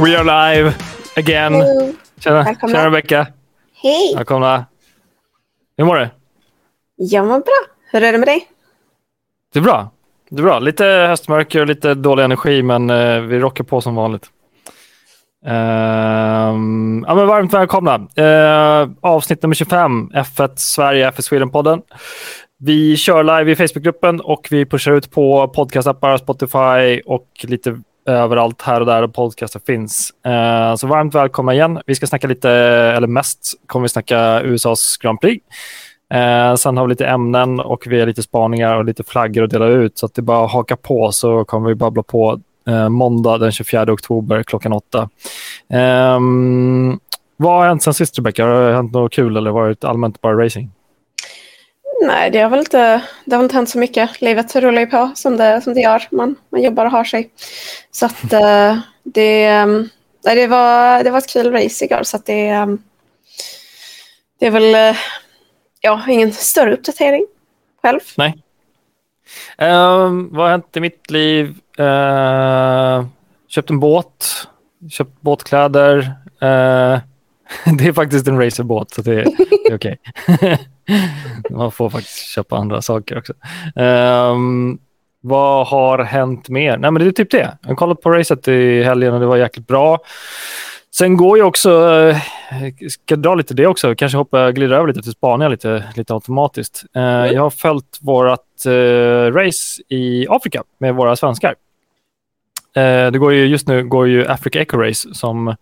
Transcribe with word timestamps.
We 0.00 0.16
are 0.16 0.24
live 0.24 0.74
again. 1.16 1.54
Hello. 1.54 1.92
Tjena, 2.18 2.42
Välkomna. 2.42 2.74
tjena 2.74 2.86
Rebecka. 2.86 3.26
Hej! 3.82 4.14
Välkomna. 4.16 4.66
Hur 5.76 5.84
mår 5.84 5.96
du? 5.96 6.08
Jag 6.96 7.26
mår 7.26 7.38
bra. 7.38 7.74
Hur 7.92 8.02
är 8.02 8.12
det 8.12 8.18
med 8.18 8.28
dig? 8.28 8.48
Det 9.52 9.58
är 9.58 9.62
bra. 9.62 9.90
Det 10.30 10.40
är 10.40 10.42
bra. 10.42 10.58
Lite 10.58 10.84
höstmörker 10.84 11.60
och 11.60 11.66
lite 11.66 11.94
dålig 11.94 12.24
energi, 12.24 12.62
men 12.62 12.90
eh, 12.90 13.20
vi 13.20 13.38
rockar 13.38 13.64
på 13.64 13.80
som 13.80 13.94
vanligt. 13.94 14.30
Ehm, 15.46 17.04
ja, 17.08 17.14
men 17.14 17.26
varmt 17.26 17.52
välkomna. 17.52 17.96
Uh, 18.18 18.90
avsnitt 19.00 19.42
nummer 19.42 19.54
25, 19.54 20.10
F1 20.14 20.52
Sverige, 20.56 21.10
F1 21.10 21.20
Sweden-podden. 21.20 21.82
Vi 22.58 22.96
kör 22.96 23.22
live 23.22 23.52
i 23.52 23.56
Facebookgruppen 23.56 24.20
och 24.20 24.48
vi 24.50 24.66
pushar 24.66 24.92
ut 24.92 25.10
på 25.10 25.48
podcastappar, 25.48 26.16
Spotify 26.16 27.00
och 27.06 27.28
lite 27.42 27.82
överallt 28.12 28.62
här 28.62 28.80
och 28.80 28.86
där 28.86 29.06
podcaster 29.06 29.60
finns. 29.66 30.10
Eh, 30.26 30.74
så 30.74 30.86
varmt 30.86 31.14
välkomna 31.14 31.54
igen. 31.54 31.80
Vi 31.86 31.94
ska 31.94 32.06
snacka 32.06 32.26
lite, 32.26 32.50
eller 32.50 33.06
mest 33.06 33.54
kommer 33.66 33.82
vi 33.82 33.88
snacka 33.88 34.42
USAs 34.42 34.96
Grand 34.96 35.20
Prix. 35.20 35.44
Eh, 36.14 36.54
sen 36.54 36.76
har 36.76 36.84
vi 36.84 36.90
lite 36.90 37.06
ämnen 37.06 37.60
och 37.60 37.86
vi 37.86 38.00
har 38.00 38.06
lite 38.06 38.22
spaningar 38.22 38.76
och 38.76 38.84
lite 38.84 39.04
flaggor 39.04 39.44
att 39.44 39.50
dela 39.50 39.66
ut. 39.66 39.98
Så 39.98 40.06
att 40.06 40.14
det 40.14 40.20
är 40.20 40.22
bara 40.22 40.44
att 40.44 40.52
haka 40.52 40.76
på 40.76 41.12
så 41.12 41.44
kommer 41.44 41.68
vi 41.68 41.74
babbla 41.74 42.02
på 42.02 42.40
eh, 42.68 42.88
måndag 42.88 43.38
den 43.38 43.52
24 43.52 43.92
oktober 43.92 44.42
klockan 44.42 44.72
åtta. 44.72 45.08
Ehm, 45.70 46.98
vad 47.36 47.52
har 47.52 47.68
hänt 47.68 47.82
sen 47.82 47.94
sist 47.94 48.18
Rebecka? 48.18 48.44
Har 48.46 48.68
det 48.68 48.74
hänt 48.74 48.92
något 48.92 49.12
kul 49.12 49.36
eller 49.36 49.50
varit 49.50 49.84
allmänt 49.84 50.20
bara 50.20 50.44
racing? 50.44 50.70
Nej, 52.02 52.30
det 52.30 52.38
har 52.40 52.50
väl 52.50 52.58
inte, 52.58 53.02
det 53.24 53.36
har 53.36 53.42
inte 53.42 53.54
hänt 53.54 53.70
så 53.70 53.78
mycket. 53.78 54.20
Livet 54.20 54.56
rullar 54.56 54.80
ju 54.80 54.86
på 54.86 55.10
som 55.14 55.36
det, 55.36 55.60
som 55.60 55.74
det 55.74 55.80
gör. 55.80 56.02
Man, 56.10 56.36
man 56.48 56.62
jobbar 56.62 56.86
och 56.86 56.92
har 56.92 57.04
sig. 57.04 57.30
Så 57.90 58.06
att 58.06 58.32
eh, 58.32 58.78
det, 59.02 59.44
ehm, 59.44 59.88
nej, 60.24 60.36
det, 60.36 60.46
var, 60.46 61.04
det 61.04 61.10
var 61.10 61.18
ett 61.18 61.32
kul 61.32 61.52
race 61.52 61.84
igår. 61.84 62.02
Så 62.02 62.16
att 62.16 62.26
det, 62.26 62.48
ehm, 62.48 62.82
det 64.40 64.46
är 64.46 64.50
väl 64.50 64.74
eh, 64.74 64.96
ja, 65.80 66.02
ingen 66.08 66.32
större 66.32 66.72
uppdatering 66.72 67.26
själv. 67.82 68.00
Nej. 68.16 68.42
Um, 69.58 70.28
vad 70.32 70.44
har 70.44 70.50
hänt 70.50 70.76
i 70.76 70.80
mitt 70.80 71.10
liv? 71.10 71.46
Uh, 71.80 73.06
köpt 73.48 73.70
en 73.70 73.80
båt, 73.80 74.48
köpt 74.90 75.20
båtkläder. 75.20 75.98
Uh, 76.42 76.98
det 77.78 77.86
är 77.86 77.92
faktiskt 77.92 78.28
en 78.28 78.42
racerbåt, 78.42 78.90
så 78.94 79.02
det 79.02 79.14
är, 79.14 79.24
det 79.64 79.72
är 79.72 79.76
okej. 79.76 79.98
Man 81.50 81.72
får 81.72 81.90
faktiskt 81.90 82.16
köpa 82.18 82.56
andra 82.56 82.82
saker 82.82 83.18
också. 83.18 83.32
Ehm, 83.76 84.78
vad 85.20 85.66
har 85.66 85.98
hänt 85.98 86.48
mer? 86.48 86.76
Nej, 86.76 86.90
men 86.90 87.02
det 87.02 87.08
är 87.08 87.12
typ 87.12 87.30
det. 87.30 87.58
Jag 87.66 87.76
kollat 87.76 88.00
på 88.00 88.10
racet 88.10 88.48
i 88.48 88.82
helgen 88.82 89.14
och 89.14 89.20
det 89.20 89.26
var 89.26 89.36
jäkligt 89.36 89.66
bra. 89.66 89.98
Sen 90.94 91.16
går 91.16 91.38
ju 91.38 91.44
också, 91.44 91.90
eh, 91.90 92.16
ska 92.88 93.16
dra 93.16 93.34
lite 93.34 93.54
det 93.54 93.66
också, 93.66 93.94
kanske 93.94 94.18
hoppa, 94.18 94.52
glida 94.52 94.76
över 94.76 94.88
lite 94.88 95.02
till 95.02 95.12
Spanien 95.12 95.50
lite, 95.50 95.84
lite 95.96 96.14
automatiskt. 96.14 96.84
Eh, 96.96 97.02
Jag 97.02 97.42
har 97.42 97.50
följt 97.50 97.98
vårt 98.00 98.66
eh, 98.66 99.32
race 99.32 99.82
i 99.88 100.26
Afrika 100.28 100.62
med 100.78 100.94
våra 100.94 101.16
svenskar. 101.16 101.54
Det 103.12 103.18
går 103.18 103.32
ju, 103.32 103.46
just 103.46 103.68
nu 103.68 103.84
går 103.84 104.08
ju 104.08 104.26
Africa 104.28 104.60
Eco 104.60 104.76
Race 104.76 105.14
som, 105.14 105.56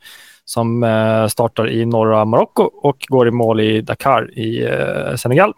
som 0.46 0.82
eh, 0.82 1.26
startar 1.26 1.70
i 1.70 1.86
norra 1.86 2.24
Marocko 2.24 2.62
och 2.62 2.96
går 3.08 3.28
i 3.28 3.30
mål 3.30 3.60
i 3.60 3.80
Dakar 3.80 4.38
i 4.38 4.64
eh, 4.64 5.16
Senegal. 5.16 5.54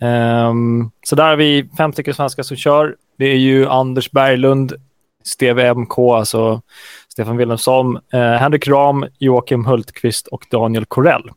Ehm, 0.00 0.90
så 1.06 1.16
där 1.16 1.28
har 1.28 1.36
vi 1.36 1.68
fem 1.76 1.92
stycken 1.92 2.14
svenskar 2.14 2.42
som 2.42 2.56
kör. 2.56 2.96
Det 3.18 3.24
är 3.24 3.36
ju 3.36 3.66
Anders 3.66 4.10
Berglund, 4.10 4.72
Steve 5.24 5.74
MK, 5.74 5.98
alltså 5.98 6.62
Stefan 7.08 7.36
Wilhelmsson, 7.36 7.98
eh, 8.12 8.20
Henrik 8.20 8.68
Ram, 8.68 9.06
Joakim 9.18 9.64
Hultqvist 9.64 10.26
och 10.26 10.46
Daniel 10.50 10.84
Corell. 10.84 11.30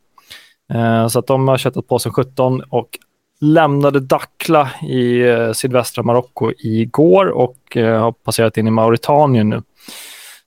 Eh, 0.72 1.08
så 1.08 1.18
att 1.18 1.26
de 1.26 1.48
har 1.48 1.58
köttat 1.58 1.88
på 1.88 1.98
som 1.98 2.12
17 2.12 2.62
och 2.70 2.88
lämnade 3.40 4.00
Dakla 4.00 4.70
i 4.82 5.20
eh, 5.20 5.52
sydvästra 5.52 6.02
Marocko 6.02 6.52
igår 6.58 7.26
och 7.26 7.76
eh, 7.76 8.00
har 8.00 8.12
passerat 8.12 8.56
in 8.56 8.66
i 8.66 8.70
Mauritanien 8.70 9.48
nu. 9.48 9.62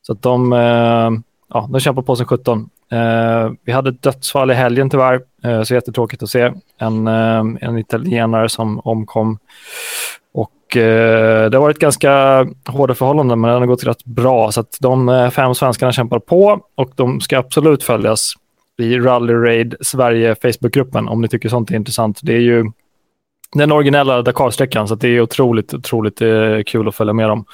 Så 0.01 0.13
att 0.13 0.21
de, 0.21 0.53
eh, 0.53 1.11
ja, 1.53 1.69
de 1.71 1.79
kämpar 1.79 2.01
på 2.01 2.15
som 2.15 2.25
17. 2.25 2.69
Eh, 2.91 3.51
vi 3.63 3.71
hade 3.71 3.89
ett 3.89 4.01
dödsfall 4.01 4.51
i 4.51 4.53
helgen 4.53 4.89
tyvärr, 4.89 5.21
eh, 5.43 5.61
så 5.61 5.73
jättetråkigt 5.73 6.23
att 6.23 6.29
se. 6.29 6.51
En, 6.77 7.07
eh, 7.07 7.43
en 7.61 7.77
italienare 7.77 8.49
som 8.49 8.79
omkom. 8.79 9.37
Och 10.33 10.77
eh, 10.77 11.49
det 11.49 11.57
har 11.57 11.61
varit 11.61 11.79
ganska 11.79 12.45
hårda 12.67 12.95
förhållanden, 12.95 13.41
men 13.41 13.51
det 13.51 13.59
har 13.59 13.65
gått 13.65 13.83
rätt 13.83 14.05
bra. 14.05 14.51
Så 14.51 14.59
att 14.59 14.77
de 14.79 15.09
eh, 15.09 15.29
fem 15.29 15.55
svenskarna 15.55 15.91
kämpar 15.91 16.19
på 16.19 16.59
och 16.75 16.91
de 16.95 17.21
ska 17.21 17.37
absolut 17.37 17.83
följas 17.83 18.33
i 18.79 18.99
Rally 18.99 19.33
Raid 19.33 19.75
Sverige 19.81 20.35
Facebookgruppen 20.35 21.07
om 21.07 21.21
ni 21.21 21.27
tycker 21.27 21.49
sånt 21.49 21.71
är 21.71 21.75
intressant. 21.75 22.19
Det 22.23 22.33
är 22.33 22.39
ju 22.41 22.71
den 23.55 23.71
originella 23.71 24.21
Dakar-sträckan, 24.21 24.87
så 24.87 24.95
det 24.95 25.07
är 25.07 25.21
otroligt, 25.21 25.73
otroligt 25.73 26.21
eh, 26.21 26.63
kul 26.65 26.87
att 26.87 26.95
följa 26.95 27.13
med 27.13 27.29
dem. 27.29 27.45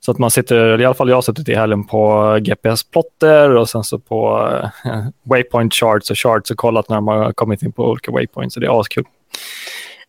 Så 0.00 0.10
att 0.10 0.18
man 0.18 0.30
sitter, 0.30 0.80
i 0.80 0.84
alla 0.84 0.94
fall 0.94 1.08
jag 1.08 1.16
har 1.16 1.22
suttit 1.22 1.48
i 1.48 1.54
helgen 1.54 1.84
på 1.86 2.22
GPS-plotter 2.40 3.50
och 3.56 3.68
sen 3.68 3.84
så 3.84 3.98
på 3.98 4.48
eh, 4.84 5.04
waypoint 5.22 5.74
charts 5.74 6.10
och 6.10 6.16
charts 6.18 6.50
och 6.50 6.56
kollat 6.56 6.88
när 6.88 6.96
de 6.96 7.08
har 7.08 7.32
kommit 7.32 7.62
in 7.62 7.72
på 7.72 7.84
olika 7.84 8.12
waypoints, 8.12 8.54
så 8.54 8.60
det 8.60 8.66
är 8.66 8.80
askul. 8.80 9.04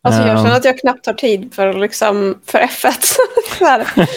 Alltså, 0.02 0.22
jag 0.22 0.30
Ehm. 0.30 0.38
känner 0.38 0.56
att 0.56 0.66
jag 0.66 0.80
knappt 0.80 1.06
har 1.06 1.14
tid 1.14 1.54
för, 1.54 1.74
liksom, 1.74 2.36
för 2.46 2.60
F1. 2.60 2.92
Så 3.60 3.66
här. 3.66 3.88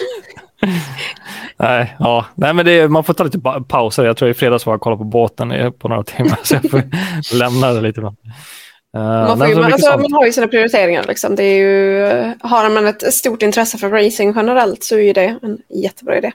Nej, 1.56 1.96
ja. 1.98 2.26
Nej, 2.34 2.54
men 2.54 2.68
är, 2.68 2.88
man 2.88 3.04
får 3.04 3.14
ta 3.14 3.24
lite 3.24 3.38
pa- 3.38 3.60
pauser. 3.60 4.04
Jag 4.04 4.16
tror 4.16 4.30
i 4.30 4.34
fredags 4.34 4.66
var 4.66 4.72
jag 4.72 4.80
kollade 4.80 4.98
på 4.98 5.04
båten 5.04 5.72
på 5.78 5.88
några 5.88 6.02
timmar, 6.02 6.38
så 6.42 6.54
jag 6.54 6.70
får 6.70 6.82
lämna 7.38 7.72
det 7.72 7.80
lite. 7.80 8.00
ibland. 8.00 8.16
Eh, 8.96 9.00
Man, 9.02 9.38
får 9.38 9.46
ju, 9.48 9.54
så 9.54 9.60
man, 9.60 9.72
alltså, 9.72 9.98
man 9.98 10.12
har 10.12 10.26
ju 10.26 10.32
sina 10.32 10.48
prioriteringar. 10.48 11.04
Liksom. 11.08 11.36
Det 11.36 11.44
är 11.44 11.56
ju, 11.58 12.06
har 12.40 12.70
man 12.70 12.86
ett 12.86 13.14
stort 13.14 13.42
intresse 13.42 13.78
för 13.78 13.88
racing 13.90 14.32
generellt 14.36 14.84
så 14.84 14.94
är 14.96 15.00
ju 15.00 15.12
det 15.12 15.36
en 15.42 15.58
jättebra 15.68 16.18
idé. 16.18 16.32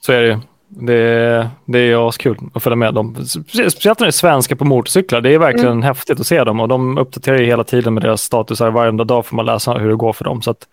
Så 0.00 0.12
är 0.12 0.22
det 0.22 0.28
ju. 0.28 0.38
Det 0.68 0.94
är, 0.94 1.48
det 1.64 1.78
är 1.78 2.08
askul 2.08 2.36
att 2.54 2.62
följa 2.62 2.76
med 2.76 2.94
dem. 2.94 3.14
Spe- 3.16 3.68
Speciellt 3.68 4.00
när 4.00 4.06
det 4.06 4.10
är 4.10 4.12
svenska 4.12 4.56
på 4.56 4.64
motorcyklar. 4.64 5.20
Det 5.20 5.34
är 5.34 5.38
verkligen 5.38 5.66
Mm. 5.72 5.82
häftigt 5.82 6.20
att 6.20 6.26
se 6.26 6.44
dem 6.44 6.60
och 6.60 6.68
de 6.68 6.98
uppdaterar 6.98 7.38
ju 7.38 7.46
hela 7.46 7.64
tiden 7.64 7.94
med 7.94 8.02
deras 8.02 8.22
statusar. 8.22 8.70
Varenda 8.70 9.04
dag 9.04 9.26
får 9.26 9.36
man 9.36 9.46
läsa 9.46 9.72
hur 9.72 9.88
det 9.88 9.96
går 9.96 10.12
för 10.12 10.24
dem. 10.24 10.42
Så 10.42 10.50
att 10.50 10.66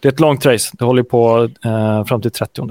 det 0.00 0.08
är 0.08 0.12
ett 0.12 0.20
långt 0.20 0.46
race. 0.46 0.70
Det 0.78 0.84
håller 0.84 1.02
på 1.02 1.48
eh, 1.64 2.04
fram 2.04 2.22
till 2.22 2.30
30. 2.30 2.62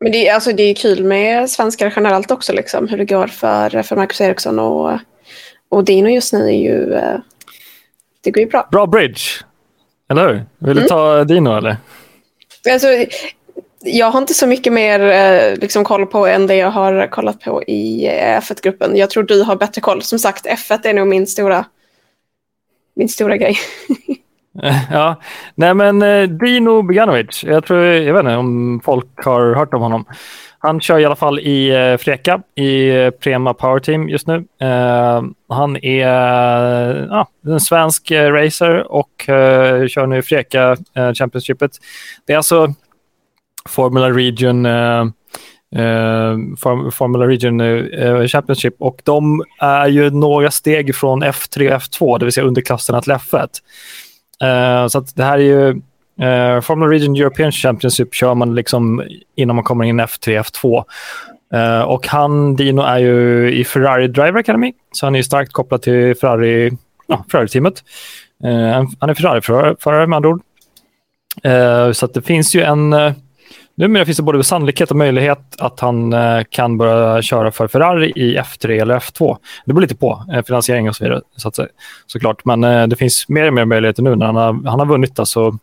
Men 0.00 0.12
det, 0.12 0.28
är- 0.28 0.34
alltså, 0.34 0.52
det 0.52 0.62
är 0.62 0.74
kul 0.74 1.04
med 1.04 1.50
svenskar 1.50 1.92
generellt 1.96 2.30
också, 2.30 2.52
liksom, 2.52 2.88
hur 2.88 2.98
det 2.98 3.04
går 3.04 3.26
för, 3.26 3.82
för 3.82 3.96
Marcus 3.96 4.20
Eriksson 4.20 4.58
och, 4.58 4.92
och 5.68 5.84
Dino 5.84 6.08
just 6.08 6.32
nu. 6.32 6.38
är 6.48 6.58
ju 6.58 6.94
eh, 6.94 7.18
Det 8.20 8.30
går 8.30 8.40
ju 8.42 8.48
bra. 8.48 8.68
Bra 8.72 8.86
bridge, 8.86 9.20
eller 10.10 10.28
hur? 10.28 10.34
Vill 10.58 10.76
du 10.76 10.80
Mm. 10.80 10.88
ta 10.88 11.24
Dino 11.24 11.56
eller? 11.56 11.76
Alltså, 12.72 12.86
jag 13.84 14.10
har 14.10 14.18
inte 14.20 14.34
så 14.34 14.46
mycket 14.46 14.72
mer 14.72 15.00
eh, 15.00 15.56
liksom, 15.58 15.84
koll 15.84 16.06
på 16.06 16.26
än 16.26 16.46
det 16.46 16.56
jag 16.56 16.70
har 16.70 17.06
kollat 17.10 17.40
på 17.40 17.62
i 17.62 18.06
eh, 18.06 18.40
F1-gruppen. 18.40 18.96
Jag 18.96 19.10
tror 19.10 19.22
du 19.22 19.42
har 19.42 19.56
bättre 19.56 19.80
koll. 19.80 20.02
Som 20.02 20.18
sagt, 20.18 20.46
F1 20.46 20.86
är 20.86 20.94
nog 20.94 21.06
min 21.08 21.26
stora, 21.26 21.64
min 22.94 23.08
stora 23.08 23.36
grej. 23.36 23.56
Ja, 24.90 25.20
nej 25.54 25.74
men 25.74 26.02
eh, 26.02 26.28
Dino 26.28 26.82
Beganovic, 26.82 27.44
jag 27.44 27.64
tror, 27.64 27.84
jag 27.84 28.12
vet 28.14 28.20
inte 28.20 28.34
om 28.36 28.80
folk 28.84 29.24
har 29.24 29.54
hört 29.54 29.74
om 29.74 29.82
honom. 29.82 30.04
Han 30.60 30.80
kör 30.80 30.98
i 30.98 31.04
alla 31.04 31.16
fall 31.16 31.38
i 31.38 31.68
eh, 31.90 31.96
Freka 31.96 32.42
i 32.54 32.88
eh, 32.88 33.10
Prema 33.10 33.54
Power 33.54 33.80
Team 33.80 34.08
just 34.08 34.26
nu. 34.26 34.44
Eh, 34.60 35.22
han 35.48 35.76
är 35.76 36.06
eh, 36.06 37.06
ja, 37.10 37.28
en 37.46 37.60
svensk 37.60 38.10
eh, 38.10 38.32
racer 38.32 38.92
och 38.92 39.28
eh, 39.28 39.86
kör 39.86 40.06
nu 40.06 40.18
i 40.18 40.22
Freka 40.22 40.76
eh, 40.94 41.12
Championshipet. 41.12 41.70
Det 42.26 42.32
är 42.32 42.36
alltså 42.36 42.74
Formula 43.68 44.10
Region 44.10 44.66
eh, 44.66 45.00
eh, 45.76 46.36
Form- 46.58 46.90
Formula 46.90 47.26
Region 47.26 47.60
eh, 47.60 48.26
Championship 48.26 48.74
och 48.78 49.00
de 49.04 49.42
är 49.60 49.86
ju 49.88 50.10
några 50.10 50.50
steg 50.50 50.94
från 50.96 51.22
F3 51.24 51.74
och 51.74 51.80
F2, 51.82 52.18
det 52.18 52.24
vill 52.24 52.32
säga 52.32 52.46
underklasserna 52.46 53.00
till 53.02 53.12
F1. 53.12 53.48
Eh, 54.42 54.86
så 54.88 54.98
att 54.98 55.16
det 55.16 55.24
här 55.24 55.38
är 55.38 55.42
ju 55.42 55.80
uh, 56.22 56.60
Formula 56.60 56.92
Region 56.92 57.16
European 57.16 57.52
Championship 57.52 58.14
kör 58.14 58.34
man 58.34 58.54
liksom 58.54 59.02
innan 59.36 59.56
man 59.56 59.64
kommer 59.64 59.84
in 59.84 60.00
F3, 60.00 60.42
F2. 60.42 60.84
Uh, 61.54 61.82
och 61.82 62.06
han, 62.06 62.56
Dino, 62.56 62.82
är 62.82 62.98
ju 62.98 63.50
i 63.52 63.64
Ferrari 63.64 64.08
Driver 64.08 64.40
Academy, 64.40 64.72
så 64.92 65.06
han 65.06 65.16
är 65.16 65.22
starkt 65.22 65.52
kopplad 65.52 65.82
till 65.82 66.14
Ferrari, 66.16 66.72
ja, 67.06 67.24
Ferrari-teamet. 67.30 67.84
Uh, 68.44 68.86
han- 69.00 69.10
är 69.10 69.14
Ferrari-förare 69.14 70.06
med 70.06 70.16
andra 70.16 70.28
ord. 70.28 70.42
Eh, 71.42 71.92
så 71.92 72.04
att 72.04 72.14
det 72.14 72.22
finns 72.22 72.54
ju 72.54 72.62
en... 72.62 72.92
Uh, 72.92 73.12
numera 73.74 74.04
finns 74.04 74.16
det 74.16 74.22
både 74.22 74.44
sannolikhet 74.44 74.90
och 74.90 74.96
möjlighet 74.96 75.40
att 75.58 75.80
han 75.80 76.14
kan 76.50 76.78
börja 76.78 77.22
köra 77.22 77.50
för 77.50 77.68
Ferrari 77.68 78.12
i 78.16 78.38
F3 78.38 78.82
eller 78.82 78.98
F2. 78.98 79.36
Det 79.64 79.72
beror 79.72 79.82
lite 79.82 79.96
på 79.96 80.24
finansiering 80.46 80.88
och 80.88 80.96
så 80.96 81.04
vidare, 81.04 81.20
så 81.36 81.48
att 81.48 81.56
säga, 81.56 81.68
såklart. 82.06 82.44
Men 82.44 82.90
det 82.90 82.96
finns 82.96 83.28
mer 83.28 83.46
och 83.46 83.54
mer 83.54 83.64
möjligheter 83.64 84.02
nu 84.02 84.16
när 84.16 84.26
han 84.26 84.36
har, 84.36 84.68
han 84.70 84.78
har 84.78 84.86
vunnit 84.86 85.18
alltså, 85.18 85.58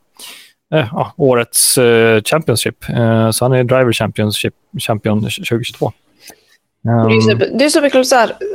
ja, 0.69 1.13
årets 1.17 1.77
eh, 1.77 2.21
Championship. 2.21 2.89
Eh, 2.89 3.31
så 3.31 3.45
han 3.45 3.53
är 3.53 3.63
Driver 3.63 3.93
Championship 3.93 4.53
champion 4.79 5.21
2022. 5.21 5.91
Um, 6.87 7.09
det 7.09 7.15
är, 7.15 7.21
super, 7.21 7.49
det 7.53 7.65
är 7.65 7.69
superkul 7.69 8.01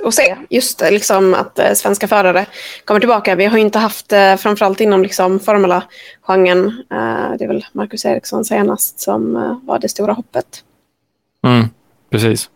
att 0.05 0.15
se 0.15 0.37
just 0.51 0.81
liksom, 0.81 1.35
att 1.35 1.79
svenska 1.79 2.09
förare 2.09 2.47
kommer 2.85 3.01
tillbaka. 3.01 3.35
Vi 3.35 3.45
har 3.45 3.59
inte 3.59 3.79
haft, 3.79 4.13
eh, 4.13 4.37
framförallt 4.37 4.81
inom 4.81 5.03
liksom, 5.03 5.41
Formula-genren, 5.41 6.85
det 7.39 7.45
är 7.45 7.49
väl 7.49 7.67
Marcus 7.73 8.05
Eriksson 8.05 8.45
senast 8.45 9.01
som 9.01 9.33
var 9.63 9.79
det 9.79 9.89
stora 9.89 10.13
hoppet. 10.13 10.65
Mm, 11.47 11.69
precis. 12.11 12.51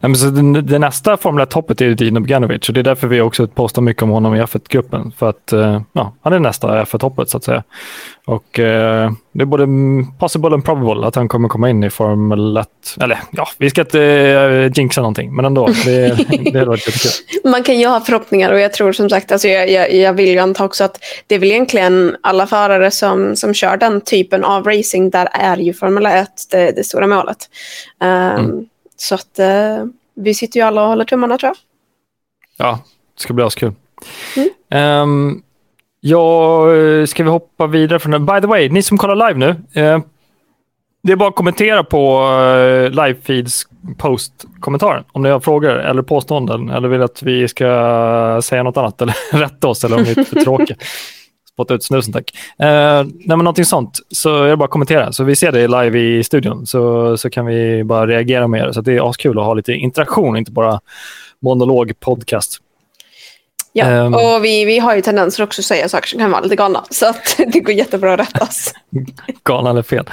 Nej, 0.00 0.10
men 0.10 0.16
så 0.16 0.26
det, 0.26 0.62
det 0.62 0.78
nästa 0.78 1.16
Formel 1.16 1.46
1-hoppet 1.46 1.84
är 1.84 1.90
Dino 1.90 2.20
Boganovic 2.20 2.68
och 2.68 2.74
det 2.74 2.80
är 2.80 2.84
därför 2.84 3.06
vi 3.06 3.20
också 3.20 3.46
postar 3.46 3.82
mycket 3.82 4.02
om 4.02 4.10
honom 4.10 4.34
i 4.34 4.42
F1-gruppen. 4.42 5.12
För 5.18 5.28
att 5.28 5.52
uh, 5.52 5.80
ja, 5.92 6.14
han 6.22 6.32
är 6.32 6.38
nästa 6.38 6.84
F1-hoppet 6.84 7.26
så 7.26 7.36
att 7.36 7.44
säga. 7.44 7.62
Och 8.26 8.58
uh, 8.58 9.12
det 9.32 9.42
är 9.42 9.44
både 9.44 9.66
possible 10.18 10.54
and 10.54 10.64
probable 10.64 11.06
att 11.06 11.14
han 11.14 11.28
kommer 11.28 11.48
komma 11.48 11.70
in 11.70 11.84
i 11.84 11.90
Formel 11.90 12.56
1. 12.56 12.68
Eller 13.00 13.18
ja, 13.30 13.48
vi 13.58 13.70
ska 13.70 13.80
inte 13.80 13.98
uh, 13.98 14.72
jinxa 14.74 15.00
någonting, 15.00 15.34
men 15.34 15.44
ändå. 15.44 15.66
Det, 15.84 16.08
det 16.52 16.58
hade 16.58 16.64
varit 16.64 16.86
jättekul. 16.86 17.50
Man 17.50 17.62
kan 17.62 17.80
ju 17.80 17.86
ha 17.86 18.00
förhoppningar 18.00 18.52
och 18.52 18.60
jag 18.60 18.72
tror 18.72 18.92
som 18.92 19.10
sagt, 19.10 19.32
alltså 19.32 19.48
jag, 19.48 19.70
jag, 19.70 19.94
jag 19.94 20.12
vill 20.12 20.28
ju 20.28 20.38
anta 20.38 20.64
också 20.64 20.84
att 20.84 20.98
det 21.26 21.34
är 21.34 21.38
väl 21.38 21.50
egentligen 21.50 22.16
alla 22.20 22.46
förare 22.46 22.90
som, 22.90 23.36
som 23.36 23.54
kör 23.54 23.76
den 23.76 24.00
typen 24.00 24.44
av 24.44 24.64
racing, 24.64 25.10
där 25.10 25.28
är 25.32 25.56
ju 25.56 25.72
Formel 25.72 26.06
1 26.06 26.28
det, 26.50 26.70
det 26.70 26.84
stora 26.84 27.06
målet. 27.06 27.38
Um, 28.00 28.08
mm. 28.08 28.66
Så 28.96 29.14
att 29.14 29.38
eh, 29.38 29.84
vi 30.14 30.34
sitter 30.34 30.60
ju 30.60 30.66
alla 30.66 30.82
och 30.82 30.88
håller 30.88 31.04
tummarna 31.04 31.38
tror 31.38 31.48
jag. 31.48 31.56
Ja, 32.66 32.78
det 33.14 33.20
ska 33.20 33.32
bli 33.32 33.44
askul. 33.44 33.72
Mm. 34.70 35.02
Um, 35.02 35.42
ja, 36.00 36.62
ska 37.06 37.24
vi 37.24 37.30
hoppa 37.30 37.66
vidare 37.66 37.98
från 37.98 38.12
den? 38.12 38.26
By 38.26 38.40
the 38.40 38.46
way, 38.46 38.68
ni 38.68 38.82
som 38.82 38.98
kollar 38.98 39.28
live 39.28 39.38
nu. 39.38 39.80
Eh, 39.82 39.98
det 41.02 41.12
är 41.12 41.16
bara 41.16 41.28
att 41.28 41.36
kommentera 41.36 41.84
på 41.84 42.22
eh, 42.22 42.90
live-feeds 42.90 43.66
post-kommentaren 43.98 45.04
om 45.12 45.22
ni 45.22 45.28
har 45.28 45.40
frågor 45.40 45.70
eller 45.70 46.02
påståenden 46.02 46.70
eller 46.70 46.88
vill 46.88 47.02
att 47.02 47.22
vi 47.22 47.48
ska 47.48 48.40
säga 48.44 48.62
något 48.62 48.76
annat 48.76 49.02
eller 49.02 49.14
rätta 49.38 49.68
oss 49.68 49.84
eller 49.84 49.96
om 49.96 50.04
vi 50.04 50.10
är 50.10 50.24
för 50.24 50.40
tråkiga 50.40 50.76
spotta 51.56 51.74
ut 51.74 51.84
snusen 51.84 52.12
tack. 52.12 52.32
Eh, 52.58 52.66
nej, 53.04 53.26
men 53.26 53.38
någonting 53.38 53.64
sånt 53.64 53.98
så 54.08 54.44
är 54.44 54.48
det 54.48 54.56
bara 54.56 54.64
att 54.64 54.70
kommentera. 54.70 55.12
Så 55.12 55.24
vi 55.24 55.36
ser 55.36 55.52
det 55.52 55.68
live 55.68 55.98
i 56.00 56.24
studion 56.24 56.66
så, 56.66 57.16
så 57.16 57.30
kan 57.30 57.46
vi 57.46 57.84
bara 57.84 58.06
reagera 58.06 58.48
mer. 58.48 58.72
Så 58.72 58.80
det 58.80 58.92
är 58.92 59.10
askul 59.10 59.38
att 59.38 59.44
ha 59.44 59.54
lite 59.54 59.72
interaktion, 59.72 60.36
inte 60.36 60.50
bara 60.50 60.80
monolog 61.40 61.92
podcast. 62.00 62.60
Ja, 63.72 64.00
um, 64.00 64.14
och 64.14 64.44
vi, 64.44 64.64
vi 64.64 64.78
har 64.78 64.96
ju 64.96 65.02
tendenser 65.02 65.42
också 65.42 65.60
att 65.60 65.64
säga 65.64 65.88
saker 65.88 66.08
som 66.08 66.18
kan 66.18 66.30
vara 66.30 66.40
lite 66.40 66.56
galna. 66.56 66.84
Så 66.90 67.12
det 67.52 67.60
går 67.60 67.74
jättebra 67.74 68.14
att 68.14 68.20
rättas. 68.20 68.74
galna 69.44 69.70
eller 69.70 69.82
fel. 69.82 70.04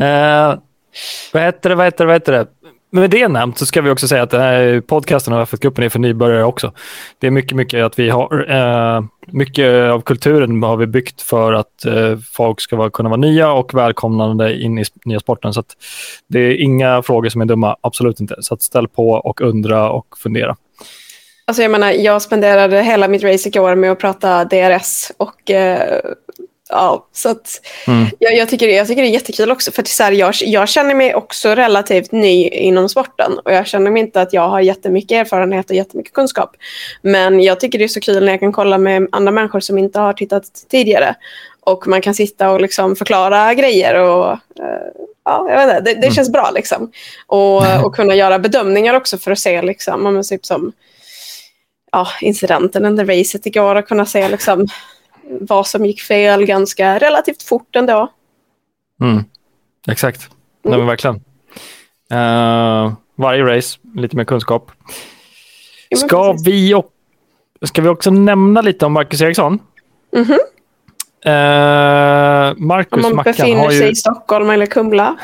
Uh, 0.00 0.58
vad 1.32 1.42
heter 1.42 1.68
det, 1.68 1.74
vad 1.74 1.86
heter 1.86 2.04
det, 2.04 2.06
vad 2.06 2.14
heter 2.14 2.32
det? 2.32 2.46
Med 2.90 3.10
det 3.10 3.28
nämnt 3.28 3.58
så 3.58 3.66
ska 3.66 3.80
vi 3.80 3.90
också 3.90 4.08
säga 4.08 4.22
att 4.22 4.30
den 4.30 4.40
här 4.40 4.80
podcasten 4.80 5.32
av 5.32 5.42
FF-gruppen 5.42 5.84
är 5.84 5.88
för 5.88 5.98
nybörjare 5.98 6.44
också. 6.44 6.72
Det 7.18 7.26
är 7.26 7.30
mycket, 7.30 7.56
mycket 7.56 7.84
att 7.84 7.98
vi 7.98 8.10
har, 8.10 8.50
eh, 8.50 9.04
mycket 9.26 9.90
av 9.90 10.00
kulturen 10.00 10.62
har 10.62 10.76
vi 10.76 10.86
byggt 10.86 11.22
för 11.22 11.52
att 11.52 11.84
eh, 11.84 12.18
folk 12.32 12.60
ska 12.60 12.76
vara, 12.76 12.90
kunna 12.90 13.08
vara 13.08 13.20
nya 13.20 13.52
och 13.52 13.74
välkomnande 13.74 14.60
in 14.60 14.78
i 14.78 14.84
nya 15.04 15.20
sporten. 15.20 15.54
Så 15.54 15.62
det 16.28 16.38
är 16.38 16.62
inga 16.62 17.02
frågor 17.02 17.28
som 17.28 17.40
är 17.40 17.46
dumma, 17.46 17.76
absolut 17.80 18.20
inte. 18.20 18.36
Så 18.40 18.56
ställ 18.56 18.88
på 18.88 19.10
och 19.10 19.40
undra 19.40 19.90
och 19.90 20.18
fundera. 20.18 20.56
Alltså 21.44 21.62
jag 21.62 21.70
menar, 21.70 21.90
jag 21.90 22.22
spenderade 22.22 22.82
hela 22.82 23.08
mitt 23.08 23.24
race 23.24 23.48
igår 23.48 23.70
år 23.70 23.74
med 23.74 23.92
att 23.92 23.98
prata 23.98 24.44
DRS 24.44 25.12
och 25.16 25.50
eh, 25.50 26.00
ja, 26.68 27.06
så 27.12 27.28
att, 27.28 27.60
mm. 27.86 28.06
jag, 28.18 28.36
jag, 28.36 28.48
tycker, 28.48 28.68
jag 28.68 28.86
tycker 28.86 29.02
det 29.02 29.08
är 29.08 29.12
jättekul 29.12 29.50
också. 29.50 29.72
För 29.72 29.82
att 29.82 29.88
så 29.88 30.02
här, 30.02 30.12
jag, 30.12 30.34
jag 30.40 30.68
känner 30.68 30.94
mig 30.94 31.14
också 31.14 31.48
relativt 31.48 32.12
ny 32.12 32.48
inom 32.48 32.88
sporten. 32.88 33.38
Och 33.38 33.52
jag 33.52 33.66
känner 33.66 33.90
mig 33.90 34.02
inte 34.02 34.20
att 34.20 34.32
jag 34.32 34.48
har 34.48 34.60
jättemycket 34.60 35.12
erfarenhet 35.12 35.70
och 35.70 35.76
jättemycket 35.76 36.12
kunskap. 36.12 36.56
Men 37.02 37.40
jag 37.40 37.60
tycker 37.60 37.78
det 37.78 37.84
är 37.84 37.88
så 37.88 38.00
kul 38.00 38.24
när 38.24 38.32
jag 38.32 38.40
kan 38.40 38.52
kolla 38.52 38.78
med 38.78 39.08
andra 39.12 39.32
människor 39.32 39.60
som 39.60 39.78
inte 39.78 40.00
har 40.00 40.12
tittat 40.12 40.44
tidigare. 40.70 41.14
Och 41.60 41.86
man 41.86 42.00
kan 42.00 42.14
sitta 42.14 42.50
och 42.50 42.60
liksom 42.60 42.96
förklara 42.96 43.54
grejer. 43.54 43.94
Och, 43.94 44.32
uh, 44.32 44.38
ja, 45.24 45.46
jag 45.50 45.66
vet 45.66 45.78
inte, 45.78 45.80
det, 45.80 46.00
det 46.00 46.06
mm. 46.06 46.14
känns 46.14 46.32
bra. 46.32 46.50
Liksom. 46.50 46.92
Och, 47.26 47.62
och 47.84 47.94
kunna 47.94 48.14
göra 48.14 48.38
bedömningar 48.38 48.94
också 48.94 49.18
för 49.18 49.30
att 49.30 49.38
se 49.38 49.62
liksom, 49.62 50.06
om 50.06 50.22
typ 50.22 50.46
som 50.46 50.72
ja, 51.92 52.08
incidenten 52.20 52.84
under 52.84 53.04
racet 53.04 53.46
igår. 53.46 53.74
Och 53.74 53.88
kunna 53.88 54.06
se 54.06 54.28
liksom, 54.28 54.68
vad 55.30 55.66
som 55.66 55.86
gick 55.86 56.00
fel 56.00 56.44
ganska 56.44 56.98
relativt 56.98 57.42
fort 57.42 57.76
ändå. 57.76 58.12
Mm. 59.02 59.24
Exakt, 59.88 60.20
mm. 60.20 60.38
Nej, 60.62 60.78
men 60.78 60.86
verkligen. 60.86 61.16
Uh, 62.12 62.92
varje 63.16 63.42
race, 63.56 63.78
lite 63.94 64.16
mer 64.16 64.24
kunskap. 64.24 64.70
Ska 65.96 66.32
vi, 66.32 66.74
och, 66.74 66.92
ska 67.62 67.82
vi 67.82 67.88
också 67.88 68.10
nämna 68.10 68.60
lite 68.60 68.86
om 68.86 68.92
Marcus 68.92 69.20
Eriksson? 69.20 69.58
Mm 70.16 70.26
-hmm. 70.26 70.38
uh, 71.26 72.56
Marcus 72.56 72.92
om 72.92 73.02
man 73.02 73.16
Mackan 73.16 73.32
befinner 73.32 73.70
sig 73.70 73.82
ju... 73.82 73.90
i 73.90 73.94
Stockholm 73.94 74.50
eller 74.50 74.66
Kumla? 74.66 75.16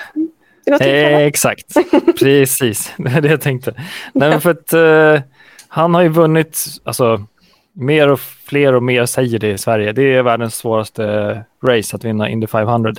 Eh, 0.80 1.16
exakt, 1.16 1.74
precis. 2.18 2.92
Det 2.96 3.10
är 3.10 3.20
det 3.20 3.28
jag 3.28 3.40
tänkte. 3.40 3.74
Nej, 4.12 4.40
för 4.40 4.50
att, 4.50 4.72
uh, 4.74 5.22
han 5.68 5.94
har 5.94 6.02
ju 6.02 6.08
vunnit, 6.08 6.64
alltså, 6.84 7.26
mer 7.74 8.08
och 8.08 8.20
fler 8.20 8.74
och 8.74 8.82
mer 8.82 9.06
säger 9.06 9.38
det 9.38 9.50
i 9.50 9.58
Sverige. 9.58 9.92
Det 9.92 10.14
är 10.14 10.22
världens 10.22 10.54
svåraste 10.54 11.44
race 11.66 11.96
att 11.96 12.04
vinna 12.04 12.28
Indy 12.28 12.46
500. 12.46 12.92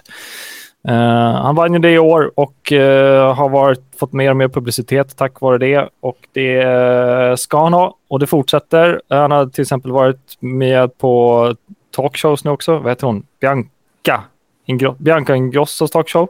Uh, 0.88 0.94
eh, 0.94 1.42
han 1.42 1.56
vann 1.56 1.74
ju 1.74 1.80
det 1.80 1.92
i 1.92 2.00
år 2.00 2.32
och 2.36 2.72
uh, 2.72 3.34
har 3.34 3.50
varit, 3.50 3.84
fått 4.00 4.14
mer 4.14 4.30
och 4.30 4.38
mer 4.38 4.48
publicitet 4.48 5.18
tack 5.18 5.42
vare 5.42 5.58
det. 5.58 5.90
Och 6.00 6.18
det 6.32 6.66
uh, 6.66 7.36
ska 7.36 7.64
han 7.64 7.74
ha 7.74 7.98
och 8.08 8.20
det 8.20 8.28
fortsätter. 8.28 9.02
han 9.10 9.32
har 9.32 9.46
till 9.46 9.62
exempel 9.62 9.92
varit 9.92 10.38
med 10.40 10.98
på 10.98 11.56
talkshows 11.96 12.44
nu 12.44 12.52
också. 12.52 12.78
Vad 12.78 12.92
heter 12.92 13.08
hon? 13.08 13.26
Bianca, 13.42 14.24
Ingr 14.66 14.96
Bianca 14.98 15.36
Ingrossos 15.36 15.92
talkshow. 15.92 16.28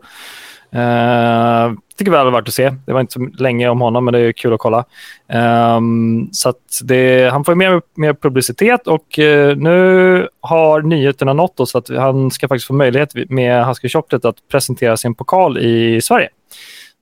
Tycker 1.98 2.12
väl 2.12 2.32
varit 2.32 2.48
att 2.48 2.54
se. 2.54 2.76
Det 2.86 2.94
var 2.94 3.02
inte 3.02 3.14
så 3.14 3.28
länge 3.38 3.70
om 3.70 3.82
honom, 3.82 4.06
men 4.06 4.14
det 4.14 4.20
är 4.20 4.32
kul 4.32 4.54
att 4.54 4.60
kolla. 4.60 4.86
Um, 5.78 6.30
så 6.32 6.54
det, 6.84 7.30
han 7.32 7.46
får 7.46 7.56
mer, 7.56 7.82
mer 7.96 8.14
publicitet 8.14 8.88
och 8.88 9.20
uh, 9.20 9.56
nu 9.56 10.28
har 10.42 10.82
nyheterna 10.82 11.34
nått 11.34 11.60
oss 11.60 11.76
att 11.76 11.90
han 11.90 12.32
ska 12.32 12.48
faktiskt 12.48 12.68
få 12.68 12.74
möjlighet 12.74 13.30
med 13.30 13.66
Husky 13.66 13.90
Chocolate 13.90 14.30
att 14.30 14.48
presentera 14.52 14.98
sin 14.98 15.16
pokal 15.16 15.58
i 15.58 16.02
Sverige. 16.02 16.30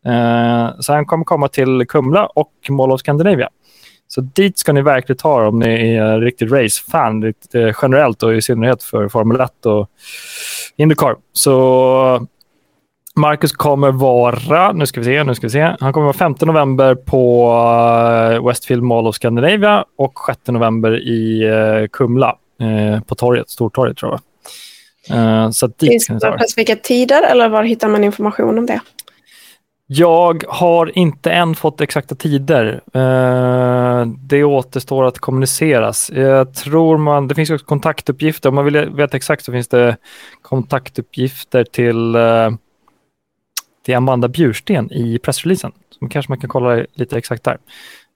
Uh, 0.08 0.80
så 0.80 0.94
han 0.94 1.06
kommer 1.06 1.24
komma 1.24 1.48
till 1.48 1.86
Kumla 1.88 2.26
och 2.26 2.52
Mall 2.70 2.92
of 2.92 3.00
Scandinavia. 3.00 3.50
Så 4.08 4.22
dit 4.22 4.58
ska 4.58 4.74
ni 4.74 4.82
verkligen 4.82 5.18
ta 5.18 5.48
om 5.48 5.60
ni 5.60 5.96
är 5.96 6.20
riktigt 6.20 6.52
race-fan 6.52 7.24
eh, 7.24 7.76
generellt 7.82 8.24
och 8.24 8.36
i 8.36 8.42
synnerhet 8.42 8.84
för 8.84 9.10
Formel 9.10 9.42
1 9.42 9.66
och 9.66 9.90
Indycar. 10.76 11.16
Så 11.34 12.28
Marcus 13.16 13.52
kommer 13.52 13.92
vara, 13.92 14.72
nu 14.72 14.86
ska 14.86 15.00
vi 15.00 15.06
se, 15.06 15.24
nu 15.24 15.36
ska 15.36 15.48
vi 15.48 15.52
se. 15.52 15.76
Han 15.80 15.94
kommer 15.94 16.06
vara 16.06 16.18
5 16.18 16.36
november 16.42 16.96
på 16.96 17.46
eh, 18.34 18.48
Westfield 18.48 18.84
Mall 18.84 19.08
of 19.08 19.16
Scandinavia 19.16 19.86
och 19.98 20.14
6 20.28 20.40
november 20.48 21.08
i 21.08 21.50
uh, 21.50 21.88
Kumla 21.88 22.38
uh, 22.62 23.02
på 23.02 23.16
torget, 23.16 23.50
Stortorget 23.50 23.98
tror 23.98 24.12
jag. 24.12 24.20
Så 25.56 25.68
dit 25.68 25.90
Finns 25.90 26.08
det 26.08 26.20
specifika 26.20 26.76
tider 26.76 27.24
eller 27.32 27.50
var 27.50 27.64
hittar 27.64 27.88
man 27.88 28.04
information 28.04 28.58
om 28.58 28.66
det? 28.66 28.80
Jag 29.88 30.44
har 30.48 30.98
inte 30.98 31.32
än 31.32 31.56
fått 31.56 31.82
exakta 31.82 32.16
tider. 32.16 32.82
det 34.28 34.44
återstår 34.44 35.06
att 35.06 35.20
kommuniceras. 35.20 36.12
Jag 36.14 36.54
tror 36.54 36.98
man, 36.98 37.28
det 37.28 37.36
finns 37.36 37.50
också 37.50 37.66
kontaktuppgifter. 37.66 38.50
Om 38.50 38.56
man 38.56 38.66
vill 38.66 38.78
veta 38.78 39.18
exakt 39.18 39.46
så 39.46 39.52
finns 39.52 39.68
det 39.68 39.98
kontaktuppgifter 40.42 41.64
till 41.64 42.16
till 43.86 43.96
Amanda 43.96 44.28
Bjursten 44.28 44.92
i 44.92 45.20
pressreleasen. 45.20 45.72
Så 46.00 46.08
kanske 46.08 46.32
man 46.32 46.40
kan 46.40 46.50
kolla 46.50 46.86
lite 46.94 47.18
exakt 47.18 47.44
där. 47.44 47.58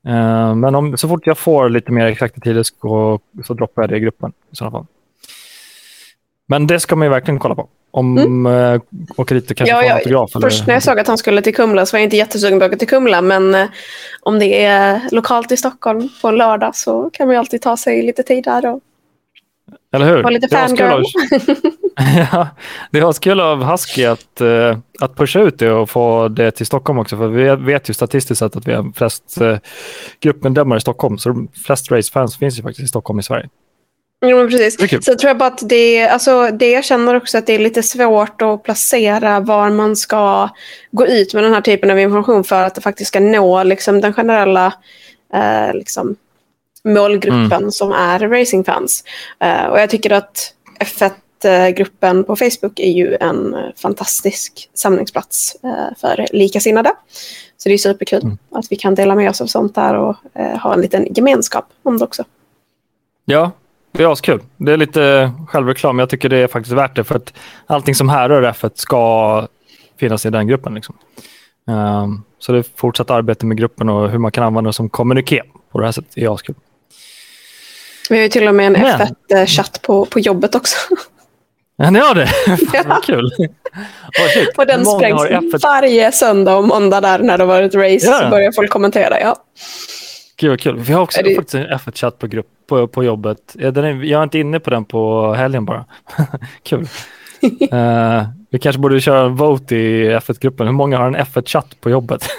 Uh, 0.08 0.56
men 0.56 0.76
om, 0.76 0.98
så 0.98 1.08
fort 1.08 1.28
jag 1.28 1.38
får 1.38 1.70
lite 1.70 1.92
mer 1.92 2.06
exakta 2.06 2.42
tider 2.42 2.64
så, 2.64 3.20
så 3.46 3.54
droppar 3.54 3.82
jag 3.82 3.90
det 3.90 3.98
i 3.98 4.00
gruppen 4.00 4.32
i 4.52 4.56
sådana 4.56 4.72
fall. 4.72 4.86
Men 6.48 6.68
det 6.68 6.80
ska 6.80 6.96
man 6.96 7.06
ju 7.06 7.10
verkligen 7.10 7.40
kolla 7.40 7.56
på. 7.56 7.68
Om 7.92 8.18
mm. 8.18 8.46
uh, 8.46 8.82
åker 9.18 9.36
dit 9.36 9.52
och 9.52 9.58
kanske 9.58 9.76
ja, 9.76 9.82
får 9.82 9.90
en 9.90 9.96
autograf. 9.96 10.36
Eller... 10.36 10.50
Först 10.50 10.68
när 10.68 10.74
jag 10.74 10.84
såg 10.84 11.00
att 11.00 11.08
han 11.08 11.18
skulle 11.18 11.42
till 11.42 11.56
Kumla 11.56 11.86
så 11.86 11.96
var 11.96 12.00
jag 12.00 12.06
inte 12.06 12.18
jättesugen 12.18 12.60
på 12.60 12.66
att 12.66 12.70
åka 12.70 12.78
till 12.78 12.88
Kumla. 12.88 13.22
Men 13.22 13.56
uh, 13.56 13.68
om 14.22 14.40
det 14.40 14.64
är 14.64 15.02
lokalt 15.12 15.52
i 15.52 15.58
Stockholm 15.58 16.10
på 16.22 16.28
en 16.28 16.36
lördag 16.36 16.76
så 16.76 17.10
kan 17.14 17.28
man 17.28 17.34
ju 17.34 17.40
alltid 17.40 17.62
ta 17.62 17.78
sig 17.78 18.04
lite 18.04 18.24
tid 18.24 18.44
där. 18.44 18.66
Och... 18.66 18.80
Eller 19.94 20.06
hur? 20.06 20.24
Vara 20.24 20.30
lite 20.30 20.48
fangirl. 20.48 21.04
ja, 22.32 22.48
det 22.92 23.00
är 23.00 23.22
kul 23.22 23.40
av 23.40 23.64
Husky 23.64 24.06
att, 24.06 24.42
uh, 24.42 24.78
att 25.00 25.16
pusha 25.16 25.40
ut 25.40 25.60
det 25.60 25.72
och 25.72 25.90
få 25.90 26.28
det 26.28 26.52
till 26.52 26.66
Stockholm 26.66 27.00
också. 27.00 27.18
För 27.18 27.28
vi 27.28 27.56
vet 27.56 27.90
ju 27.90 27.94
statistiskt 27.94 28.40
sett 28.40 28.56
att 28.56 28.68
vi 28.68 28.74
har 28.74 28.92
flest 28.96 29.38
uh, 29.42 29.58
gruppmedlemmar 30.20 30.78
i 30.78 30.82
Stockholm. 30.82 31.18
Så 31.18 31.48
flest 31.66 31.92
racefans 31.92 32.38
finns 32.38 32.60
ju 32.60 32.64
faktiskt 32.64 32.86
i 32.86 32.88
Stockholm 32.88 33.20
i 33.20 33.24
Sverige. 33.24 33.50
Jo, 34.26 34.38
men 34.38 34.50
precis. 34.50 35.06
Så 35.06 35.12
jag 35.12 35.20
tror 35.20 35.34
bara 35.34 35.50
att 35.50 35.70
det, 35.70 36.08
alltså, 36.08 36.50
det 36.52 36.72
jag 36.72 36.86
känner 36.86 37.16
också 37.16 37.38
att 37.38 37.46
det 37.46 37.54
är 37.54 37.60
lite 37.60 37.84
svårt 37.84 38.42
att 38.42 38.64
placera 38.64 39.40
var 39.40 39.70
man 39.70 39.96
ska 39.96 40.50
gå 40.92 41.08
ut 41.08 41.34
med 41.34 41.44
den 41.44 41.54
här 41.54 41.62
typen 41.62 41.92
av 41.92 42.00
information 42.00 42.44
för 42.44 42.64
att 42.64 42.76
det 42.76 42.82
faktiskt 42.82 43.08
ska 43.08 43.20
nå 43.20 43.64
liksom, 43.64 44.02
den 44.02 44.14
generella 44.14 44.74
eh, 45.34 45.74
liksom, 45.74 46.16
målgruppen 46.94 47.72
som 47.72 47.92
är 47.92 48.20
racingfans. 48.20 49.04
Eh, 49.40 49.66
och 49.66 49.80
jag 49.80 49.90
tycker 49.90 50.12
att 50.12 50.54
F1-gruppen 50.80 52.24
på 52.24 52.36
Facebook 52.36 52.80
är 52.80 52.92
ju 52.92 53.16
en 53.16 53.56
fantastisk 53.82 54.70
samlingsplats 54.74 55.56
eh, 55.64 55.98
för 56.02 56.26
likasinnade. 56.32 56.92
Så 57.58 57.70
det 57.70 57.76
är 57.76 57.78
superkul 57.78 58.22
Mm. 58.24 58.38
att 58.52 58.72
vi 58.72 58.76
kan 58.76 58.96
dela 58.96 59.16
med 59.16 59.30
oss 59.30 59.42
av 59.42 59.46
sånt 59.46 59.76
där 59.76 59.94
och 59.96 60.16
eh, 60.34 60.58
ha 60.58 60.74
en 60.74 60.82
liten 60.82 61.14
gemenskap 61.14 61.66
om 61.84 61.98
det 61.98 62.04
också. 62.04 62.24
Ja, 63.26 63.52
det 63.92 64.04
är 64.04 64.12
askul. 64.12 64.42
Det 64.58 64.74
är 64.74 64.78
lite 64.78 65.32
självreklam, 65.48 65.96
men 65.96 66.02
jag 66.02 66.10
tycker 66.10 66.30
det 66.30 66.38
är 66.38 66.48
faktiskt 66.48 66.76
värt 66.76 66.96
det 66.96 67.04
för 67.04 67.16
att 67.16 67.34
allting 67.66 67.96
som 67.96 68.10
härrör 68.10 68.52
F1 68.52 68.72
ska 68.76 69.48
finnas 70.00 70.26
i 70.26 70.30
den 70.30 70.48
gruppen. 70.48 70.74
Liksom. 70.74 70.96
Ehm, 71.68 72.24
så 72.40 72.52
det 72.52 72.58
är 72.58 72.66
fortsatt 72.76 73.10
arbete 73.10 73.46
med 73.46 73.58
gruppen 73.58 73.90
och 73.90 74.10
hur 74.10 74.18
man 74.18 74.32
kan 74.32 74.44
använda 74.44 74.70
det 74.70 74.74
som 74.74 74.90
kommuniké 74.90 75.42
på 75.72 75.80
det 75.80 75.86
här 75.86 75.92
sättet 75.92 76.18
är 76.18 76.34
askul. 76.34 76.56
Vi 78.10 78.16
har 78.16 78.24
ju 78.24 78.30
till 78.30 78.48
och 78.48 78.56
med 78.56 78.68
en 78.68 78.74
Men- 78.74 79.08
F1-chatt 79.32 79.82
på, 79.82 80.06
på 80.06 80.20
jobbet 80.20 80.56
också. 80.56 80.78
Ja, 81.78 81.90
ni 81.90 82.00
har 82.00 82.16
det? 82.16 82.28
Fan, 82.72 82.84
vad 82.88 83.04
kul. 83.04 83.26
Oh, 83.38 84.28
shit. 84.34 84.58
Och 84.58 84.66
den 84.68 84.84
många 84.84 84.98
sprängs 85.00 85.20
har 85.22 85.28
F1? 85.28 85.60
varje 85.64 86.12
söndag 86.12 86.56
och 86.58 86.64
måndag 86.68 87.02
där 87.02 87.20
när 87.20 87.38
det 87.38 87.44
har 87.44 87.48
varit 87.48 87.76
race. 87.76 88.08
Ja. 88.12 88.20
Så 88.24 88.30
börjar 88.30 88.52
folk 88.52 88.70
kommentera. 88.72 89.20
Ja. 89.20 89.36
Gud 90.40 90.50
vad 90.50 90.60
kul. 90.60 90.80
Vi 90.80 90.94
har 90.94 91.02
också 91.02 91.22
det- 91.24 91.36
faktiskt 91.36 91.56
en 91.56 91.68
F1-chatt 91.68 92.20
på, 92.20 92.28
grupp, 92.28 92.48
på, 92.70 92.88
på 92.88 93.04
jobbet. 93.04 93.38
Ja, 93.54 93.72
den 93.72 93.84
är, 93.86 94.04
jag 94.04 94.20
är 94.20 94.24
inte 94.24 94.40
inne 94.40 94.60
på 94.60 94.70
den 94.70 94.86
på 94.86 95.34
helgen 95.34 95.66
bara. 95.66 95.86
kul. 96.64 96.88
Eh, 97.72 98.24
vi 98.52 98.60
kanske 98.60 98.80
borde 98.80 99.02
köra 99.02 99.26
en 99.26 99.36
vote 99.36 99.76
i 99.76 100.10
F1-gruppen. 100.16 100.68
Hur 100.68 100.74
många 100.74 100.98
har 100.98 101.08
en 101.08 101.16
F1-chatt 101.18 101.82
på 101.82 101.90
jobbet? 101.90 102.30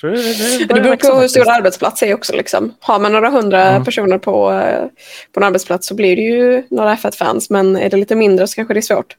Det, 0.00 0.10
det, 0.10 0.58
Det 0.58 0.66
börjar 0.66 0.82
beror 0.82 0.96
på 1.14 1.20
hur 1.20 1.28
stor 1.28 1.48
arbetsplats 1.50 2.02
är 2.02 2.14
också. 2.14 2.32
Liksom. 2.36 2.74
Har 2.80 2.98
man 2.98 3.12
några 3.12 3.30
hundra 3.30 3.62
Mm. 3.62 3.84
personer 3.84 4.18
på, 4.18 4.52
eh, 4.52 4.84
på 5.32 5.40
en 5.40 5.44
arbetsplats 5.44 5.86
så 5.88 5.94
blir 5.94 6.16
det 6.16 6.22
ju 6.22 6.62
några 6.70 6.94
F1-fans. 6.96 7.50
Men 7.50 7.76
är 7.76 7.90
det 7.90 7.96
lite 7.96 8.14
mindre 8.16 8.46
så 8.46 8.54
kanske 8.54 8.74
det 8.74 8.80
är 8.80 8.82
svårt. 8.82 9.16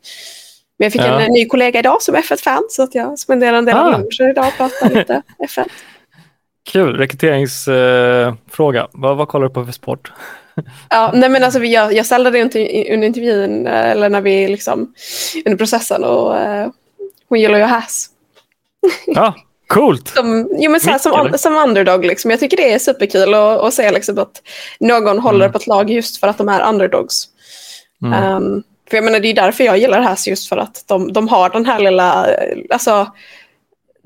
Men 0.79 0.86
jag 0.86 0.91
fick 0.93 1.01
Ja. 1.01 1.05
en 1.05 1.22
eh, 1.22 1.27
ny 1.29 1.46
kollega 1.46 1.79
idag 1.79 2.01
som 2.01 2.15
är 2.15 2.22
F1-fan 2.22 2.63
så 2.69 2.84
att 2.84 2.96
jag 2.96 3.19
spenderar 3.19 3.57
en 3.57 3.65
del 3.65 3.77
Ah. 3.77 3.89
lunchen 3.98 4.29
idag 4.29 4.48
och 4.48 4.53
pratar 4.57 4.89
lite 4.89 5.22
F1. 5.48 5.65
Kul. 6.72 6.98
Rekryteringsfråga. 6.98 8.88
vad, 8.91 9.17
vad 9.17 9.27
kollar 9.27 9.48
du 9.48 9.53
på 9.53 9.65
för 9.65 9.72
sport? 9.72 10.12
Ja, 10.89 11.12
nej 11.15 11.29
men 11.29 11.43
alltså, 11.43 11.63
jag, 11.63 11.93
jag 11.93 12.05
ställde 12.05 12.31
det 12.31 12.41
under 12.43 12.60
intervjun 13.05 13.67
eh, 13.67 13.91
eller 13.91 14.10
när 14.10 14.22
vi 14.22 14.48
liksom 14.48 14.93
under 15.46 15.57
processen 15.57 16.03
och 16.03 16.38
eh, 16.38 16.67
hon 17.29 17.39
gillar 17.39 17.57
ju 17.57 17.63
Haas. 17.63 18.07
Ja, 19.07 19.36
coolt. 19.67 20.07
Som, 20.07 20.50
jo, 20.57 20.71
men 20.71 20.79
så 20.79 20.89
här, 20.89 20.97
som, 21.00 21.33
som 21.38 21.55
underdog 21.55 22.05
liksom. 22.05 22.31
Jag 22.31 22.39
tycker 22.39 22.57
det 22.57 22.74
är 22.74 22.79
superkul 22.79 23.33
att, 23.33 23.59
att 23.59 23.74
se 23.74 23.91
liksom 23.91 24.17
att 24.17 24.41
någon 24.79 25.19
håller 25.19 25.45
Mm. 25.45 25.51
på 25.51 25.57
ett 25.57 25.67
lag 25.67 25.89
just 25.89 26.17
för 26.19 26.27
att 26.27 26.38
de 26.38 26.50
är 26.50 26.69
underdogs. 26.69 27.25
Mm. 28.03 28.13
Ehm, 28.24 28.63
för 28.89 28.97
jag 28.97 29.03
menar 29.03 29.19
det 29.19 29.27
är 29.27 29.33
därför 29.33 29.63
jag 29.63 29.77
gillar 29.77 30.01
Haas 30.01 30.27
just 30.27 30.50
för 30.50 30.57
att 30.57 30.83
de, 30.88 31.13
de 31.13 31.27
har 31.27 31.50
den 31.50 31.65
här 31.65 31.79
lilla, 31.79 32.27
alltså 32.69 33.07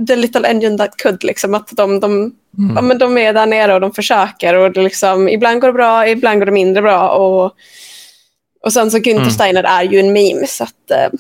the 0.08 0.16
little 0.16 0.48
engine 0.50 0.78
that 0.78 0.98
could 0.98 1.24
liksom. 1.24 1.54
Att 1.54 1.70
de, 1.72 2.00
de, 2.00 2.36
Mm. 2.58 2.76
ja, 2.76 2.82
men 2.82 2.98
de 2.98 3.18
är 3.18 3.34
där 3.34 3.46
nere 3.46 3.74
och 3.74 3.82
de 3.82 3.92
försöker 3.94 4.54
och 4.56 4.72
det 4.72 4.82
liksom, 4.82 5.30
ibland 5.30 5.62
går 5.62 5.68
det 5.68 5.74
bra, 5.74 6.08
ibland 6.08 6.40
går 6.40 6.46
det 6.46 6.52
mindre 6.52 6.82
bra. 6.82 7.10
Och, 7.10 7.52
och 8.64 8.74
sen 8.74 8.92
så 8.92 8.98
Günther 8.98 9.18
Mm. 9.18 9.30
Steiner 9.32 9.64
är 9.64 9.84
ju 9.84 10.00
en 10.00 10.14
meme 10.14 10.48
så 10.48 10.64
att 10.64 10.92
eh, 10.92 11.20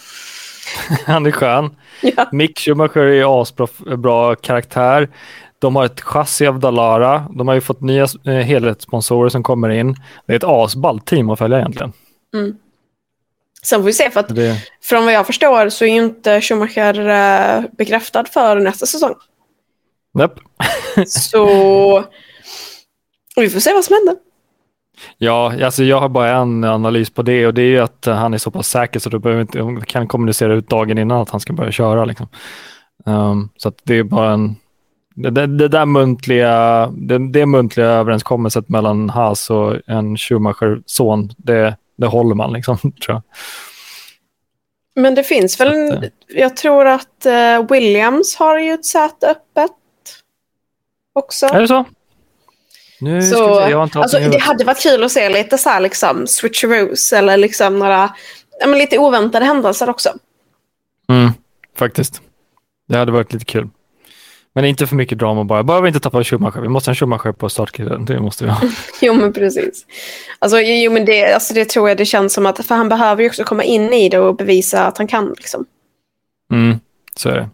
Han 1.05 1.25
är 1.25 1.31
skön. 1.31 1.75
ja. 2.01 2.29
Mick 2.31 2.59
Schumacher 2.59 2.97
är 2.97 3.41
asbra 3.41 3.67
bra 3.97 4.35
karaktär. 4.35 5.09
De 5.59 5.75
har 5.75 5.85
ett 5.85 6.01
chassi 6.01 6.47
av 6.47 6.59
Dalara. 6.59 7.27
De 7.35 7.47
har 7.47 7.55
ju 7.55 7.61
fått 7.61 7.81
nya 7.81 8.07
eh, 8.25 8.33
helhetssponsorer 8.33 9.29
som 9.29 9.43
kommer 9.43 9.69
in. 9.69 9.95
Det 10.25 10.33
är 10.33 10.37
ett 10.37 10.43
asballt 10.43 11.05
team 11.05 11.29
att 11.29 11.39
följa 11.39 11.57
egentligen. 11.57 11.93
Sen 13.63 13.79
får 13.79 13.85
vi 13.85 13.93
se 13.93 14.09
för 14.09 14.19
att 14.19 14.35
Det, 14.35 14.57
från 14.83 15.05
vad 15.05 15.13
jag 15.13 15.25
förstår 15.25 15.69
så 15.69 15.85
är 15.85 15.89
ju 15.89 15.95
inte 15.95 16.41
Schumacher 16.41 17.09
eh, 17.09 17.63
bekräftad 17.77 18.25
för 18.25 18.59
nästa 18.59 18.85
säsong. 18.85 19.15
Japp. 20.19 20.39
Så 21.07 21.45
vi 23.35 23.49
får 23.49 23.59
se 23.59 23.73
vad 23.73 23.85
som 23.85 23.93
händer. 23.95 24.15
Ja, 25.17 25.53
alltså 25.65 25.83
jag 25.83 25.99
har 25.99 26.09
bara 26.09 26.29
en 26.29 26.63
analys 26.63 27.09
på 27.09 27.21
det 27.21 27.47
och 27.47 27.53
det 27.53 27.61
är 27.61 27.69
ju 27.69 27.79
att 27.79 28.07
eh, 28.07 28.15
han 28.15 28.33
är 28.33 28.37
så 28.37 28.51
pass 28.51 28.67
säker 28.67 28.99
så 28.99 29.09
du 29.09 29.19
behöver 29.19 29.41
inte, 29.41 29.85
kan 29.85 30.07
kommunicera 30.07 30.53
ut 30.53 30.69
dagen 30.69 30.97
innan 30.97 31.21
att 31.21 31.29
han 31.29 31.39
ska 31.39 31.53
börja 31.53 31.71
köra. 31.71 32.05
Liksom. 32.05 32.27
Um, 33.05 33.49
så 33.57 33.71
det 33.83 33.97
är 33.97 34.03
bara 34.03 34.33
en... 34.33 34.55
Det, 35.15 35.47
det, 35.47 35.67
där 35.67 35.85
muntliga, 35.85 36.87
det, 36.87 37.31
det 37.31 37.45
muntliga 37.45 37.87
överenskommelset 37.87 38.69
mellan 38.69 39.09
Haas 39.09 39.49
och 39.49 39.75
en 39.87 40.17
Schumacher-son, 40.17 41.29
det, 41.37 41.75
det 41.97 42.07
håller 42.07 42.35
man 42.35 42.53
liksom, 42.53 42.77
tror 42.81 42.93
jag. 43.07 43.21
Men 44.95 45.15
det 45.15 45.23
finns 45.23 45.59
väl, 45.59 45.73
en, 45.73 46.09
jag 46.27 46.55
tror 46.55 46.87
att 46.87 47.25
eh, 47.25 47.69
Williams 47.69 48.35
har 48.35 48.59
ju 48.59 48.73
ett 48.73 48.85
säte 48.85 49.27
öppet 49.27 49.71
också. 51.13 51.45
Är 51.45 51.61
det 51.61 51.67
så? 51.67 51.85
Nu 53.01 53.21
Så, 53.21 53.35
se, 53.35 53.71
jag 53.71 53.77
har 53.77 53.83
inte 53.83 53.99
alltså, 53.99 54.19
det 54.19 54.41
hade 54.41 54.63
varit 54.63 54.81
kul 54.83 55.03
att 55.03 55.11
se 55.11 55.29
lite 55.29 55.57
så 55.57 55.69
här 55.69 55.79
liksom 55.79 56.27
switcheroos 56.27 57.13
eller 57.13 57.37
liksom 57.37 57.79
några 57.79 58.13
ja, 58.59 58.67
men 58.67 58.79
lite 58.79 58.97
oväntade 58.97 59.45
händelser 59.45 59.89
också. 59.89 60.09
Mm, 61.09 61.31
faktiskt. 61.77 62.21
Det 62.87 62.97
hade 62.97 63.11
varit 63.11 63.33
lite 63.33 63.45
kul. 63.45 63.67
Men 64.53 64.65
inte 64.65 64.87
för 64.87 64.95
mycket 64.95 65.19
drama 65.19 65.43
bara. 65.43 65.63
Bara 65.63 65.81
vi 65.81 65.87
inte 65.87 65.99
tappar 65.99 66.23
Schumacher. 66.23 66.61
Vi 66.61 66.67
måste 66.67 66.89
ha 66.89 66.91
en 66.91 66.95
Schumacher 66.95 67.31
på 67.31 67.49
startkitten. 67.49 68.05
Det 68.05 68.19
måste 68.19 68.43
vi 68.43 68.49
ha. 68.49 68.61
Jo 69.01 69.13
men 69.13 69.33
precis. 69.33 69.85
Alltså, 70.39 70.59
jo, 70.59 70.91
men 70.91 71.05
det, 71.05 71.33
alltså, 71.33 71.53
det 71.53 71.65
tror 71.65 71.89
jag 71.89 71.97
det 71.97 72.05
känns 72.05 72.33
som 72.33 72.45
att, 72.45 72.65
för 72.65 72.75
han 72.75 72.89
behöver 72.89 73.23
ju 73.23 73.29
också 73.29 73.43
komma 73.43 73.63
in 73.63 73.93
i 73.93 74.09
det 74.09 74.19
och 74.19 74.35
bevisa 74.35 74.85
att 74.85 74.97
han 74.97 75.07
kan. 75.07 75.33
Liksom. 75.37 75.65
Mm, 76.53 76.79
så 77.15 77.29
är 77.29 77.35
det. 77.35 77.49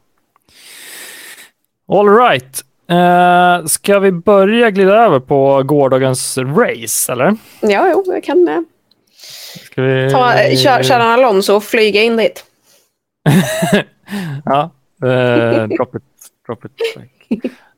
All 1.91 2.09
right. 2.17 2.63
Uh, 2.91 3.65
ska 3.65 3.99
vi 3.99 4.11
börja 4.11 4.69
glida 4.71 4.95
över 4.95 5.19
på 5.19 5.63
gårdagens 5.63 6.37
race, 6.37 7.11
eller? 7.11 7.35
Ja, 7.61 7.89
jo, 7.91 8.03
jag 8.07 8.23
kan 8.23 8.47
eh, 8.47 8.59
Ska 9.65 9.81
vi... 9.81 10.11
ta, 10.11 10.33
eh, 10.33 10.57
köra, 10.57 11.03
en 11.03 11.09
Alonso 11.09 11.53
och 11.53 11.63
flyga 11.63 12.03
in 12.03 12.17
dit. 12.17 12.45
ja, 14.45 14.71
eh, 15.03 15.67
drop 15.67 15.95
it. 15.95 16.03
Drop 16.47 16.65
it. 16.65 16.71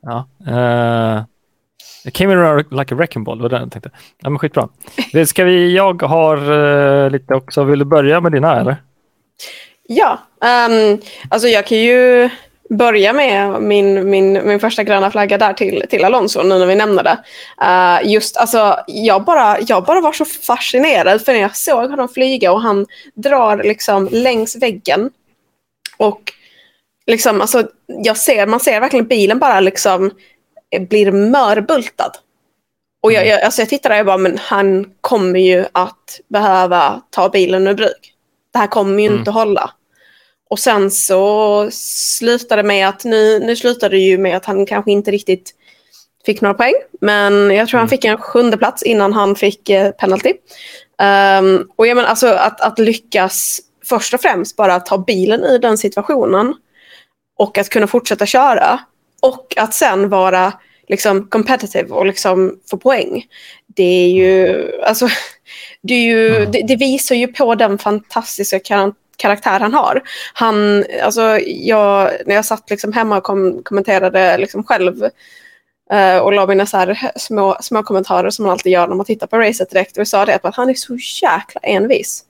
ja. 0.02 0.28
Uh, 0.48 1.24
it 2.04 2.14
came 2.14 2.32
in 2.32 2.64
like 2.70 2.94
a 2.94 2.96
wrecking 2.96 3.24
ball, 3.24 3.38
det 3.38 3.42
var 3.42 3.48
det 3.48 3.58
jag 3.58 3.72
tänkte. 3.72 3.90
Ja, 4.22 4.30
men 4.30 4.38
skitbra. 4.38 4.68
Det 5.12 5.26
ska 5.26 5.44
vi, 5.44 5.76
jag 5.76 6.02
har 6.02 6.36
eh, 7.04 7.10
lite 7.10 7.34
också. 7.34 7.64
Vill 7.64 7.78
du 7.78 7.84
börja 7.84 8.20
med 8.20 8.32
dina, 8.32 8.60
eller? 8.60 8.76
Ja, 9.88 10.18
ehm, 10.44 10.98
alltså 11.28 11.48
jag 11.48 11.66
kan 11.66 11.78
ju 11.78 12.30
börja 12.70 13.12
med 13.12 13.62
min, 13.62 14.10
min, 14.10 14.46
min 14.46 14.60
första 14.60 14.82
gröna 14.84 15.10
flagga 15.10 15.38
där 15.38 15.52
till, 15.52 15.84
till 15.88 16.04
Alonso 16.04 16.42
nu 16.42 16.58
när 16.58 16.66
vi 16.66 16.74
nämner 16.74 17.02
det. 17.02 17.18
Eh, 17.62 18.10
just, 18.12 18.36
alltså, 18.36 18.78
jag, 18.86 19.24
bara, 19.24 19.60
jag 19.60 19.84
bara 19.84 20.00
var 20.00 20.12
så 20.12 20.24
fascinerad 20.24 21.24
för 21.24 21.32
när 21.32 21.40
jag 21.40 21.56
såg 21.56 21.90
honom 21.90 22.08
flyga 22.08 22.52
och 22.52 22.62
han 22.62 22.86
drar 23.14 23.56
liksom 23.56 24.08
längs 24.12 24.56
väggen. 24.56 25.10
Och 25.96 26.32
liksom, 27.06 27.40
alltså, 27.40 27.68
jag 27.86 28.16
ser, 28.16 28.46
man 28.46 28.60
ser 28.60 28.80
verkligen 28.80 29.06
bilen 29.06 29.38
bara 29.38 29.60
liksom 29.60 30.10
blir 30.88 31.12
mörbultad. 31.12 32.12
Och 33.02 33.12
jag, 33.12 33.26
jag, 33.26 33.42
alltså 33.42 33.62
jag 33.62 33.68
tittar 33.68 33.90
där 33.90 33.96
och 33.96 33.98
jag 33.98 34.06
bara, 34.06 34.16
men 34.16 34.38
han 34.38 34.86
kommer 35.00 35.38
ju 35.38 35.64
att 35.72 36.20
behöva 36.28 37.02
ta 37.10 37.28
bilen 37.28 37.66
ur 37.66 37.74
bruk. 37.74 38.14
Det 38.52 38.58
här 38.58 38.66
kommer 38.66 39.00
ju 39.02 39.06
Mm. 39.06 39.18
inte 39.18 39.30
hålla. 39.30 39.70
Och 40.50 40.58
sen 40.58 40.90
så 40.90 41.68
slutade 41.72 42.62
det 42.62 42.66
med 42.68 42.88
att 42.88 43.04
nu, 43.04 43.38
nu 43.38 43.56
slutade 43.56 43.96
det 43.96 44.00
ju 44.02 44.18
med 44.18 44.36
att 44.36 44.44
han 44.44 44.66
kanske 44.66 44.90
inte 44.92 45.10
riktigt 45.10 45.54
fick 46.26 46.40
några 46.40 46.54
poäng. 46.54 46.74
Men 47.00 47.50
jag 47.50 47.68
tror 47.68 47.78
han 47.78 47.86
Mm. 47.86 47.88
fick 47.88 48.04
en 48.04 48.18
sjunde 48.18 48.56
plats 48.56 48.82
innan 48.82 49.12
han 49.12 49.36
fick 49.36 49.70
eh, 49.70 49.90
penalty. 49.90 50.32
Ehm, 50.98 51.68
och 51.76 51.86
jag 51.86 51.94
menar 51.96 52.08
alltså 52.08 52.28
att, 52.28 52.60
att 52.60 52.78
lyckas 52.78 53.60
först 53.84 54.14
och 54.14 54.20
främst 54.20 54.56
bara 54.56 54.80
ta 54.80 54.98
bilen 54.98 55.44
i 55.44 55.58
den 55.58 55.78
situationen 55.78 56.54
och 57.38 57.58
att 57.58 57.68
kunna 57.68 57.86
fortsätta 57.86 58.26
köra 58.26 58.80
och 59.22 59.54
att 59.56 59.74
sen 59.74 60.08
vara 60.08 60.52
liksom 60.88 61.26
competitive 61.26 61.88
och 61.88 62.06
liksom 62.06 62.58
få 62.70 62.76
poäng. 62.76 63.24
Det 63.66 63.82
är 64.04 64.08
ju, 64.08 64.70
alltså, 64.82 65.08
det, 65.82 65.94
är 65.94 66.02
ju, 66.02 66.36
Mm. 66.36 66.50
det, 66.50 66.62
det 66.68 66.76
visar 66.76 67.14
ju 67.14 67.26
på 67.26 67.54
den 67.54 67.78
fantastiska 67.78 68.58
karaktär 69.20 69.60
han 69.60 69.74
har. 69.74 70.02
Han, 70.34 70.84
alltså, 71.02 71.38
jag, 71.46 72.10
när 72.26 72.34
jag 72.34 72.44
satt 72.44 72.70
liksom 72.70 72.92
hemma 72.92 73.16
och 73.16 73.22
kom, 73.22 73.62
kommenterade 73.62 74.38
liksom 74.38 74.64
själv 74.64 75.04
eh, 75.92 76.18
och 76.18 76.32
la 76.32 76.46
mina 76.46 76.66
så 76.66 76.76
här 76.76 77.10
små, 77.16 77.56
små 77.60 77.82
kommentarer 77.82 78.30
som 78.30 78.42
man 78.42 78.52
alltid 78.52 78.72
gör 78.72 78.88
när 78.88 78.94
man 78.94 79.06
tittar 79.06 79.26
på 79.26 79.38
racet 79.38 79.70
direkt. 79.70 79.96
Och 79.96 80.00
jag 80.00 80.08
sa 80.08 80.24
det 80.24 80.40
att 80.42 80.56
han 80.56 80.70
är 80.70 80.74
så 80.74 80.96
jäkla 81.22 81.60
envis. 81.62 82.24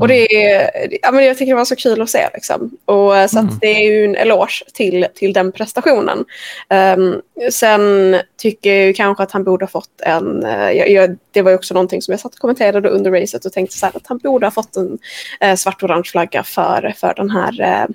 Och 0.00 0.08
det 0.08 0.46
är, 0.46 0.70
ja, 1.02 1.12
men 1.12 1.24
jag 1.24 1.38
tycker 1.38 1.52
det 1.52 1.56
var 1.56 1.64
så 1.64 1.76
kul 1.76 2.02
att 2.02 2.10
se. 2.10 2.28
Liksom. 2.34 2.70
Och, 2.84 3.16
eh, 3.16 3.26
så 3.28 3.38
Mm. 3.38 3.58
det 3.60 3.66
är 3.66 3.90
ju 3.90 4.04
en 4.04 4.16
eloge 4.16 4.64
till, 4.74 5.06
till 5.14 5.32
den 5.32 5.52
prestationen. 5.52 6.24
Ehm, 6.68 7.20
sen 7.50 8.16
tycker 8.38 8.74
jag 8.86 8.96
kanske 8.96 9.22
att 9.22 9.32
han 9.32 9.44
borde 9.44 9.64
ha 9.64 9.70
fått 9.70 10.00
en... 10.02 10.44
eh, 10.44 10.70
jag, 10.70 10.90
jag, 10.90 11.16
det 11.30 11.42
var 11.42 11.54
också 11.54 11.74
någonting 11.74 12.02
som 12.02 12.12
jag 12.12 12.20
satt 12.20 12.34
och 12.34 12.40
kommenterade 12.40 12.88
under 12.88 13.10
racet 13.10 13.44
och 13.44 13.52
tänkte 13.52 13.76
så 13.78 13.86
här 13.86 13.96
att 13.96 14.06
han 14.06 14.18
borde 14.18 14.46
ha 14.46 14.50
fått 14.50 14.76
en 14.76 14.98
uh, 15.44 15.54
svart-orange 15.54 16.04
flagga 16.10 16.42
för, 16.42 16.94
för 16.96 17.14
den 17.16 17.30
här 17.30 17.60
uh, 17.84 17.94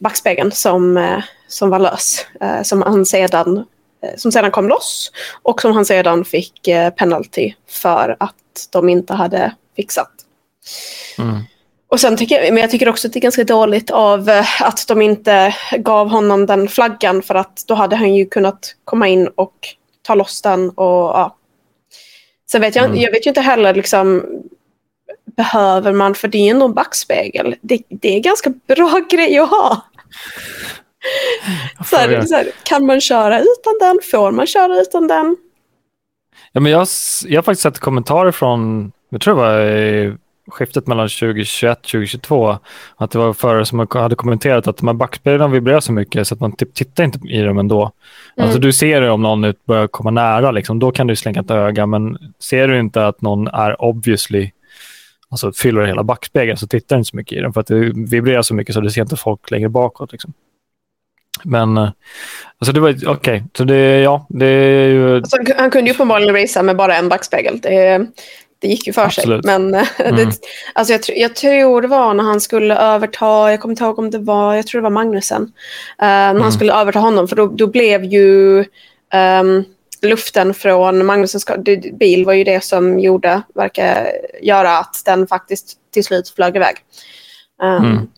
backspegeln 0.00 0.52
som, 0.52 0.96
eh, 0.96 1.22
som 1.48 1.70
var 1.70 1.78
lös. 1.78 2.26
eh, 2.40 2.62
som 2.62 2.82
han 2.82 3.06
sedan 3.06 3.64
eh, 4.02 4.16
som 4.16 4.32
sedan 4.32 4.50
kom 4.50 4.68
loss 4.68 5.12
och 5.42 5.60
som 5.60 5.72
han 5.72 5.84
sedan 5.84 6.24
fick 6.24 6.68
eh, 6.68 6.90
penalty 6.90 7.52
för 7.68 8.16
att 8.20 8.34
de 8.72 8.88
inte 8.88 9.14
hade 9.14 9.54
fixat. 9.76 10.10
Mm. 11.18 11.42
Och 11.90 12.00
sen 12.00 12.16
tycker 12.16 12.42
jag, 12.42 12.54
men 12.54 12.60
jag 12.60 12.70
tycker 12.70 12.88
också 12.88 13.06
att 13.06 13.12
det 13.12 13.18
är 13.18 13.22
ganska 13.22 13.44
dåligt 13.44 13.90
av 13.90 14.28
eh, 14.28 14.62
att 14.62 14.88
de 14.88 15.02
inte 15.02 15.54
gav 15.78 16.08
honom 16.08 16.46
den 16.46 16.68
flaggan 16.68 17.22
för 17.22 17.34
att 17.34 17.64
då 17.66 17.74
hade 17.74 17.96
han 17.96 18.14
ju 18.14 18.26
kunnat 18.26 18.74
komma 18.84 19.08
in 19.08 19.28
och 19.28 19.54
ta 20.02 20.14
loss 20.14 20.42
den 20.42 20.70
och 20.70 20.84
ja. 20.86 21.36
Sen 22.50 22.60
vet 22.60 22.76
jag, 22.76 22.84
Mm. 22.84 22.98
jag 23.00 23.12
vet 23.12 23.26
ju 23.26 23.30
inte 23.30 23.40
heller 23.40 23.74
liksom 23.74 24.24
behöver 25.36 25.92
man, 25.92 26.14
för 26.14 26.28
det 26.28 26.38
är 26.38 26.42
ju 26.42 26.48
ändå 26.50 26.66
en 26.66 26.74
backspegel. 26.74 27.54
Det, 27.60 27.82
det 27.88 28.16
är 28.16 28.20
ganska 28.20 28.50
bra 28.66 29.00
grej 29.10 29.38
att 29.38 29.50
ha. 29.50 29.82
Så 31.90 31.96
här, 31.96 32.22
så 32.22 32.34
här, 32.34 32.50
kan 32.62 32.86
man 32.86 33.00
köra 33.00 33.40
utan 33.40 33.78
den? 33.80 33.98
Får 34.10 34.30
man 34.30 34.46
köra 34.46 34.80
utan 34.80 35.06
den? 35.08 35.36
Ja, 36.52 36.60
men 36.60 36.72
jag, 36.72 36.86
jag 37.26 37.38
har 37.38 37.42
faktiskt 37.42 37.62
sett 37.62 37.78
kommentarer 37.78 38.32
från, 38.32 38.92
jag 39.08 39.20
tror 39.20 39.34
det 39.34 39.40
var 39.40 39.60
i 39.60 40.14
skiftet 40.48 40.86
mellan 40.86 41.08
2021 41.08 41.78
och 41.78 41.84
2022, 41.84 42.58
att 42.96 43.10
det 43.10 43.18
var 43.18 43.32
förare 43.32 43.64
som 43.64 43.86
hade 43.90 44.14
kommenterat 44.14 44.66
att 44.66 44.76
de 44.76 44.86
här 44.86 44.94
backspeglarna 44.94 45.52
vibrerar 45.52 45.80
så 45.80 45.92
mycket 45.92 46.28
så 46.28 46.34
att 46.34 46.40
man 46.40 46.52
typ 46.52 46.74
tittar 46.74 47.04
inte 47.04 47.18
i 47.28 47.42
dem 47.42 47.58
ändå. 47.58 47.80
Mm. 47.80 48.44
Alltså 48.44 48.60
du 48.60 48.72
ser 48.72 49.00
det 49.00 49.10
om 49.10 49.22
någon 49.22 49.54
börjar 49.66 49.86
komma 49.86 50.10
nära, 50.10 50.50
liksom, 50.50 50.78
då 50.78 50.90
kan 50.90 51.06
du 51.06 51.16
slänga 51.16 51.40
ett 51.40 51.50
öga, 51.50 51.86
men 51.86 52.18
ser 52.38 52.68
du 52.68 52.78
inte 52.80 53.06
att 53.06 53.20
någon 53.20 53.48
är 53.48 53.82
obviously 53.82 54.50
alltså 55.30 55.52
fyller 55.52 55.82
hela 55.82 56.02
backspegeln 56.02 56.56
så 56.56 56.66
tittar 56.66 56.96
du 56.96 57.00
inte 57.00 57.10
så 57.10 57.16
mycket 57.16 57.38
i 57.38 57.40
den 57.40 57.52
för 57.52 57.60
att 57.60 57.66
det 57.66 57.92
vibrerar 57.94 58.42
så 58.42 58.54
mycket 58.54 58.74
så 58.74 58.80
du 58.80 58.90
ser 58.90 59.02
inte 59.02 59.16
folk 59.16 59.50
längre 59.50 59.68
bakåt. 59.68 60.12
Liksom. 60.12 60.32
Men 61.44 61.76
eh, 61.76 61.90
alltså 62.58 62.72
det 62.72 62.80
var 62.80 62.96
okej, 63.06 63.44
så 63.56 63.64
det, 63.64 64.00
ja, 64.00 64.26
det 64.28 64.46
är 64.46 64.88
ju 64.88 65.16
Alltså, 65.16 65.36
han, 65.36 65.46
han 65.58 65.70
kunde 65.70 65.90
ju 65.90 65.94
uppenbarligen 65.94 66.34
racea 66.34 66.62
med 66.62 66.76
bara 66.76 66.96
en 66.96 67.08
backspegel. 67.08 67.60
Det, 67.60 68.06
det 68.58 68.68
gick 68.68 68.86
ju 68.86 68.92
för 68.92 69.02
Absolut. 69.04 69.44
sig. 69.46 69.58
Men 69.58 69.74
eh, 69.74 69.88
Mm. 69.98 70.16
det, 70.16 70.36
alltså 70.72 70.92
jag, 70.92 71.00
jag 71.06 71.36
tror 71.36 71.82
det 71.82 71.88
var 71.88 72.14
när 72.14 72.24
han 72.24 72.40
skulle 72.40 72.76
överta, 72.76 73.50
jag 73.50 73.60
kommer 73.60 73.72
inte 73.72 73.84
ihåg 73.84 73.98
om 73.98 74.10
det 74.10 74.18
var, 74.18 74.54
jag 74.54 74.66
tror 74.66 74.80
det 74.80 74.82
var 74.82 74.90
Magnusen. 74.90 75.42
Uh, 75.42 75.48
när 75.98 76.30
Mm. 76.30 76.42
han 76.42 76.52
skulle 76.52 76.74
överta 76.74 76.98
honom, 76.98 77.28
för 77.28 77.36
då, 77.36 77.46
då 77.46 77.66
blev 77.66 78.04
ju 78.04 78.64
ehm, 79.12 79.64
luften 80.02 80.54
från 80.54 81.06
Magnusens 81.06 81.46
bil 81.92 82.24
var 82.24 82.32
ju 82.32 82.44
det 82.44 82.64
som 82.64 82.98
gjorde, 82.98 83.42
verkar 83.54 84.08
göra 84.42 84.78
att 84.78 85.02
den 85.04 85.26
faktiskt 85.26 85.76
till 85.94 86.04
slut 86.04 86.28
flög 86.30 86.56
iväg. 86.56 86.76
Um, 87.62 87.84
Mm. 87.84 88.08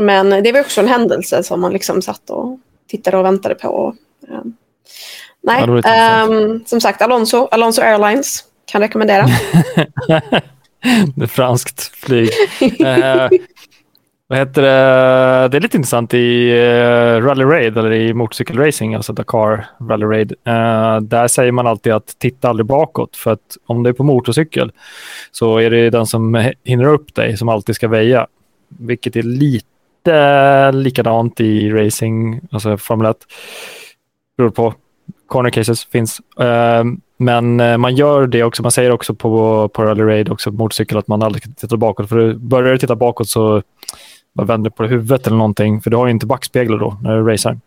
Men 0.00 0.42
det 0.42 0.52
var 0.52 0.60
också 0.60 0.80
en 0.80 0.88
händelse 0.88 1.42
som 1.42 1.60
man 1.60 1.72
liksom 1.72 2.02
satt 2.02 2.30
och 2.30 2.58
tittade 2.88 3.16
och 3.16 3.24
väntade 3.24 3.54
på. 3.54 3.94
Um, 4.28 4.56
nej, 5.42 5.64
Ja, 5.84 6.24
um, 6.28 6.64
som 6.66 6.80
sagt 6.80 7.02
Alonso, 7.02 7.48
Alonso 7.50 7.82
Airlines 7.82 8.44
kan 8.68 8.80
rekommendera. 8.80 9.26
det 11.14 11.22
är 11.22 11.26
franskt 11.26 11.82
flyg. 11.96 12.30
Eh, 12.80 13.28
vad 14.30 14.38
heter 14.38 14.62
det? 14.62 15.48
det 15.48 15.56
är 15.56 15.60
lite 15.60 15.76
intressant 15.76 16.14
i 16.14 16.52
uh, 16.52 17.22
Rally 17.22 17.44
Raid 17.44 17.78
eller 17.78 17.92
i 17.92 18.14
motorcykelracing, 18.14 18.94
alltså 18.94 19.12
Dakar 19.12 19.66
Rally 19.80 20.06
Raid. 20.06 20.32
Eh, 20.44 21.00
där 21.00 21.28
säger 21.28 21.52
man 21.52 21.66
alltid 21.66 21.92
att 21.92 22.18
titta 22.18 22.48
aldrig 22.48 22.66
bakåt 22.66 23.16
för 23.16 23.32
att 23.32 23.56
om 23.66 23.82
du 23.82 23.90
är 23.90 23.94
på 23.94 24.04
motorcykel 24.04 24.72
så 25.32 25.58
är 25.58 25.70
det 25.70 25.90
den 25.90 26.06
som 26.06 26.52
hinner 26.64 26.84
upp 26.84 27.14
dig 27.14 27.36
som 27.36 27.48
alltid 27.48 27.74
ska 27.74 27.88
väja, 27.88 28.26
vilket 28.68 29.16
är 29.16 29.22
lite 29.22 30.72
likadant 30.72 31.40
i 31.40 31.70
racing, 31.70 32.40
alltså 32.50 32.76
Formel 32.76 33.06
1. 33.06 33.16
Beror 34.36 34.50
på. 34.50 34.74
Corner 35.26 35.50
cases 35.50 35.84
finns. 35.84 36.20
Eh, 36.40 36.84
men 37.18 37.60
eh, 37.60 37.76
man 37.76 37.94
gör 37.96 38.26
det 38.26 38.42
också. 38.42 38.62
Man 38.62 38.72
säger 38.72 38.90
också 38.90 39.14
på, 39.14 39.68
på 39.68 39.84
Rally 39.84 40.02
Raid, 40.02 40.28
också 40.28 40.50
motorcykel, 40.50 40.98
att 40.98 41.08
man 41.08 41.22
aldrig 41.22 41.42
ska 41.42 41.52
titta 41.52 41.76
bakåt. 41.76 42.08
För 42.08 42.16
du- 42.16 42.34
börjar 42.34 42.72
du 42.72 42.78
titta 42.78 42.96
bakåt 42.96 43.28
så 43.28 43.62
bara 44.34 44.46
vänder 44.46 44.70
på 44.70 44.84
huvudet 44.84 45.26
eller 45.26 45.36
någonting. 45.36 45.80
För 45.80 45.90
du 45.90 45.96
har 45.96 46.06
ju 46.06 46.10
inte 46.12 46.26
backspeglar 46.26 46.78
då 46.78 46.98
när 47.02 47.16
du 47.16 47.32
racear. 47.32 47.60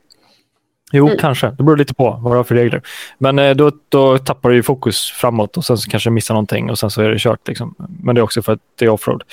Jo, 0.93 1.05
Mm. 1.05 1.17
kanske. 1.19 1.47
Det 1.57 1.63
beror 1.63 1.77
lite 1.77 1.93
på 1.93 2.19
vad 2.21 2.33
du 2.33 2.37
har 2.37 2.43
för 2.43 2.55
regler. 2.55 2.81
Men 3.17 3.39
eh, 3.39 3.55
då, 3.55 3.71
då 3.89 4.17
tappar 4.17 4.49
du 4.49 4.63
fokus 4.63 5.11
framåt 5.11 5.57
och 5.57 5.65
sen 5.65 5.77
kanske 5.89 6.09
du 6.09 6.13
missar 6.13 6.33
någonting 6.33 6.69
och 6.69 6.79
sen 6.79 6.89
så 6.91 7.01
är 7.01 7.09
det 7.09 7.19
kört. 7.19 7.47
Liksom. 7.47 7.75
Men 8.03 8.15
det 8.15 8.21
är 8.21 8.23
också 8.23 8.41
för 8.41 8.53
att 8.53 8.59
det 8.79 8.85
är 8.85 8.89
offroad. 8.89 9.23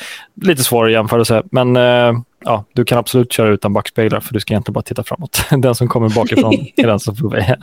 Lite 0.43 0.63
svårare 0.65 0.93
jämförelse, 0.93 1.43
men 1.53 1.77
eh, 1.77 2.13
ja, 2.45 2.65
du 2.73 2.85
kan 2.85 2.99
absolut 2.99 3.33
köra 3.33 3.49
utan 3.49 3.73
backspeglar 3.73 4.21
för 4.21 4.35
du 4.35 4.41
ska 4.41 4.53
egentligen 4.55 4.75
bara 4.75 4.83
titta 4.83 5.03
framåt. 5.05 5.45
Den 5.51 5.75
som 5.75 5.89
kommer 5.89 6.09
bakifrån 6.09 6.55
är 6.77 6.87
den 6.87 7.01
som 7.01 7.17
får 7.17 7.31
väja. 7.31 7.57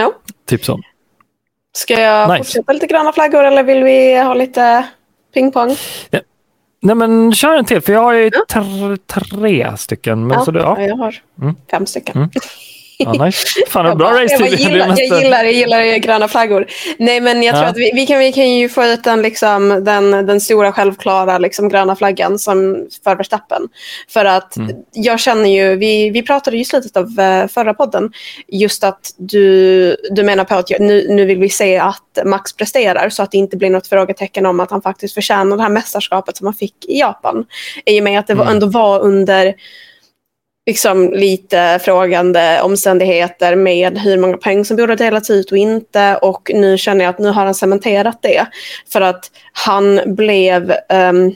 Ja. 0.00 0.12
Typ 0.48 0.64
så. 0.64 0.80
Ska 1.72 2.00
jag 2.00 2.30
Nice. 2.30 2.38
fortsätta 2.44 2.72
lite 2.72 2.86
gröna 2.86 3.12
flaggor 3.12 3.44
eller 3.44 3.62
vill 3.62 3.84
vi 3.84 4.18
ha 4.22 4.34
lite 4.34 4.86
pingpong? 5.34 5.76
Nej, 6.80 6.96
men 6.96 7.32
kör 7.32 7.56
en 7.56 7.64
till, 7.64 7.80
för 7.80 7.92
jag 7.92 8.02
har 8.02 8.12
ju 8.12 8.30
tre, 8.30 8.62
tre 9.30 9.76
stycken. 9.76 10.26
Men 10.26 10.38
Ja, 10.38 10.44
så 10.44 10.50
du, 10.50 10.60
ja. 10.60 10.76
ja, 10.80 10.86
jag 10.86 10.96
har 10.96 11.14
Mm. 11.42 11.54
fem 11.70 11.86
stycken. 11.86 12.16
Mm. 12.16 12.30
Ja, 12.98 13.24
nice. 13.24 13.46
Fan, 13.68 13.86
Jag, 13.86 13.98
bra 13.98 14.10
bara, 14.10 14.24
race 14.24 14.34
jag, 14.40 14.48
gillar, 14.48 14.86
jag, 14.88 15.22
gillar, 15.22 15.44
jag 15.44 15.52
gillar 15.52 15.96
gröna 15.96 16.28
flaggor. 16.28 16.66
Nej, 16.98 17.20
men 17.20 17.42
jag 17.42 17.54
tror 17.54 17.64
Ja. 17.64 17.70
att 17.70 17.76
vi, 17.76 17.90
vi, 17.94 18.06
kan, 18.06 18.18
vi 18.18 18.32
kan 18.32 18.50
ju 18.50 18.68
få 18.68 18.84
ut 18.84 19.04
den, 19.04 19.22
liksom, 19.22 19.84
den, 19.84 20.10
den 20.10 20.40
stora 20.40 20.72
självklara 20.72 21.38
liksom, 21.38 21.68
gröna 21.68 21.96
flaggan 21.96 22.38
som 22.38 22.86
för 23.04 23.16
Verstappen. 23.16 23.62
För 24.08 24.24
att 24.24 24.56
Mm. 24.56 24.76
jag 24.92 25.20
känner 25.20 25.50
ju, 25.50 25.76
vi, 25.76 26.10
vi 26.10 26.22
pratade 26.22 26.56
ju 26.56 26.62
i 26.62 26.64
slutet 26.64 26.96
av 26.96 27.20
eh, 27.20 27.46
förra 27.48 27.74
podden, 27.74 28.12
just 28.48 28.84
att 28.84 29.14
du, 29.18 29.96
du 30.10 30.22
menar 30.22 30.44
på 30.44 30.54
att 30.54 30.70
jag, 30.70 30.80
nu, 30.80 31.06
nu 31.10 31.24
vill 31.24 31.38
vi 31.38 31.48
se 31.48 31.76
att 31.78 32.18
Max 32.24 32.52
presterar 32.52 33.08
så 33.08 33.22
att 33.22 33.30
det 33.30 33.38
inte 33.38 33.56
blir 33.56 33.70
något 33.70 33.86
frågetecken 33.86 34.46
om 34.46 34.60
att 34.60 34.70
han 34.70 34.82
faktiskt 34.82 35.14
förtjänar 35.14 35.56
det 35.56 35.62
här 35.62 35.70
mästerskapet 35.70 36.36
som 36.36 36.46
han 36.46 36.54
fick 36.54 36.74
i 36.88 36.98
Japan. 36.98 37.44
I 37.86 38.00
och 38.00 38.04
med 38.04 38.18
att 38.18 38.26
det 38.26 38.32
Mm. 38.32 38.48
ändå 38.48 38.66
var 38.66 39.00
under 39.00 39.54
liksom 40.66 41.12
lite 41.12 41.80
frågande 41.82 42.60
omständigheter 42.62 43.56
med 43.56 43.98
hur 43.98 44.18
många 44.18 44.36
poäng 44.36 44.64
som 44.64 44.76
borde 44.76 44.96
delas 44.96 45.30
ut 45.30 45.52
och 45.52 45.58
inte. 45.58 46.16
Och 46.16 46.50
nu 46.54 46.78
känner 46.78 47.04
jag 47.04 47.10
att 47.10 47.18
nu 47.18 47.28
har 47.28 47.44
han 47.44 47.54
cementerat 47.54 48.18
det. 48.22 48.46
För 48.92 49.00
att 49.00 49.30
han 49.52 50.00
blev 50.06 50.74
um, 50.88 51.34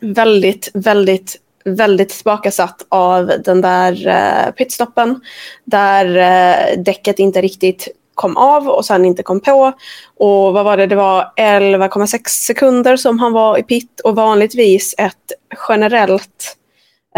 väldigt, 0.00 0.70
väldigt, 0.74 1.36
väldigt 1.64 2.08
tillbakasatt 2.08 2.86
av 2.88 3.32
den 3.44 3.60
där 3.60 4.08
uh, 4.08 4.52
pitstoppen. 4.52 5.20
Där 5.64 6.06
uh, 6.06 6.82
däcket 6.82 7.18
inte 7.18 7.40
riktigt 7.42 7.88
kom 8.14 8.36
av 8.36 8.68
och 8.68 8.84
sen 8.84 9.04
inte 9.04 9.22
kom 9.22 9.40
på. 9.40 9.72
Och 10.16 10.52
vad 10.52 10.64
var 10.64 10.76
det? 10.76 10.86
Det 10.86 10.96
var 10.96 11.32
11,6 11.36 12.20
sekunder 12.28 12.96
som 12.96 13.18
han 13.18 13.32
var 13.32 13.58
i 13.58 13.62
pit 13.62 14.00
och 14.04 14.16
vanligtvis 14.16 14.94
ett 14.98 15.32
generellt 15.68 16.56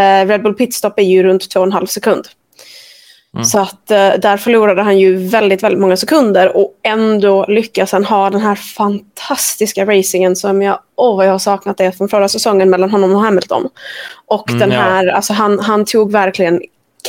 Red 0.01 0.43
Bull 0.43 0.53
Pitstop 0.53 0.99
är 0.99 1.03
ju 1.03 1.23
runt 1.23 1.55
2,5 1.55 1.85
sekund. 1.85 2.27
Mm. 3.33 3.45
Så 3.45 3.59
att 3.59 3.91
eh, 3.91 4.09
där 4.13 4.37
förlorade 4.37 4.81
han 4.81 4.99
ju 4.99 5.15
väldigt, 5.27 5.63
väldigt 5.63 5.81
många 5.81 5.97
sekunder 5.97 6.57
och 6.57 6.71
ändå 6.83 7.45
lyckas 7.47 7.91
han 7.91 8.05
ha 8.05 8.29
den 8.29 8.41
här 8.41 8.55
fantastiska 8.55 9.85
racingen 9.85 10.35
som 10.35 10.61
jag, 10.61 10.79
åh 10.95 11.17
vad 11.17 11.27
jag 11.27 11.31
har 11.31 11.39
saknat 11.39 11.77
det 11.77 11.97
från 11.97 12.09
förra 12.09 12.29
säsongen 12.29 12.69
mellan 12.69 12.89
honom 12.91 13.15
och 13.15 13.21
Hamilton. 13.21 13.69
Och 14.25 14.49
Mm, 14.49 14.59
den 14.59 14.71
ja. 14.71 14.81
här, 14.81 15.07
alltså 15.07 15.33
han, 15.33 15.59
han 15.59 15.85
tog 15.85 16.11
verkligen 16.11 16.61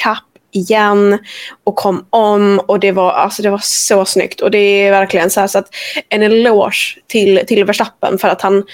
kapp 0.03 0.25
igen 0.51 1.19
och 1.65 1.77
kom 1.77 2.07
om 2.11 2.61
och 2.67 2.81
det 2.81 2.93
var, 2.93 3.13
alltså 3.13 3.43
det 3.43 3.51
var 3.51 3.61
så 3.63 4.05
snyggt. 4.05 4.41
Och 4.41 4.51
det 4.51 4.59
är 4.59 4.91
verkligen 4.91 5.31
så 5.31 5.41
här 5.41 5.47
så 5.47 5.59
att 5.59 5.69
en 6.09 6.23
eloge 6.23 6.99
till, 7.07 7.41
till 7.47 7.65
Verstappen 7.65 8.19
för 8.19 8.29
att 8.29 8.43
han, 8.43 8.65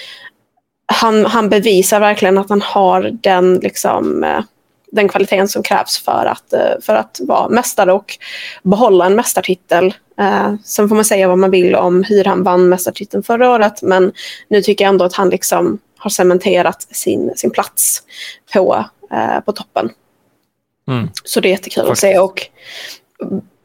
han, 0.86 1.26
han 1.26 1.48
bevisar 1.48 2.00
verkligen 2.00 2.38
att 2.38 2.50
han 2.50 2.62
har 2.62 3.02
den, 3.02 3.54
liksom, 3.54 4.24
eh, 4.24 4.40
den 4.92 5.08
kvaliteten 5.08 5.48
som 5.48 5.62
krävs 5.62 6.04
för 6.04 6.26
att, 6.26 6.52
eh, 6.52 6.80
för 6.82 6.94
att 6.94 7.20
vara 7.22 7.48
mästare 7.48 7.92
och 7.92 8.18
behålla 8.62 9.06
en 9.06 9.16
mästartitel. 9.16 9.94
Eh, 10.18 10.54
Sen 10.64 10.88
får 10.88 10.96
man 10.96 11.04
säga 11.04 11.28
vad 11.28 11.38
man 11.38 11.50
vill 11.50 11.74
om 11.74 12.02
hur 12.02 12.24
han 12.24 12.42
vann 12.42 12.68
mästartiteln 12.68 13.22
förra 13.22 13.50
året 13.50 13.82
men 13.82 14.12
nu 14.48 14.62
tycker 14.62 14.84
jag 14.84 14.88
ändå 14.88 15.04
att 15.04 15.14
han 15.14 15.30
liksom 15.30 15.78
har 15.98 16.10
cementerat 16.10 16.82
sin, 16.82 17.32
sin 17.36 17.50
plats 17.50 18.02
på, 18.52 18.84
på 19.44 19.52
toppen. 19.52 19.90
Mm. 20.88 21.08
Så 21.24 21.40
det 21.40 21.48
är 21.48 21.50
jättekul 21.50 21.82
att 21.82 21.88
Faktiskt. 21.88 22.00
se. 22.00 22.18
Och 22.18 22.46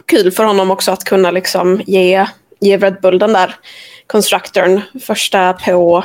kul 0.05 0.31
för 0.31 0.43
honom 0.43 0.71
också 0.71 0.91
att 0.91 1.03
kunna 1.03 1.31
liksom 1.31 1.81
ge, 1.85 2.25
ge 2.59 2.77
Red 2.77 3.01
Bull 3.01 3.19
den 3.19 3.33
där 3.33 3.55
constructorn 4.07 4.81
första 5.05 5.53
på 5.53 6.03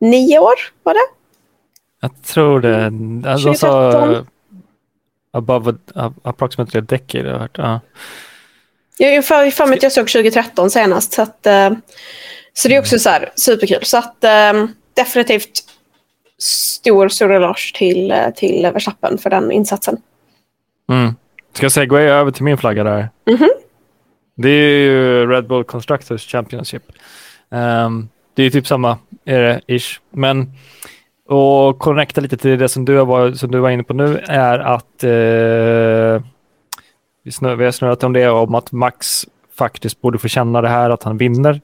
nio 0.00 0.38
år, 0.38 0.54
var 0.82 0.94
det? 0.94 1.06
Jag 2.00 2.22
tror 2.22 2.60
det. 2.60 2.84
Alltså, 3.30 3.54
2013. 3.54 4.26
above 5.32 5.74
a, 5.94 6.12
approximately 6.22 6.78
a 6.78 6.84
decade 6.88 7.24
har 7.24 7.32
jag 7.32 7.40
hört. 7.40 7.58
Ja. 7.58 7.80
Jag 8.98 9.24
för, 9.24 9.50
för 9.50 9.66
mig 9.66 9.76
att 9.76 9.82
jag 9.82 9.92
såg 9.92 10.08
2013 10.08 10.70
senast. 10.70 11.12
Så, 11.12 11.22
att, 11.22 11.46
eh, 11.46 11.70
så 12.52 12.68
det 12.68 12.74
är 12.76 12.80
också 12.80 12.98
så 12.98 13.10
här, 13.10 13.32
superkul. 13.36 13.84
Så 13.84 13.98
att, 13.98 14.24
eh, 14.24 14.66
definitivt 14.94 15.62
stor, 16.38 17.08
stor 17.08 17.32
eloge 17.32 17.72
till, 17.74 18.10
eh, 18.10 18.30
till 18.36 18.70
Verstappen 18.72 19.18
för 19.18 19.30
den 19.30 19.52
insatsen. 19.52 19.96
Mm. 20.90 21.14
Ska 21.52 21.64
jag 21.64 21.72
segway 21.72 22.04
över 22.04 22.30
till 22.30 22.44
min 22.44 22.58
flagga 22.58 22.84
där? 22.84 23.08
Mhm. 23.30 23.50
Det 24.36 24.48
är 24.48 24.78
ju 24.78 25.26
Red 25.26 25.46
Bull 25.46 25.64
Constructors 25.64 26.26
Championship. 26.26 26.82
Ehm, 27.50 28.08
det 28.36 28.42
är 28.42 28.50
typ 28.50 28.66
samma, 28.66 28.98
är 29.24 29.40
det, 29.40 29.60
ish. 29.66 30.00
Men 30.10 30.52
och 31.28 31.78
connecta 31.78 32.20
lite 32.20 32.36
till 32.36 32.58
det 32.58 32.68
som 32.68 32.84
du, 32.84 33.04
var, 33.04 33.32
som 33.32 33.50
du 33.50 33.58
var 33.58 33.70
inne 33.70 33.82
på 33.82 33.94
nu 33.94 34.18
är 34.28 34.58
att 34.58 35.04
eh, 35.04 36.22
vi, 37.22 37.32
snö, 37.32 37.54
vi 37.54 37.64
har 37.64 37.70
snurrat 37.70 38.04
om 38.04 38.12
det, 38.12 38.28
om 38.28 38.54
att 38.54 38.72
Max 38.72 39.26
faktiskt 39.58 40.00
borde 40.00 40.18
få 40.18 40.28
känna 40.28 40.60
det 40.60 40.68
här, 40.68 40.90
att 40.90 41.02
han 41.02 41.18
vinner. 41.18 41.60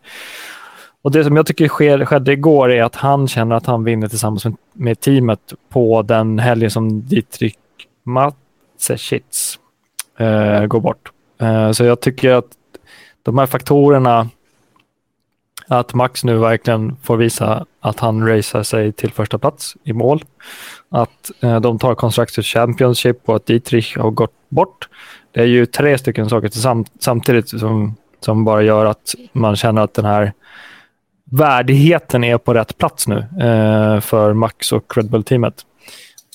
Och 1.03 1.11
Det 1.11 1.25
som 1.25 1.37
jag 1.37 1.47
tycker 1.47 1.69
sker, 1.69 2.05
skedde 2.05 2.33
igår 2.33 2.71
är 2.71 2.83
att 2.83 2.97
han 2.97 3.29
känner 3.29 3.57
att 3.57 3.67
han 3.67 3.85
vinner 3.85 4.09
tillsammans 4.09 4.45
med, 4.45 4.57
med 4.73 5.01
teamet 5.01 5.55
på 5.69 6.03
den 6.03 6.39
helgen 6.39 6.71
som 6.71 7.03
Dietrich 7.03 7.55
Matsechitz 8.03 9.59
eh, 10.19 10.67
går 10.67 10.81
bort. 10.81 11.13
Eh, 11.41 11.73
så 11.73 11.85
jag 11.85 12.01
tycker 12.01 12.31
att 12.31 12.47
de 13.23 13.39
här 13.39 13.47
faktorerna, 13.47 14.29
att 15.69 15.95
Max 15.95 16.25
nu 16.25 16.37
verkligen 16.37 16.97
får 17.03 17.17
visa 17.17 17.67
att 17.81 18.01
han 18.01 18.29
racear 18.29 18.63
sig 18.63 18.93
till 18.93 19.13
första 19.13 19.39
plats 19.39 19.77
i 19.85 19.93
mål, 19.93 20.25
att 20.91 21.31
eh, 21.41 21.61
de 21.61 21.79
tar 21.79 21.95
Constructors 21.95 22.53
Championship 22.53 23.29
och 23.29 23.37
att 23.37 23.47
Dietrich 23.47 23.97
har 23.97 24.11
gått 24.11 24.35
bort. 24.49 24.89
Det 25.33 25.41
är 25.41 25.47
ju 25.47 25.67
tre 25.67 25.99
stycken 25.99 26.29
saker 26.29 26.51
samtidigt 27.01 27.49
som, 27.49 27.97
som 28.21 28.45
bara 28.45 28.63
gör 28.63 28.87
att 28.87 29.15
man 29.33 29.57
känner 29.57 29.83
att 29.83 29.95
den 29.95 30.05
här 30.05 30.33
värdigheten 31.25 32.25
är 32.25 32.39
på 32.39 32.55
rätt 32.55 32.79
plats 32.79 33.09
nu 33.09 33.19
eh, 33.19 34.01
för 34.01 34.33
Max 34.33 34.73
och 34.73 34.97
Red 34.97 35.11
Bull-teamet. 35.11 35.55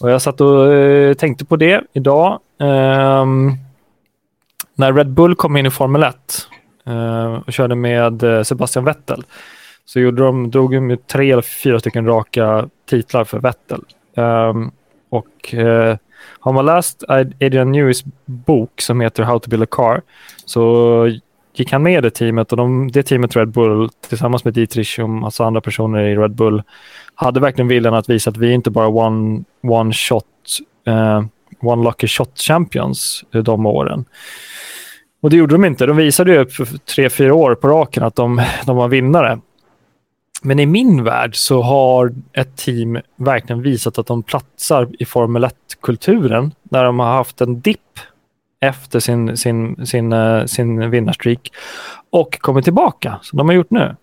Och 0.01 0.11
jag 0.11 0.21
satt 0.21 0.41
och 0.41 0.73
eh, 0.73 1.13
tänkte 1.13 1.45
på 1.45 1.55
det 1.55 1.83
idag. 1.93 2.39
Ehm, 2.59 3.51
när 4.75 4.93
Red 4.93 5.09
Bull 5.09 5.35
kom 5.35 5.57
in 5.57 5.65
i 5.65 5.71
Formel 5.71 6.03
1 6.03 6.15
Eh, 6.87 7.33
och 7.45 7.53
körde 7.53 7.75
med 7.75 8.23
eh, 8.23 8.43
Sebastian 8.43 8.85
Vettel 8.85 9.23
så 9.85 9.99
gjorde 9.99 10.23
de, 10.23 10.51
drog 10.51 10.71
de 10.71 10.97
tre 10.97 11.31
eller 11.31 11.41
fyra 11.41 11.79
stycken 11.79 12.05
raka 12.05 12.69
titlar 12.89 13.23
för 13.23 13.39
Vettel. 13.39 13.81
Ehm, 14.15 14.71
och 15.09 15.53
eh, 15.53 15.97
har 16.39 16.53
man 16.53 16.65
läst 16.65 17.03
Adrian 17.07 17.71
News 17.71 18.03
bok 18.25 18.81
som 18.81 19.01
heter 19.01 19.23
How 19.23 19.39
to 19.39 19.49
build 19.49 19.63
a 19.63 19.67
car 19.71 20.01
så 20.45 21.11
gick 21.53 21.71
han 21.71 21.83
med 21.83 21.97
i 21.97 22.01
det 22.01 22.09
teamet 22.09 22.51
och 22.51 22.57
de, 22.57 22.91
det 22.91 23.03
teamet 23.03 23.35
Red 23.35 23.49
Bull 23.49 23.89
tillsammans 24.09 24.45
med 24.45 24.53
Dietrich 24.53 24.99
och 24.99 25.09
massa 25.09 25.45
andra 25.45 25.61
personer 25.61 25.99
i 25.99 26.15
Red 26.15 26.35
Bull 26.35 26.63
hade 27.15 27.39
verkligen 27.39 27.67
viljan 27.67 27.93
att 27.93 28.09
visa 28.09 28.29
att 28.29 28.37
vi 28.37 28.53
inte 28.53 28.69
bara 28.69 28.87
one, 28.87 29.43
one 29.63 29.93
shot, 29.93 30.25
uh, 30.87 31.25
one 31.61 31.83
lucky 31.83 32.07
shot 32.07 32.39
champions 32.39 33.23
de 33.31 33.65
åren. 33.65 34.05
Och 35.27 35.31
det 35.31 35.37
gjorde 35.37 35.55
de 35.55 35.65
inte. 35.65 35.85
De 35.85 35.97
visade 35.97 36.33
ju 36.33 36.45
för 36.45 36.65
tre, 36.65 37.09
fyra 37.09 37.35
år 37.35 37.55
på 37.55 37.67
raken 37.67 38.03
att 38.03 38.15
de, 38.15 38.41
de 38.65 38.77
var 38.77 38.87
vinnare. 38.87 39.39
Men 40.41 40.59
i 40.59 40.65
min 40.65 41.03
värld 41.03 41.35
så 41.35 41.61
har 41.61 42.13
ett 42.33 42.55
team 42.55 42.99
verkligen 43.15 43.61
visat 43.61 43.97
att 43.97 44.07
de 44.07 44.23
platsar 44.23 44.89
i 44.99 45.05
Formel 45.05 45.45
1-kulturen 45.45 46.51
när 46.63 46.83
de 46.83 46.99
har 46.99 47.13
haft 47.13 47.41
en 47.41 47.59
dipp 47.59 47.99
efter 48.59 48.99
sin, 48.99 49.37
sin, 49.37 49.85
sin, 49.85 50.13
uh, 50.13 50.45
sin 50.45 50.89
vinnarstreak 50.89 51.51
och 52.09 52.39
kommit 52.39 52.63
tillbaka, 52.63 53.19
som 53.21 53.37
de 53.37 53.47
har 53.47 53.55
gjort 53.55 53.71
nu. 53.71 53.95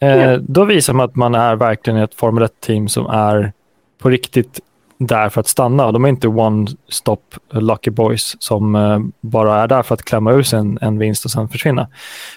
Eh, 0.00 0.16
Ja. 0.16 0.38
Då 0.38 0.64
visar 0.64 0.92
man 0.92 1.04
att 1.04 1.16
man 1.16 1.34
är 1.34 1.56
verkligen 1.56 1.98
ett 1.98 2.14
Formel 2.14 2.44
1-team 2.44 2.88
som 2.88 3.06
är 3.06 3.52
på 3.98 4.08
riktigt 4.08 4.60
där 5.06 5.28
för 5.28 5.40
att 5.40 5.48
stanna. 5.48 5.92
De 5.92 6.04
är 6.04 6.08
inte 6.08 6.28
one-stop 6.28 7.18
lucky 7.50 7.90
boys 7.90 8.36
som 8.38 8.74
eh, 8.74 8.98
bara 9.20 9.62
är 9.62 9.68
där 9.68 9.82
för 9.82 9.94
att 9.94 10.02
klämma 10.04 10.32
ur 10.32 10.42
sig 10.42 10.58
en, 10.58 10.78
en 10.80 10.98
vinst 10.98 11.24
och 11.24 11.30
sen 11.30 11.48
försvinna. 11.48 11.88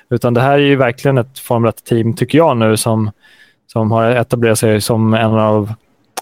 Utan 0.10 0.34
det 0.34 0.42
här 0.42 0.54
är 0.54 0.58
ju 0.58 0.76
verkligen 0.76 1.18
ett 1.18 1.40
Formel 1.40 1.72
1-team, 1.72 2.16
tycker 2.16 2.38
jag 2.38 2.58
nu, 2.58 2.78
som, 2.78 3.12
som 3.68 3.92
har 3.92 4.10
etablerat 4.12 4.60
sig 4.60 4.82
som 4.82 5.14
en 5.14 5.34
av, 5.34 5.74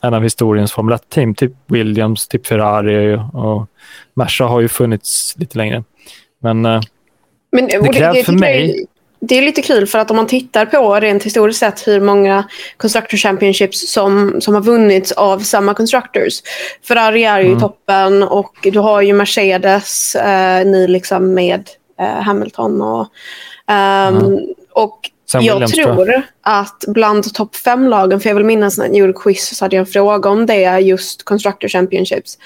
en 0.02 0.14
av 0.14 0.24
historiens 0.24 0.72
Formel 0.72 0.98
1-team. 0.98 1.36
Typ 1.36 1.52
Williams, 1.68 2.28
typ 2.28 2.48
Ferrari 2.48 3.20
och 3.34 3.68
Merca 4.14 4.46
har 4.46 4.62
ju 4.62 4.68
funnits 4.68 5.36
lite 5.38 5.58
längre. 5.58 5.84
Men 6.42 6.66
eh, 6.66 6.82
Men, 7.52 7.70
och 7.82 7.94
krävs 7.94 8.26
för 8.26 8.34
mig- 8.34 8.86
Det 9.28 9.38
är 9.38 9.42
lite 9.42 9.62
kul 9.62 9.88
för 9.88 10.00
att 10.00 10.12
om 10.12 10.18
man 10.18 10.28
tittar 10.28 10.66
på 10.66 10.96
rent 11.00 11.24
historiskt 11.24 11.60
sett 11.60 11.88
hur 11.88 12.02
många 12.02 12.44
Constructor 12.78 13.18
Championships 13.18 13.92
som, 13.92 14.42
som 14.42 14.54
har 14.54 14.62
vunnits 14.62 15.12
av 15.12 15.40
samma 15.40 15.74
Constructors. 15.74 16.42
Ferrari 16.88 17.24
är 17.24 17.40
ju 17.40 17.46
i 17.46 17.48
Mm. 17.48 17.60
toppen 17.60 18.24
och 18.24 18.54
du 18.64 18.80
har 18.80 19.02
ju 19.02 19.14
Mercedes 19.14 20.16
eh, 20.16 20.66
nu 20.66 20.88
liksom 20.88 21.34
med 21.34 21.70
eh, 22.00 22.06
Hamilton. 22.22 22.82
Och, 22.82 23.08
ehm, 23.68 24.40
och 24.72 25.00
sen 25.32 25.44
jag 25.44 25.54
Williams, 25.54 25.72
tror 25.72 26.10
jag. 26.12 26.22
att 26.42 26.84
bland 26.88 27.34
topp 27.34 27.56
fem-lagen, 27.56 28.20
för 28.20 28.30
jag 28.30 28.36
vill 28.36 28.46
minnas 28.46 28.78
när 28.78 28.86
jag 28.86 28.96
gjorde 28.96 29.14
quiz 29.14 29.58
så 29.58 29.66
hade 29.66 29.76
jag 29.76 29.82
en 29.82 29.86
fråga 29.94 30.30
om 30.30 30.46
det, 30.46 30.80
just 30.80 31.24
Constructor 31.24 31.68
Championships. 31.68 32.38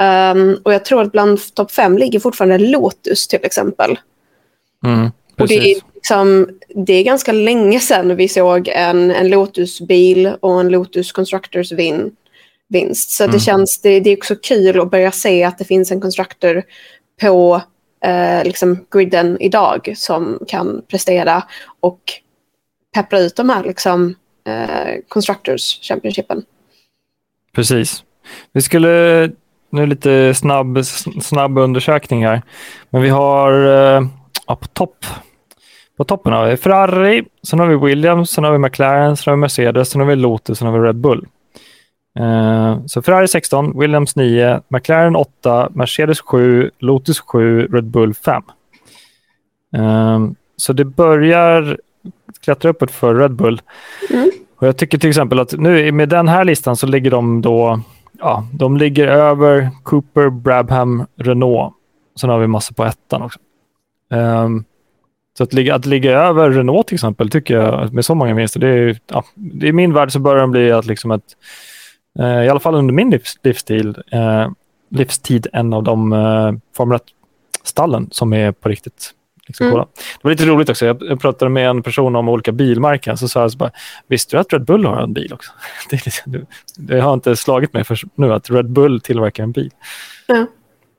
Ehm, 0.00 0.58
och 0.62 0.74
jag 0.74 0.84
tror 0.84 1.02
att 1.02 1.12
bland 1.12 1.54
topp 1.54 1.72
fem 1.72 1.98
ligger 1.98 2.20
fortfarande 2.20 2.58
Lotus 2.58 3.28
till 3.28 3.44
exempel. 3.44 3.98
Mm, 4.84 5.10
Och 5.38 5.48
det 5.48 5.54
är, 5.54 5.80
liksom, 5.94 6.48
det 6.68 6.92
är 6.92 7.02
ganska 7.02 7.32
länge 7.32 7.80
sedan 7.80 8.16
vi 8.16 8.28
såg 8.28 8.68
en, 8.68 9.10
en 9.10 9.28
Lotus-bil 9.28 10.32
och 10.40 10.60
en 10.60 10.68
Lotus 10.68 11.12
Constructors 11.12 11.72
vin, 11.72 12.16
vinst. 12.68 13.10
Så 13.10 13.24
Mm. 13.24 13.34
det, 13.34 13.40
känns, 13.40 13.80
det, 13.80 14.00
det 14.00 14.10
är 14.10 14.16
också 14.16 14.36
kul 14.36 14.80
att 14.80 14.90
börja 14.90 15.12
se 15.12 15.44
att 15.44 15.58
det 15.58 15.64
finns 15.64 15.90
en 15.90 16.00
Constructor 16.00 16.62
på 17.20 17.62
eh, 18.04 18.44
liksom 18.44 18.86
griden 18.90 19.36
idag 19.40 19.94
som 19.96 20.38
kan 20.48 20.82
prestera 20.88 21.42
och 21.80 22.00
peppra 22.94 23.18
ut 23.18 23.36
de 23.36 23.50
här 23.50 23.64
liksom, 23.64 24.14
eh, 24.46 24.94
Constructors 25.08 25.80
Championshipen. 25.82 26.42
Precis. 27.54 28.04
Vi 28.52 28.62
skulle, 28.62 29.30
nu 29.70 29.86
lite 29.86 30.34
snabb, 30.34 30.84
snabb 31.22 31.58
undersökning 31.58 32.26
här, 32.26 32.42
men 32.90 33.02
vi 33.02 33.08
har 33.08 33.52
eh, 33.66 34.06
ja, 34.46 34.56
på 34.56 34.66
topp. 34.66 35.04
På 35.96 36.04
toppen 36.04 36.32
har 36.32 36.46
vi 36.46 36.56
Ferrari, 36.56 37.24
sen 37.42 37.58
har 37.58 37.66
vi 37.66 37.76
Williams, 37.76 38.30
sen 38.30 38.44
har 38.44 38.52
vi 38.52 38.58
McLaren, 38.58 39.16
sen 39.16 39.30
har 39.30 39.36
vi 39.36 39.40
Mercedes, 39.40 39.90
sen 39.90 40.00
har 40.00 40.08
vi 40.08 40.16
Lotus, 40.16 40.58
sen 40.58 40.68
har 40.68 40.78
vi 40.78 40.88
Red 40.88 40.96
Bull. 40.96 41.26
Eh, 42.18 42.78
så 42.86 43.02
Ferrari 43.02 43.28
16, 43.28 43.78
Williams 43.78 44.16
9, 44.16 44.60
McLaren 44.68 45.16
8, 45.16 45.68
Mercedes 45.74 46.20
7, 46.20 46.70
Lotus 46.78 47.20
7, 47.20 47.66
Red 47.66 47.84
Bull 47.84 48.14
5. 48.14 48.42
Eh, 49.76 50.20
så 50.56 50.72
det 50.72 50.84
börjar 50.84 51.78
klättra 52.40 52.70
uppåt 52.70 52.90
för 52.90 53.14
Red 53.14 53.32
Bull. 53.32 53.60
Mm. 54.10 54.30
Och 54.56 54.66
jag 54.66 54.76
tycker 54.76 54.98
till 54.98 55.08
exempel 55.08 55.38
att 55.38 55.52
nu 55.52 55.92
med 55.92 56.08
den 56.08 56.28
här 56.28 56.44
listan 56.44 56.76
så 56.76 56.86
ligger 56.86 57.10
de 57.10 57.42
då, 57.42 57.80
ja, 58.18 58.46
de 58.52 58.76
ligger 58.76 59.06
över 59.06 59.70
Cooper, 59.82 60.30
Brabham, 60.30 61.06
Renault. 61.16 61.74
Sen 62.20 62.30
har 62.30 62.38
vi 62.38 62.46
massor 62.46 62.74
på 62.74 62.84
ettan 62.84 63.22
också. 63.22 63.38
Ehm, 64.10 64.64
så 65.38 65.42
att 65.42 65.52
ligga, 65.52 65.74
att 65.74 65.86
ligga 65.86 66.20
över 66.20 66.50
Renault 66.50 66.86
till 66.86 66.94
exempel 66.94 67.30
tycker 67.30 67.54
jag 67.54 67.92
med 67.92 68.04
så 68.04 68.14
många 68.14 68.34
vinster, 68.34 68.60
det 68.60 68.68
är, 68.68 68.98
ja, 69.06 69.24
i 69.62 69.72
min 69.72 69.92
värld 69.92 70.12
så 70.12 70.18
börjar 70.18 70.40
de 70.40 70.50
bli 70.50 70.72
att 70.72 70.86
liksom 70.86 71.10
ett, 71.10 71.36
eh, 72.18 72.44
i 72.44 72.48
alla 72.48 72.60
fall 72.60 72.74
under 72.74 72.94
min 72.94 73.10
livs, 73.10 73.38
livsstil, 73.42 73.96
eh, 74.12 74.48
livstid, 74.90 75.46
en 75.52 75.72
av 75.72 75.82
de 75.82 76.12
eh, 76.12 76.52
Formel 76.76 76.98
1-stallen 76.98 78.08
som 78.10 78.32
är 78.32 78.52
på 78.52 78.68
riktigt. 78.68 79.12
Liksom, 79.46 79.66
Mm. 79.66 79.78
Det 79.78 80.20
var 80.22 80.30
lite 80.30 80.46
roligt 80.46 80.68
också. 80.68 80.86
Jag, 80.86 81.20
pratade 81.20 81.50
med 81.50 81.68
en 81.68 81.82
person 81.82 82.16
om 82.16 82.28
olika 82.28 82.52
bilmärken. 82.52 83.16
Så 83.16 83.28
sa 83.28 83.40
jag 83.40 83.52
så 83.52 83.58
bara, 83.58 83.70
visste 84.06 84.36
du 84.36 84.40
att 84.40 84.52
Red 84.52 84.64
Bull 84.64 84.84
har 84.86 85.02
en 85.02 85.12
bil 85.12 85.32
också? 85.32 85.52
Det, 85.90 86.04
liksom, 86.04 86.46
det, 86.76 87.00
har 87.00 87.14
inte 87.14 87.36
slagit 87.36 87.72
mig 87.72 87.84
för 87.84 87.98
nu 88.14 88.32
att 88.32 88.50
Red 88.50 88.70
Bull 88.70 89.00
tillverkar 89.00 89.42
en 89.42 89.52
bil. 89.52 89.70
Ja. 90.26 90.46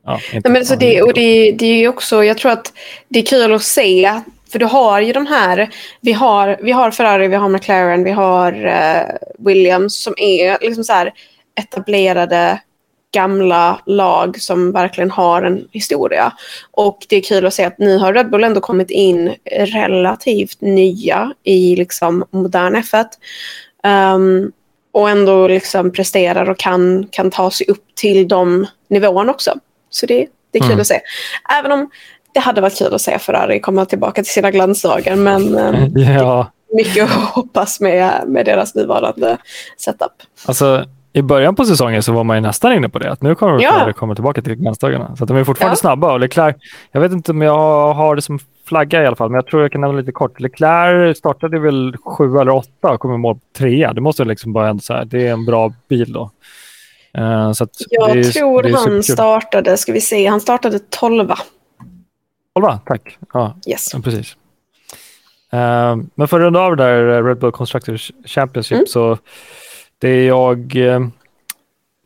Ja, 0.08 0.20
Nej, 0.32 0.42
men 0.44 0.66
så 0.66 0.74
ja, 0.74 0.78
det, 0.78 1.02
och 1.02 1.14
det, 1.14 1.52
det 1.52 1.66
är 1.66 1.78
ju 1.78 1.88
också, 1.88 2.24
jag 2.24 2.38
tror 2.38 2.52
att 2.52 2.74
det 3.08 3.20
är 3.20 3.26
kul 3.26 3.54
att 3.54 3.64
se, 3.64 4.22
för 4.52 4.60
du 4.60 4.66
har 4.66 5.02
ju 5.02 5.14
de 5.14 5.28
här, 5.28 5.70
vi 6.02 6.14
har, 6.14 6.58
vi 6.62 6.72
har 6.72 6.92
Ferrari, 6.92 7.28
vi 7.28 7.36
har 7.36 7.50
McLaren, 7.50 8.04
vi 8.04 8.12
har 8.12 8.66
eh, 8.66 9.16
Williams 9.40 9.98
som 9.98 10.14
är 10.18 10.58
liksom 10.62 10.84
så 10.84 10.94
här 10.94 11.14
etablerade 11.60 12.62
gamla 13.14 13.82
lag 13.86 14.42
som 14.42 14.72
verkligen 14.72 15.12
har 15.12 15.42
en 15.42 15.68
historia. 15.72 16.34
Och 16.72 17.06
det 17.10 17.16
är 17.16 17.22
kul 17.22 17.46
att 17.46 17.54
se 17.54 17.66
att 17.66 17.80
nu 17.80 17.98
har 17.98 18.14
Red 18.14 18.30
Bull 18.30 18.44
ändå 18.44 18.62
kommit 18.62 18.92
in 18.92 19.36
relativt 19.52 20.62
nya 20.62 21.34
i 21.44 21.76
liksom 21.76 22.26
modern 22.32 22.76
F1. 22.76 23.06
Um, 24.16 24.52
och 24.92 25.10
ändå 25.10 25.48
liksom 25.48 25.92
presterar 25.92 26.50
och 26.50 26.60
kan, 26.60 27.08
kan 27.12 27.32
ta 27.32 27.52
sig 27.52 27.68
upp 27.68 27.86
till 27.96 28.28
de 28.28 28.68
nivåerna 28.90 29.32
också. 29.32 29.60
Så 29.90 30.06
det, 30.06 30.28
det 30.52 30.60
är 30.60 30.62
kul 30.62 30.72
mm. 30.72 30.82
att 30.82 30.88
se. 30.88 31.00
Även 31.60 31.72
om 31.72 31.90
det 32.34 32.40
hade 32.40 32.62
varit 32.62 32.78
kul 32.78 32.94
att 32.94 33.02
se 33.02 33.20
Ferrari 33.20 33.60
komma 33.60 33.86
tillbaka 33.86 34.24
till 34.24 34.34
sina 34.34 34.52
glansdagar. 34.52 35.16
Men 35.16 35.56
um, 35.56 35.92
ja. 36.02 36.52
mycket 36.74 37.04
att 37.04 37.12
hoppas 37.12 37.80
med, 37.80 38.24
med 38.28 38.46
deras 38.46 38.76
nuvarande 38.76 39.38
setup. 39.78 40.12
Alltså, 40.46 40.86
i 41.14 41.22
början 41.22 41.56
på 41.56 41.66
säsongen 41.66 42.04
så 42.04 42.12
var 42.12 42.24
man 42.24 42.38
ju 42.38 42.42
nästan 42.42 42.74
inne 42.74 42.90
på 42.90 43.00
det, 43.00 43.12
att 43.12 43.22
nu 43.22 43.36
kommer 43.36 43.62
ja. 43.62 43.72
Ferrari 43.72 43.94
komma 43.94 44.16
tillbaka 44.16 44.42
till 44.42 44.56
glansdagarna. 44.56 45.16
Så 45.16 45.26
de 45.26 45.38
är 45.38 45.44
fortfarande 45.44 45.72
ja. 45.72 45.76
snabba 45.76 46.14
och 46.14 46.20
Leclerc, 46.20 46.56
jag 46.92 47.02
vet 47.02 47.12
inte 47.12 47.32
om 47.32 47.42
jag 47.42 47.94
har 47.94 48.16
det 48.16 48.22
som 48.22 48.40
flagga 48.66 49.04
i 49.04 49.08
alla 49.08 49.16
fall, 49.16 49.30
men 49.30 49.36
jag 49.36 49.48
tror 49.48 49.62
jag 49.62 49.72
kan 49.72 49.82
nämna 49.82 49.98
lite 49.98 50.12
kort. 50.12 50.40
Leclerc 50.40 51.18
startade 51.18 51.60
väl 51.60 51.96
sju 52.06 52.38
eller 52.38 52.50
åtta 52.50 52.92
och 52.92 53.00
kom 53.00 53.14
i 53.14 53.18
mål 53.18 53.40
trea. 53.58 53.94
Det 53.94 54.02
måste 54.02 54.26
liksom 54.26 54.54
bara 54.54 54.70
ändå 54.70 54.82
säga, 54.82 55.06
det 55.06 55.28
är 55.28 55.34
en 55.34 55.46
bra 55.46 55.74
bil 55.90 56.14
då. 56.14 56.32
Så 57.56 57.68
jag 57.90 58.18
är, 58.18 58.24
tror 58.24 58.64
han 58.64 59.04
startade, 59.04 59.78
ska 59.78 59.94
vi 59.94 60.02
se, 60.02 60.28
han 60.28 60.42
startade 60.42 60.80
tolva. 60.80 61.38
Tolva, 62.54 62.80
tack. 62.86 63.18
Ja, 63.34 63.56
yes. 63.68 63.92
precis. 64.04 64.36
Uh, 65.54 65.96
men 66.16 66.28
för 66.28 66.40
att 66.40 66.44
runda 66.44 66.60
av 66.60 66.78
det 66.78 66.84
där 66.84 67.24
Red 67.24 67.40
Bull 67.40 67.52
Constructors 67.52 68.12
Championship 68.26 68.76
mm. 68.76 68.88
så 68.88 69.18
det 69.98 70.26
jag, 70.26 70.76
eh, 70.76 71.08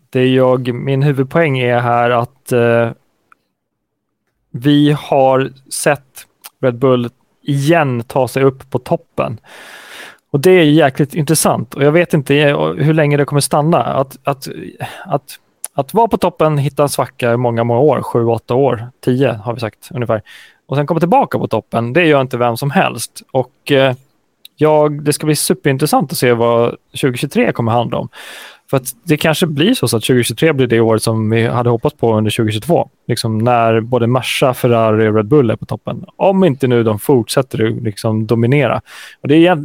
det 0.09 0.27
jag, 0.27 0.73
min 0.73 1.01
huvudpoäng 1.03 1.59
är 1.59 1.79
här 1.79 2.09
att 2.09 2.53
uh, 2.53 2.91
vi 4.51 4.91
har 4.91 5.53
sett 5.69 6.27
Red 6.61 6.75
Bull 6.75 7.09
igen 7.41 8.03
ta 8.03 8.27
sig 8.27 8.43
upp 8.43 8.69
på 8.69 8.79
toppen. 8.79 9.39
Och 10.31 10.39
Det 10.39 10.51
är 10.51 10.63
jäkligt 10.63 11.13
intressant 11.13 11.73
och 11.73 11.83
jag 11.83 11.91
vet 11.91 12.13
inte 12.13 12.35
eh, 12.35 12.73
hur 12.73 12.93
länge 12.93 13.17
det 13.17 13.25
kommer 13.25 13.41
stanna. 13.41 13.83
Att, 13.83 14.17
att, 14.23 14.47
att, 15.05 15.39
att 15.73 15.93
vara 15.93 16.07
på 16.07 16.17
toppen, 16.17 16.57
hitta 16.57 16.83
en 16.83 16.89
svacka 16.89 17.33
i 17.33 17.37
många, 17.37 17.63
många 17.63 17.79
år, 17.79 18.01
sju, 18.01 18.25
åtta 18.25 18.55
år, 18.55 18.89
tio 19.05 19.31
har 19.31 19.53
vi 19.53 19.59
sagt 19.59 19.89
ungefär. 19.91 20.21
Och 20.65 20.77
sen 20.77 20.87
komma 20.87 20.99
tillbaka 20.99 21.39
på 21.39 21.47
toppen, 21.47 21.93
det 21.93 22.05
gör 22.05 22.21
inte 22.21 22.37
vem 22.37 22.57
som 22.57 22.71
helst. 22.71 23.21
Och 23.31 23.71
eh, 23.71 23.95
jag, 24.55 25.03
det 25.03 25.13
ska 25.13 25.25
bli 25.25 25.35
superintressant 25.35 26.11
att 26.11 26.17
se 26.17 26.33
vad 26.33 26.69
2023 26.69 27.51
kommer 27.51 27.71
handla 27.71 27.97
om. 27.97 28.09
För 28.71 28.77
att 28.77 28.95
det 29.03 29.17
kanske 29.17 29.47
blir 29.47 29.73
så, 29.73 29.87
så 29.87 29.97
att 29.97 30.03
2023 30.03 30.53
blir 30.53 30.67
det 30.67 30.79
året 30.79 31.03
som 31.03 31.29
vi 31.29 31.47
hade 31.47 31.69
hoppats 31.69 31.95
på 31.97 32.17
under 32.17 32.31
2022. 32.31 32.89
Liksom 33.07 33.37
när 33.37 33.81
både 33.81 34.07
Merca, 34.07 34.53
Ferrari 34.53 35.07
och 35.07 35.15
Red 35.15 35.27
Bull 35.27 35.49
är 35.49 35.55
på 35.55 35.65
toppen. 35.65 36.05
Om 36.15 36.43
inte 36.43 36.67
nu 36.67 36.83
de 36.83 36.99
fortsätter 36.99 37.57
liksom 37.57 38.25
dominera. 38.27 38.81
Och 39.21 39.27
det 39.27 39.47
är 39.47 39.57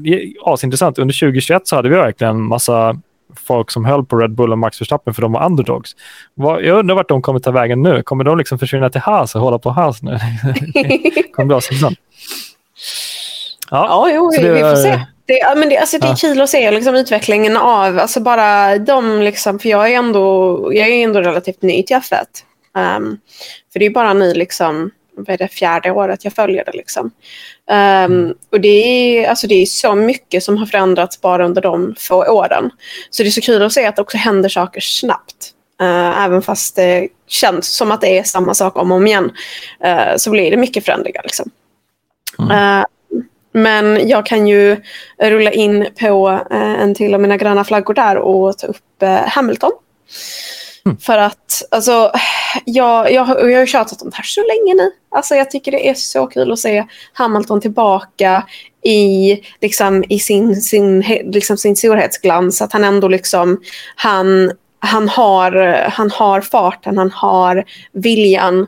asintressant. 0.45 0.99
Under 0.99 1.21
2021 1.21 1.69
så 1.69 1.77
hade 1.77 1.88
vi 1.88 1.97
verkligen 1.97 2.42
massa 2.42 3.01
folk 3.47 3.71
som 3.71 3.85
höll 3.85 4.05
på 4.05 4.16
Red 4.16 4.35
Bull 4.35 4.53
och 4.53 4.59
Max 4.59 4.81
Verstappen 4.81 5.14
för 5.14 5.23
de 5.23 5.33
var 5.33 5.47
underdogs. 5.47 5.97
Jag 6.35 6.79
undrar 6.79 6.95
vart 6.95 7.09
de 7.09 7.23
kommer 7.23 7.40
ta 7.40 7.51
vägen 7.51 7.83
nu. 7.83 8.03
Kommer 8.03 8.25
de 8.25 8.38
liksom 8.38 8.59
försvinna 8.59 8.90
till 8.90 9.01
Haas 9.01 9.35
och 9.35 9.40
hålla 9.40 9.59
på 9.59 9.71
Haas 9.71 10.03
nu? 10.03 10.11
det 10.75 11.33
kommer 11.33 11.47
bli 11.47 11.57
asintressant. 11.57 11.99
Ja, 13.71 13.87
ja 13.88 14.14
jo, 14.14 14.31
vi, 14.31 14.49
vi 14.49 14.61
får 14.61 14.77
se. 14.77 15.01
Det, 15.26 15.54
men 15.56 15.68
det, 15.68 15.78
alltså 15.78 15.98
det 15.98 16.06
är 16.06 16.10
ja. 16.10 16.16
kul 16.20 16.40
att 16.40 16.50
se 16.50 16.70
liksom, 16.70 16.94
utvecklingen 16.94 17.56
av, 17.56 17.98
alltså 17.98 18.20
bara 18.20 18.78
de 18.78 19.20
liksom, 19.20 19.58
för 19.58 19.68
jag 19.68 19.90
är 19.90 19.96
ändå, 19.96 20.70
jag 20.74 20.88
är 20.88 21.04
ändå 21.04 21.20
relativt 21.20 21.62
ny 21.62 21.82
till 21.82 21.96
F1. 21.96 22.24
Um, 22.96 23.18
för 23.72 23.78
det 23.78 23.86
är 23.86 23.90
bara 23.90 24.12
nu 24.12 24.34
liksom, 24.34 24.90
vad 25.16 25.28
är 25.28 25.38
det, 25.38 25.48
fjärde 25.48 25.90
året 25.90 26.24
jag 26.24 26.32
följer 26.32 26.64
det 26.64 26.72
liksom. 26.72 27.10
Um. 28.06 28.34
Och 28.52 28.60
det 28.60 28.68
är, 28.68 29.28
alltså 29.28 29.46
det 29.46 29.54
är 29.54 29.66
så 29.66 29.94
mycket 29.94 30.42
som 30.42 30.56
har 30.56 30.66
förändrats 30.66 31.20
bara 31.20 31.44
under 31.44 31.62
de 31.62 31.94
få 31.98 32.24
åren. 32.24 32.70
Så 33.10 33.22
det 33.22 33.28
är 33.28 33.30
så 33.30 33.40
kul 33.40 33.62
att 33.62 33.72
se 33.72 33.86
att 33.86 33.96
det 33.96 34.02
också 34.02 34.16
händer 34.16 34.48
saker 34.48 34.80
snabbt. 34.80 35.52
Uh, 35.82 36.24
även 36.24 36.42
fast 36.42 36.76
det 36.76 37.08
känns 37.28 37.76
som 37.76 37.92
att 37.92 38.00
det 38.00 38.18
är 38.18 38.22
samma 38.22 38.54
sak 38.54 38.76
om 38.76 38.90
och 38.90 38.96
om 38.96 39.06
igen. 39.06 39.32
Uh, 39.84 40.16
så 40.16 40.30
blir 40.30 40.50
det 40.50 40.56
mycket 40.56 40.84
förändringar. 40.84 41.22
Liksom. 41.22 41.50
Mm. 42.38 42.78
Uh, 42.78 42.84
men 43.57 44.09
jag 44.09 44.27
kan 44.27 44.47
ju 44.47 44.77
rulla 45.19 45.53
in 45.53 45.87
på 46.01 46.40
eh, 46.51 46.83
en 46.83 46.95
till 46.95 47.14
av 47.14 47.21
mina 47.21 47.37
gröna 47.37 47.64
flaggor 47.64 47.95
där 47.95 48.16
och 48.16 48.59
ta 48.59 48.66
upp 48.66 49.03
eh, 49.03 49.21
Hamilton. 49.27 49.73
Mm. 50.87 50.99
För 50.99 51.19
att 51.19 51.62
alltså, 51.71 52.12
jag, 52.64 53.12
jag, 53.12 53.29
jag 53.53 53.59
har 53.59 53.66
tjatat 53.66 54.03
om 54.03 54.11
det 54.11 54.16
här 54.16 54.25
så 54.25 54.40
länge 54.40 54.75
nu. 54.75 54.90
Alltså, 55.11 55.35
jag 55.35 55.51
tycker 55.51 55.73
det 55.73 55.88
är 55.88 55.95
så 55.95 56.27
kul 56.27 56.53
att 56.53 56.59
se 56.59 56.85
Hamilton 57.12 57.61
tillbaka 57.61 58.47
i, 58.85 59.40
liksom, 59.61 60.05
i 60.09 60.19
sin, 60.19 60.57
sin, 60.57 61.01
liksom, 61.25 61.57
sin 61.57 61.77
storhetsglans. 61.77 62.62
Att 62.62 62.73
han 62.73 62.85
ändå 62.85 63.09
liksom, 63.09 63.61
han, 63.97 64.53
han, 64.79 65.09
har, 65.09 65.53
han 65.90 66.11
har 66.11 66.40
farten, 66.40 66.99
han 66.99 67.11
har 67.11 67.64
viljan. 67.92 68.66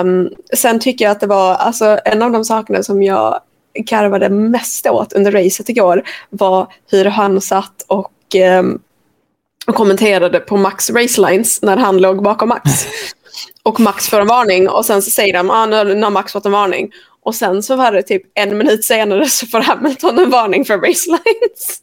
Um, 0.00 0.30
sen 0.56 0.80
tycker 0.80 1.04
jag 1.04 1.12
att 1.12 1.20
det 1.20 1.26
var 1.26 1.54
alltså, 1.54 1.98
en 2.04 2.22
av 2.22 2.32
de 2.32 2.44
sakerna 2.44 2.82
som 2.82 3.02
jag 3.02 3.40
garvade 3.74 4.28
mest 4.28 4.86
åt 4.86 5.12
under 5.12 5.32
racet 5.32 5.68
igår 5.68 6.02
var 6.30 6.72
hur 6.90 7.04
han 7.04 7.40
satt 7.40 7.84
och, 7.86 8.36
eh, 8.36 8.62
och 9.66 9.74
kommenterade 9.74 10.40
på 10.40 10.56
Max 10.56 10.90
racelines 10.90 11.62
när 11.62 11.76
han 11.76 11.98
låg 11.98 12.22
bakom 12.22 12.48
Max. 12.48 12.70
och 13.62 13.80
Max 13.80 14.08
får 14.08 14.20
en 14.20 14.26
varning 14.26 14.68
och 14.68 14.84
sen 14.84 15.02
så 15.02 15.10
säger 15.10 15.32
de 15.32 15.50
ah, 15.50 15.66
nu 15.66 16.02
har 16.02 16.10
Max 16.10 16.32
fått 16.32 16.46
en 16.46 16.52
varning. 16.52 16.90
Och 17.22 17.34
sen 17.34 17.62
så 17.62 17.76
var 17.76 17.92
det 17.92 18.02
typ 18.02 18.22
en 18.34 18.58
minut 18.58 18.84
senare 18.84 19.28
så 19.28 19.46
får 19.46 19.60
Hamilton 19.60 20.18
en 20.18 20.30
varning 20.30 20.64
för 20.64 20.78
racelines. 20.78 21.82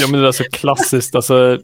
Ja 0.00 0.06
men 0.08 0.22
det 0.22 0.28
är 0.28 0.32
så 0.32 0.44
klassiskt. 0.44 1.14
Alltså, 1.14 1.58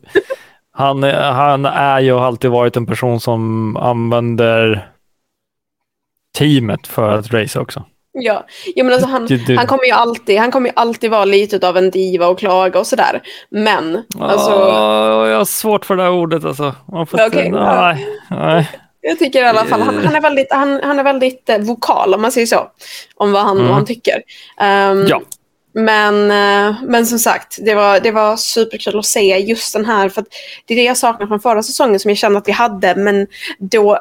han, 0.72 1.02
han 1.02 1.64
är 1.64 2.00
ju 2.00 2.12
och 2.12 2.20
har 2.20 2.26
alltid 2.26 2.50
varit 2.50 2.76
en 2.76 2.86
person 2.86 3.20
som 3.20 3.76
använder 3.76 4.88
teamet 6.38 6.86
för 6.86 7.10
att 7.10 7.32
race 7.32 7.60
också. 7.60 7.84
Ja, 8.22 8.46
ja 8.74 8.84
men 8.84 8.92
alltså 8.92 9.08
han, 9.08 9.28
han, 9.56 9.66
kommer 9.66 9.84
ju 9.84 9.90
alltid, 9.90 10.38
han 10.38 10.50
kommer 10.50 10.68
ju 10.68 10.72
alltid 10.76 11.10
vara 11.10 11.24
lite 11.24 11.68
av 11.68 11.76
en 11.76 11.90
diva 11.90 12.26
och 12.26 12.38
klaga 12.38 12.80
och 12.80 12.86
sådär. 12.86 13.22
Men, 13.50 14.02
alltså... 14.20 14.50
Oh, 14.50 15.28
jag 15.28 15.38
har 15.38 15.44
svårt 15.44 15.84
för 15.84 15.96
det 15.96 16.02
här 16.02 16.10
ordet 16.10 16.44
alltså. 16.44 16.74
Man 16.92 17.06
får 17.06 17.26
okay, 17.26 17.46
inte, 17.46 17.60
nej, 17.60 18.08
nej. 18.30 18.68
Jag 19.00 19.18
tycker 19.18 19.44
i 19.44 19.48
alla 19.48 19.64
fall, 19.64 19.80
han, 19.80 20.04
han 20.04 20.14
är 20.14 20.20
väldigt, 20.20 20.52
han, 20.52 20.80
han 20.82 20.98
är 20.98 21.04
väldigt 21.04 21.48
eh, 21.48 21.58
vokal 21.58 22.14
om 22.14 22.22
man 22.22 22.32
säger 22.32 22.46
så. 22.46 22.68
Om 23.16 23.32
vad 23.32 23.42
han, 23.42 23.56
mm. 23.56 23.68
vad 23.68 23.76
han 23.76 23.86
tycker. 23.86 24.22
Um, 24.60 25.06
ja. 25.08 25.20
Men, 25.72 26.30
eh, 26.30 26.76
men 26.82 27.06
som 27.06 27.18
sagt, 27.18 27.58
det 27.60 27.74
var, 27.74 28.00
det 28.00 28.10
var 28.10 28.36
superkul 28.36 28.98
att 28.98 29.06
se 29.06 29.38
just 29.38 29.72
den 29.72 29.84
här. 29.84 30.08
För 30.08 30.24
det 30.66 30.74
är 30.74 30.76
det 30.78 30.84
jag 30.84 30.96
saknar 30.96 31.26
från 31.26 31.40
förra 31.40 31.62
säsongen 31.62 32.00
som 32.00 32.08
jag 32.08 32.18
kände 32.18 32.38
att 32.38 32.48
vi 32.48 32.52
hade. 32.52 32.94
Men 32.94 33.26
då 33.58 33.98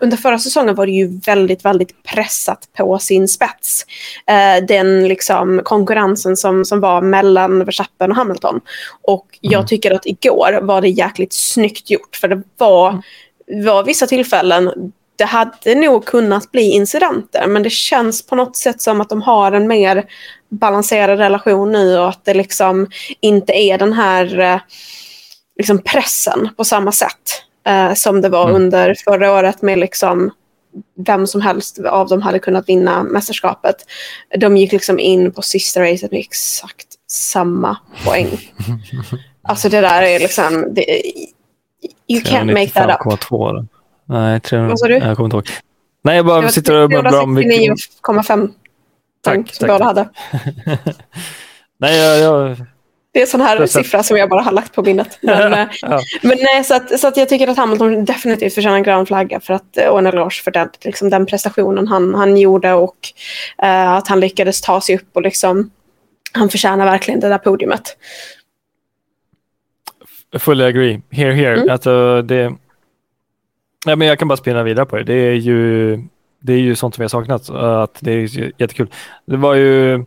under 0.00 0.16
förra 0.16 0.38
säsongen 0.38 0.74
var 0.74 0.86
det 0.86 0.92
ju 0.92 1.20
väldigt, 1.20 1.64
väldigt 1.64 2.02
pressat 2.02 2.68
på 2.76 2.98
sin 2.98 3.28
spets. 3.28 3.86
Eh, 4.26 4.64
den 4.66 5.08
liksom 5.08 5.60
konkurrensen 5.64 6.36
som, 6.36 6.64
som 6.64 6.80
var 6.80 7.00
mellan 7.00 7.64
Verstappen 7.64 8.10
och 8.10 8.16
Hamilton. 8.16 8.60
Och 9.02 9.38
jag 9.40 9.58
mm. 9.58 9.66
tycker 9.66 9.90
att 9.90 10.06
igår 10.06 10.58
var 10.62 10.80
det 10.80 10.88
jäkligt 10.88 11.32
snyggt 11.32 11.90
gjort. 11.90 12.16
För 12.16 12.28
det 12.28 12.42
var, 12.56 13.02
var 13.46 13.84
vissa 13.84 14.06
tillfällen 14.06 14.92
det 15.16 15.24
hade 15.24 15.74
nog 15.74 16.04
kunnat 16.04 16.52
bli 16.52 16.70
incidenter 16.70 17.46
men 17.46 17.62
det 17.62 17.70
känns 17.70 18.26
på 18.26 18.36
något 18.36 18.56
sätt 18.56 18.82
som 18.82 19.00
att 19.00 19.08
de 19.08 19.22
har 19.22 19.52
en 19.52 19.68
mer 19.68 20.04
balanserad 20.48 21.18
relation 21.18 21.72
nu 21.72 21.98
och 21.98 22.08
att 22.08 22.24
det 22.24 22.34
liksom 22.34 22.90
inte 23.20 23.52
är 23.52 23.78
den 23.78 23.92
här 23.92 24.38
eh, 24.38 24.60
liksom 25.58 25.78
pressen 25.82 26.48
på 26.56 26.64
samma 26.64 26.92
sätt 26.92 27.42
eh, 27.66 27.94
som 27.94 28.20
det 28.20 28.28
var 28.28 28.48
mm. 28.48 28.62
under 28.62 28.94
förra 29.04 29.32
året 29.32 29.62
med 29.62 29.78
liksom 29.78 30.30
vem 31.06 31.26
som 31.26 31.40
helst 31.40 31.78
av 31.78 32.08
dem 32.08 32.22
hade 32.22 32.38
kunnat 32.38 32.68
vinna 32.68 33.02
mästerskapet. 33.02 33.76
De 34.38 34.56
gick 34.56 34.72
liksom 34.72 34.98
in 34.98 35.32
på 35.32 35.42
sista 35.42 35.80
racet 35.80 36.10
med 36.10 36.20
exakt 36.20 36.86
samma 37.10 37.76
poäng. 38.04 38.28
alltså 39.42 39.68
det 39.68 39.80
där 39.80 40.02
är 40.02 40.18
liksom... 40.18 40.74
Det, 40.74 41.02
you 42.08 42.20
can't 42.22 42.52
make 42.52 42.70
that 42.70 43.06
up. 43.06 43.20
2, 43.20 43.66
Nej, 44.04 44.40
300, 44.40 44.68
Vad 44.68 44.78
sa 44.78 44.86
du? 44.86 44.94
Jag 44.94 45.16
kommer 45.16 45.24
inte 45.26 45.36
ihåg. 45.36 45.48
Nej, 46.02 46.16
jag 46.16 46.26
bara 46.26 46.48
sitter 46.48 46.74
och 46.74 46.84
undrar 46.84 47.22
om... 47.22 47.38
369,5 47.38 48.50
poäng 49.24 49.48
som 49.52 49.68
båda 49.68 49.84
hade. 49.84 50.08
Nej, 51.78 51.98
jag, 51.98 52.18
jag 52.18 52.56
det 53.16 53.20
är 53.20 53.22
en 53.22 53.26
sån 53.26 53.40
här 53.40 53.56
Precis. 53.56 53.76
siffra 53.76 54.02
som 54.02 54.16
jag 54.16 54.28
bara 54.28 54.42
har 54.42 54.52
lagt 54.52 54.74
på 54.74 54.82
minnet. 54.82 55.18
Men, 55.22 55.52
eh, 55.52 55.66
ja. 55.82 56.00
men 56.22 56.38
nej, 56.40 56.64
så, 56.64 56.74
att, 56.74 57.00
så 57.00 57.08
att 57.08 57.16
jag 57.16 57.28
tycker 57.28 57.48
att 57.48 57.56
Hamilton 57.56 58.04
definitivt 58.04 58.54
förtjänar 58.54 58.76
en 58.76 58.82
grön 58.82 59.06
flagga 59.06 59.40
för 59.40 59.54
att, 59.54 59.76
och 59.90 59.98
en 59.98 60.06
eloge 60.06 60.42
för 60.44 60.50
den, 60.50 60.68
liksom, 60.80 61.10
den 61.10 61.26
prestationen 61.26 61.88
han, 61.88 62.14
han 62.14 62.36
gjorde 62.36 62.72
och 62.72 62.96
uh, 63.62 63.88
att 63.88 64.08
han 64.08 64.20
lyckades 64.20 64.60
ta 64.60 64.80
sig 64.80 64.96
upp 64.96 65.08
och 65.12 65.22
liksom, 65.22 65.70
han 66.32 66.48
förtjänar 66.48 66.84
verkligen 66.84 67.20
det 67.20 67.28
där 67.28 67.38
podiumet. 67.38 67.96
Fully 70.38 70.64
agree. 70.64 71.00
Here, 71.10 71.32
here. 71.32 71.56
Mm. 71.56 71.70
Alltså, 71.70 72.22
det, 72.22 72.52
Ja, 73.86 73.96
men 73.96 74.08
jag 74.08 74.18
kan 74.18 74.28
bara 74.28 74.36
spinna 74.36 74.62
vidare 74.62 74.86
på 74.86 74.96
det. 74.96 75.04
Det 75.04 75.14
är 75.14 75.34
ju, 75.34 75.96
det 76.40 76.52
är 76.52 76.58
ju 76.58 76.74
sånt 76.74 76.94
som 76.94 77.02
har 77.02 77.08
saknat. 77.08 77.50
Att 77.50 77.98
det 78.00 78.12
är 78.12 78.52
jättekul. 78.58 78.88
Det 79.26 79.36
var 79.36 79.54
ju 79.54 80.04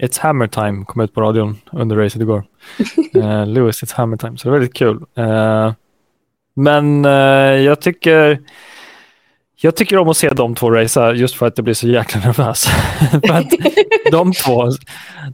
It's 0.00 0.18
Hammer 0.18 0.46
Time 0.46 0.84
kom 0.84 1.00
ut 1.02 1.14
på 1.14 1.20
radion 1.20 1.58
under 1.72 1.96
racet 1.96 2.22
igår. 2.22 2.44
uh, 3.16 3.46
Lewis 3.46 3.82
It's 3.82 3.94
Hammer 3.94 4.16
Time, 4.16 4.38
så 4.38 4.48
det 4.48 4.50
var 4.50 4.58
väldigt 4.58 4.76
kul. 4.76 4.96
Uh, 5.18 5.72
men 6.54 7.04
uh, 7.04 7.62
jag 7.62 7.80
tycker 7.80 8.38
jag 9.62 9.76
tycker 9.76 9.98
om 9.98 10.08
att 10.08 10.16
se 10.16 10.28
de 10.28 10.54
två 10.54 10.70
racea 10.70 11.12
just 11.12 11.34
för 11.34 11.46
att 11.46 11.56
det 11.56 11.62
blir 11.62 11.74
så 11.74 11.88
jäkla 11.88 12.20
nervös. 12.20 12.64
för 13.10 13.34
att 13.34 13.50
de, 14.10 14.32
två, 14.32 14.68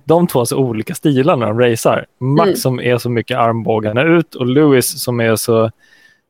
de 0.05 0.27
två 0.27 0.39
har 0.39 0.45
så 0.45 0.57
olika 0.57 0.95
stilar 0.95 1.37
när 1.37 1.47
de 1.47 1.61
racear. 1.61 2.07
Max 2.21 2.47
mm. 2.47 2.57
som 2.57 2.81
är 2.81 2.99
så 2.99 3.11
mycket 3.11 3.39
armbågarna 3.39 4.03
ut 4.03 4.35
och 4.35 4.47
Lewis 4.47 5.03
som 5.03 5.21
är 5.21 5.37
så 5.37 5.71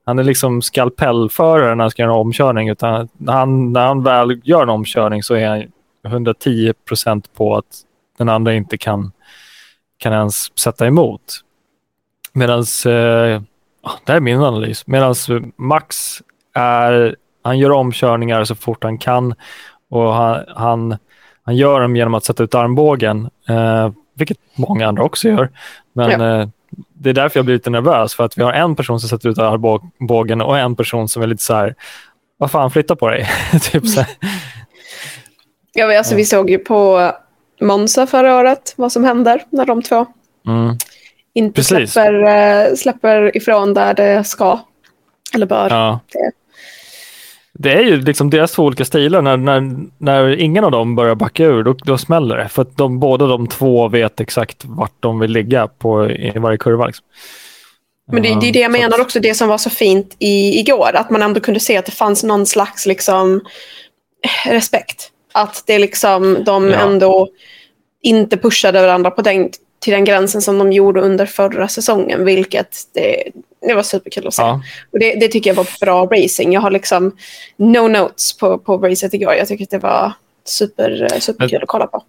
han 0.05 0.18
är 0.18 0.25
liksom 0.25 0.62
skalpellförare 0.62 1.75
när 1.75 1.85
han 1.85 1.90
ska 1.90 2.03
göra 2.03 2.12
en 2.12 2.18
omkörning. 2.18 2.68
Utan 2.68 3.09
han, 3.27 3.72
när 3.72 3.87
han 3.87 4.03
väl 4.03 4.40
gör 4.44 4.62
en 4.62 4.68
omkörning 4.68 5.22
så 5.22 5.35
är 5.35 5.49
han 5.49 5.64
110 6.07 6.72
procent 6.88 7.35
på 7.35 7.57
att 7.57 7.86
den 8.19 8.29
andra 8.29 8.55
inte 8.55 8.79
kan, 8.79 9.13
kan 9.99 10.13
ens 10.13 10.59
sätta 10.59 10.87
emot. 10.87 11.41
Medan, 12.33 12.59
eh, 12.59 13.43
det 14.05 14.13
här 14.13 14.17
är 14.17 14.21
min 14.21 14.43
analys, 14.43 14.87
medan 14.87 15.15
Max 15.57 16.23
är, 16.55 17.17
han 17.43 17.59
gör 17.59 17.71
omkörningar 17.71 18.45
så 18.45 18.55
fort 18.55 18.85
han 18.85 18.99
kan 18.99 19.35
och 19.91 20.15
han, 20.15 20.45
han, 20.57 20.97
han 21.43 21.57
gör 21.57 21.81
dem 21.81 21.97
genom 21.97 22.15
att 22.15 22.25
sätta 22.25 22.43
ut 22.43 22.55
armbågen, 22.55 23.31
eh, 23.49 23.91
vilket 24.15 24.39
många 24.55 24.89
andra 24.89 25.03
också 25.03 25.29
gör. 25.29 25.51
Men 25.93 26.11
ja. 26.11 26.41
eh, 26.41 26.49
det 26.95 27.11
är 27.11 27.15
därför 27.15 27.39
jag 27.39 27.45
blir 27.45 27.55
lite 27.55 27.71
nervös, 27.71 28.15
för 28.15 28.25
att 28.25 28.39
vi 28.39 28.43
har 28.43 28.53
en 28.53 28.77
person 28.77 29.01
som 29.01 29.09
sätter 29.09 29.29
ut 29.29 29.39
armbågen 29.39 30.41
och 30.41 30.59
en 30.59 30.77
person 30.77 31.09
som 31.09 31.23
är 31.23 31.27
lite 31.27 31.43
så 31.43 31.55
här, 31.55 31.75
vad 32.39 32.51
fan, 32.51 32.71
flytta 32.71 32.97
på 32.97 33.09
dig. 33.09 33.29
typ 33.63 33.87
så 33.87 34.01
här. 34.01 34.11
Ja, 35.73 35.99
alltså, 35.99 36.15
vi 36.15 36.25
såg 36.25 36.51
ju 36.51 36.59
på 36.59 37.13
Monza 37.61 38.07
förra 38.07 38.37
året, 38.37 38.75
vad 38.77 38.92
som 38.92 39.05
händer 39.05 39.42
när 39.51 39.66
de 39.66 39.83
två 39.83 40.07
mm. 40.47 40.77
inte 41.35 41.64
släpper, 41.64 42.25
äh, 42.25 42.75
släpper 42.75 43.37
ifrån 43.37 43.75
där 43.75 43.95
det 43.95 44.25
ska. 44.25 44.61
Eller 45.35 45.47
bör. 45.47 45.71
Ja. 45.71 46.01
Det. 46.12 46.31
det. 47.53 47.73
är 47.73 47.83
ju 47.83 48.01
liksom 48.01 48.31
deras 48.31 48.53
två 48.53 48.64
olika 48.64 48.85
stilar. 48.85 49.23
När, 49.23 49.37
när, 49.37 49.77
när 49.99 50.40
ingen 50.40 50.64
av 50.64 50.71
dem 50.71 50.97
börjar 50.97 51.14
backa 51.14 51.45
ur, 51.45 51.62
då, 51.62 51.73
då 51.73 51.99
smäller 51.99 52.37
det. 52.37 52.49
För 52.49 52.62
att 52.62 52.77
de, 52.77 53.01
båda 53.01 53.27
de 53.27 53.47
två 53.47 53.88
vet 53.88 54.21
exakt 54.21 54.64
vart 54.64 54.95
de 55.01 55.19
vill 55.19 55.31
ligga 55.31 55.66
på, 55.66 56.11
i 56.11 56.33
varje 56.38 56.59
kurva. 56.59 56.87
Liksom. 56.87 57.07
Men 58.12 58.23
det, 58.23 58.40
det, 58.40 58.49
är 58.49 58.53
det 58.53 58.61
jag 58.61 58.73
menar 58.73 59.01
också, 59.01 59.21
det 59.21 59.35
som 59.35 59.49
var 59.49 59.59
så 59.59 59.71
fint 59.71 60.16
i, 60.19 60.61
igår. 60.61 60.90
Att 60.95 61.11
man 61.11 61.23
ändå 61.23 61.40
kunde 61.40 61.61
se 61.61 61.77
att 61.77 61.87
det 61.87 61.92
fanns 61.92 62.25
någon 62.25 62.47
slags 62.47 62.87
liksom, 62.87 63.40
respekt. 64.47 65.12
Att 65.37 65.62
det 65.66 65.79
liksom, 65.79 66.44
de 66.44 66.70
ja. 66.70 66.77
ändå 66.77 67.29
inte 68.03 68.37
pushade 68.37 68.81
varandra 68.81 69.11
på 69.11 69.22
den, 69.22 69.51
till 69.79 69.92
den 69.92 70.05
gränsen 70.05 70.42
som 70.42 70.59
de 70.59 70.72
gjorde 70.72 71.01
under 71.01 71.27
förra 71.27 71.68
säsongen. 71.68 72.25
Vilket 72.25 72.77
det, 72.94 73.22
det 73.66 73.75
var 73.75 73.83
superkul 73.83 74.27
att 74.27 74.35
se. 74.35 74.42
Ja. 74.42 74.61
Och 74.92 74.99
det, 74.99 75.14
det, 75.14 75.29
tycker 75.29 75.51
jag 75.51 75.55
var 75.55 75.68
bra 75.81 76.05
racing. 76.07 76.53
Jag 76.53 76.61
har 76.61 76.70
liksom 76.70 77.16
no 77.57 77.88
notes 77.88 78.37
på, 78.37 78.59
på 78.59 78.79
racet 78.79 79.14
igår. 79.14 79.35
Jag 79.35 79.49
tycker 79.49 79.64
att 79.64 79.70
det 79.70 79.79
var 79.79 80.12
super, 80.44 81.09
superkul 81.20 81.62
att 81.62 81.68
kolla 81.68 81.87
på. 81.87 82.03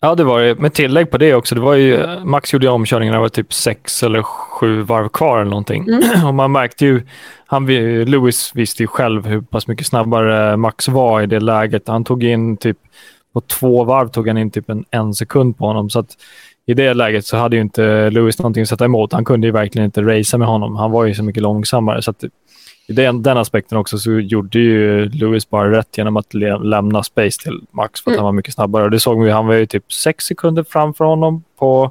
Ja, 0.00 0.14
det 0.14 0.24
var 0.24 0.40
det. 0.40 0.54
Med 0.54 0.72
tillägg 0.72 1.10
på 1.10 1.18
det 1.18 1.34
också. 1.34 1.54
Det 1.54 1.60
var 1.60 1.74
ju, 1.74 2.06
Max 2.24 2.52
gjorde 2.52 2.68
omkörningen 2.68 3.12
när 3.12 3.18
det 3.18 3.22
var 3.22 3.28
typ 3.28 3.52
sex 3.52 4.02
eller 4.02 4.22
sju 4.22 4.82
varv 4.82 5.08
kvar 5.08 5.38
eller 5.38 5.50
någonting. 5.50 5.88
Mm. 5.88 6.26
Och 6.26 6.34
man 6.34 6.52
märkte 6.52 6.84
ju, 6.84 7.02
han, 7.46 7.66
Lewis 8.04 8.52
visste 8.54 8.82
ju 8.82 8.86
själv 8.86 9.26
hur 9.26 9.40
pass 9.40 9.68
mycket 9.68 9.86
snabbare 9.86 10.56
Max 10.56 10.88
var 10.88 11.22
i 11.22 11.26
det 11.26 11.40
läget. 11.40 11.88
Han 11.88 12.04
tog 12.04 12.24
in 12.24 12.56
typ, 12.56 12.78
på 13.34 13.40
två 13.40 13.84
varv 13.84 14.08
tog 14.08 14.28
han 14.28 14.38
in 14.38 14.50
typ 14.50 14.70
en, 14.70 14.84
en 14.90 15.14
sekund 15.14 15.58
på 15.58 15.66
honom. 15.66 15.90
Så 15.90 15.98
att 15.98 16.16
i 16.66 16.74
det 16.74 16.94
läget 16.94 17.26
så 17.26 17.36
hade 17.36 17.56
ju 17.56 17.62
inte 17.62 18.10
Lewis 18.10 18.38
någonting 18.38 18.62
att 18.62 18.68
sätta 18.68 18.84
emot. 18.84 19.12
Han 19.12 19.24
kunde 19.24 19.46
ju 19.46 19.52
verkligen 19.52 19.84
inte 19.84 20.02
racea 20.02 20.38
med 20.38 20.48
honom. 20.48 20.76
Han 20.76 20.90
var 20.90 21.04
ju 21.04 21.14
så 21.14 21.22
mycket 21.22 21.42
långsammare. 21.42 22.02
Så 22.02 22.10
att 22.10 22.24
i 22.88 22.92
den, 22.92 23.22
den 23.22 23.38
aspekten 23.38 23.78
också 23.78 23.98
så 23.98 24.12
gjorde 24.12 24.58
ju 24.58 25.08
Lewis 25.08 25.50
bara 25.50 25.70
rätt 25.70 25.98
genom 25.98 26.16
att 26.16 26.34
lämna 26.34 27.02
space 27.02 27.42
till 27.42 27.60
Max 27.70 28.00
för 28.00 28.10
att 28.10 28.14
mm. 28.14 28.18
han 28.18 28.24
var 28.24 28.32
mycket 28.32 28.54
snabbare. 28.54 28.90
Det 28.90 29.00
såg 29.00 29.24
vi, 29.24 29.30
han 29.30 29.46
var 29.46 29.54
ju 29.54 29.66
typ 29.66 29.92
sex 29.92 30.24
sekunder 30.24 30.64
framför 30.68 31.04
honom 31.04 31.44
på, 31.58 31.90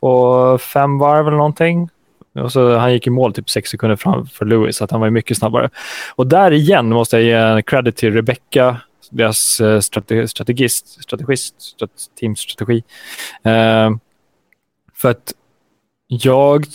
på 0.00 0.58
fem 0.58 0.98
varv 0.98 1.26
eller 1.26 1.36
någonting. 1.36 1.88
Och 2.34 2.52
så, 2.52 2.76
han 2.76 2.92
gick 2.92 3.06
i 3.06 3.10
mål 3.10 3.32
typ 3.32 3.50
sex 3.50 3.70
sekunder 3.70 3.96
framför 3.96 4.44
Lewis, 4.44 4.76
så 4.76 4.84
att 4.84 4.90
han 4.90 5.00
var 5.00 5.10
mycket 5.10 5.36
snabbare. 5.36 5.70
Och 6.14 6.26
där 6.26 6.50
igen 6.50 6.88
måste 6.88 7.16
jag 7.16 7.24
ge 7.24 7.32
en 7.32 7.62
credit 7.62 7.96
till 7.96 8.12
Rebecca, 8.12 8.76
deras 9.10 9.60
eh, 9.60 9.80
strate, 9.80 10.28
strategist, 10.28 11.02
strategist, 11.02 11.62
strat, 11.62 11.90
teamstrategi. 12.20 12.84
Uh, 13.46 13.96
för 14.94 15.10
att 15.10 15.32
jag 16.06 16.66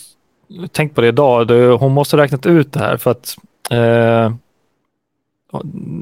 tänkt 0.71 0.95
på 0.95 1.01
det 1.01 1.07
idag, 1.07 1.45
hon 1.77 1.91
måste 1.91 2.15
ha 2.15 2.23
räknat 2.23 2.45
ut 2.45 2.73
det 2.73 2.79
här 2.79 2.97
för 2.97 3.11
att 3.11 3.37
Eh, 3.71 4.31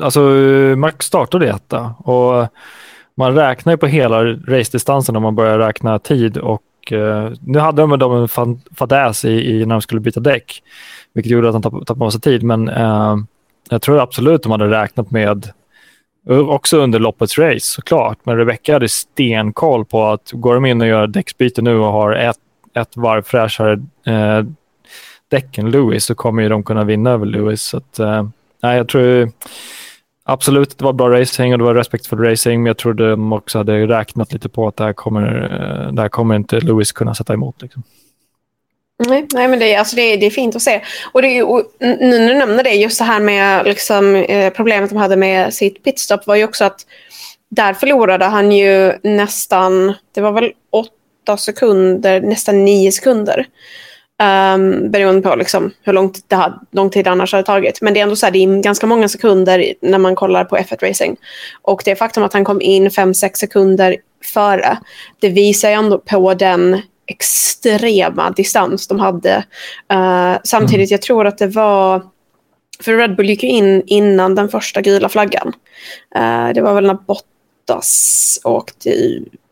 alltså 0.01 0.21
Max 0.77 1.06
startade 1.06 1.49
etta 1.49 1.95
och 1.97 2.47
man 3.17 3.36
räknar 3.36 3.73
ju 3.73 3.77
på 3.77 3.88
hela 3.88 4.23
racedistansen 4.23 5.15
om 5.15 5.23
man 5.23 5.36
börjar 5.36 5.60
räkna 5.60 5.99
tid 5.99 6.38
och 6.38 6.91
eh, 6.91 7.32
nu 7.41 7.60
hade 7.60 7.82
de, 7.82 7.99
de 7.99 8.27
en 8.38 8.62
fadäs 8.75 9.25
i, 9.25 9.30
i, 9.30 9.65
när 9.65 9.75
de 9.75 9.82
skulle 9.82 10.01
byta 10.01 10.19
däck, 10.19 10.63
vilket 11.13 11.32
gjorde 11.32 11.47
att 11.47 11.56
han 11.56 11.62
tappade, 11.62 11.86
tappade 11.86 12.06
massa 12.06 12.19
tid. 12.19 12.43
Men 12.43 12.69
eh, 12.69 13.15
jag 13.69 13.82
tror 13.82 13.99
absolut 13.99 14.43
de 14.43 14.51
hade 14.51 14.69
räknat 14.69 15.12
med, 15.12 15.51
eh, 16.30 16.49
också 16.49 16.77
under 16.77 16.99
loppets 16.99 17.38
race 17.38 17.60
såklart, 17.60 18.17
men 18.23 18.38
Rebecca 18.38 18.73
hade 18.73 18.89
stenkoll 18.89 19.86
på 19.86 20.06
att 20.06 20.32
går 20.32 20.53
de 20.53 20.65
in 20.65 20.82
och 20.82 20.88
gör 20.88 21.08
däcksbyte 21.08 21.62
nu 21.62 21.75
och 21.75 21.91
har 21.91 22.12
ett, 22.12 22.38
ett 22.73 22.97
varv 22.97 23.21
fräschare 23.21 23.73
eh, 24.06 24.45
däcken 25.27 25.71
Lewis 25.71 26.05
så 26.05 26.15
kommer 26.15 26.43
ju 26.43 26.49
de 26.49 26.63
kunna 26.63 26.83
vinna 26.83 27.09
över 27.09 27.25
Lewis. 27.25 27.63
Så 27.63 27.77
att, 27.77 27.99
eh, 27.99 28.27
nej, 28.63 28.77
jag 28.77 28.87
tror 28.87 29.31
absolut 30.23 30.77
det 30.77 30.85
var 30.85 30.93
bra 30.93 31.09
racing 31.09 31.53
och 31.53 31.57
det 31.57 31.65
var 31.65 31.75
respektfull 31.75 32.19
racing, 32.19 32.63
men 32.63 32.65
jag 32.65 32.77
tror 32.77 32.93
de 32.93 33.33
också 33.33 33.57
hade 33.57 33.87
räknat 33.87 34.33
lite 34.33 34.49
på 34.49 34.67
att 34.67 34.77
det 34.77 34.83
här 34.83 34.93
kommer, 34.93 35.43
eh, 35.43 35.93
det 35.93 36.01
här 36.01 36.09
kommer 36.09 36.35
inte 36.35 36.59
Lewis 36.59 36.91
kunna 36.91 37.15
sätta 37.15 37.33
emot. 37.33 37.61
Liksom. 37.61 37.83
Nej, 39.07 39.27
nej, 39.33 39.47
men 39.47 39.59
det, 39.59 39.75
alltså 39.75 39.95
det, 39.95 40.17
det 40.17 40.25
är 40.25 40.29
fint 40.29 40.55
att 40.55 40.61
se. 40.61 40.81
Och, 41.11 41.21
det, 41.21 41.43
och 41.43 41.63
nu 41.79 42.19
när 42.19 42.27
du 42.27 42.33
nämner 42.33 42.63
det, 42.63 42.73
just 42.73 42.99
det 42.99 43.05
här 43.05 43.19
med 43.19 43.65
liksom, 43.65 44.15
eh, 44.15 44.53
problemet 44.53 44.89
de 44.89 44.95
hade 44.95 45.15
med 45.15 45.53
sitt 45.53 45.83
pitstop 45.83 46.27
var 46.27 46.35
ju 46.35 46.43
också 46.43 46.65
att 46.65 46.85
där 47.49 47.73
förlorade 47.73 48.25
han 48.25 48.51
ju 48.51 48.93
nästan, 49.03 49.93
det 50.11 50.21
var 50.21 50.31
väl 50.31 50.51
åtta 50.69 51.37
sekunder, 51.37 52.21
nästan 52.21 52.65
nio 52.65 52.91
sekunder. 52.91 53.45
Um, 54.23 54.91
beroende 54.91 55.21
på 55.21 55.36
liksom 55.36 55.71
hur 55.82 55.93
långt, 55.93 56.19
det 56.27 56.36
hade, 56.36 56.60
lång 56.71 56.89
tid 56.89 57.06
det 57.06 57.12
annars 57.12 57.32
hade 57.32 57.43
tagit. 57.43 57.82
Men 57.82 57.93
det 57.93 57.99
är 57.99 58.03
ändå 58.03 58.15
så 58.15 58.25
här, 58.25 58.34
det 58.34 58.39
är 58.39 58.62
ganska 58.62 58.88
många 58.88 59.10
sekunder 59.10 59.73
när 59.82 59.97
man 59.97 60.15
kollar 60.15 60.45
på 60.45 60.58
F1 60.58 60.88
Racing. 60.89 61.17
Och 61.62 61.82
det 61.86 61.95
faktum 61.95 62.23
att 62.23 62.34
han 62.34 62.45
kom 62.45 62.62
in 62.62 62.89
5-6 62.89 63.34
sekunder 63.34 63.97
före, 64.23 64.77
det 65.19 65.30
visar 65.30 65.69
ju 65.69 65.75
ändå 65.75 65.97
på 65.99 66.34
den 66.34 66.82
extrema 67.08 68.32
distans 68.32 68.88
de 68.88 68.99
hade. 68.99 69.43
Uh, 69.93 70.38
samtidigt, 70.43 70.89
mm. 70.89 70.93
jag 70.93 71.01
tror 71.01 71.27
att 71.27 71.38
det 71.38 71.47
var... 71.47 72.01
För 72.80 72.97
Red 72.97 73.15
Bull 73.15 73.30
gick 73.30 73.43
ju 73.43 73.49
in 73.49 73.84
innan 73.88 74.36
den 74.36 74.49
första 74.49 74.82
gula 74.82 75.10
flaggan. 75.10 75.53
Uh, 76.17 76.53
det 76.53 76.62
var 76.62 76.73
väl 76.73 76.88
när 76.88 76.97
Bottas 77.08 78.39
åkte 78.43 78.89
ut 78.89 79.46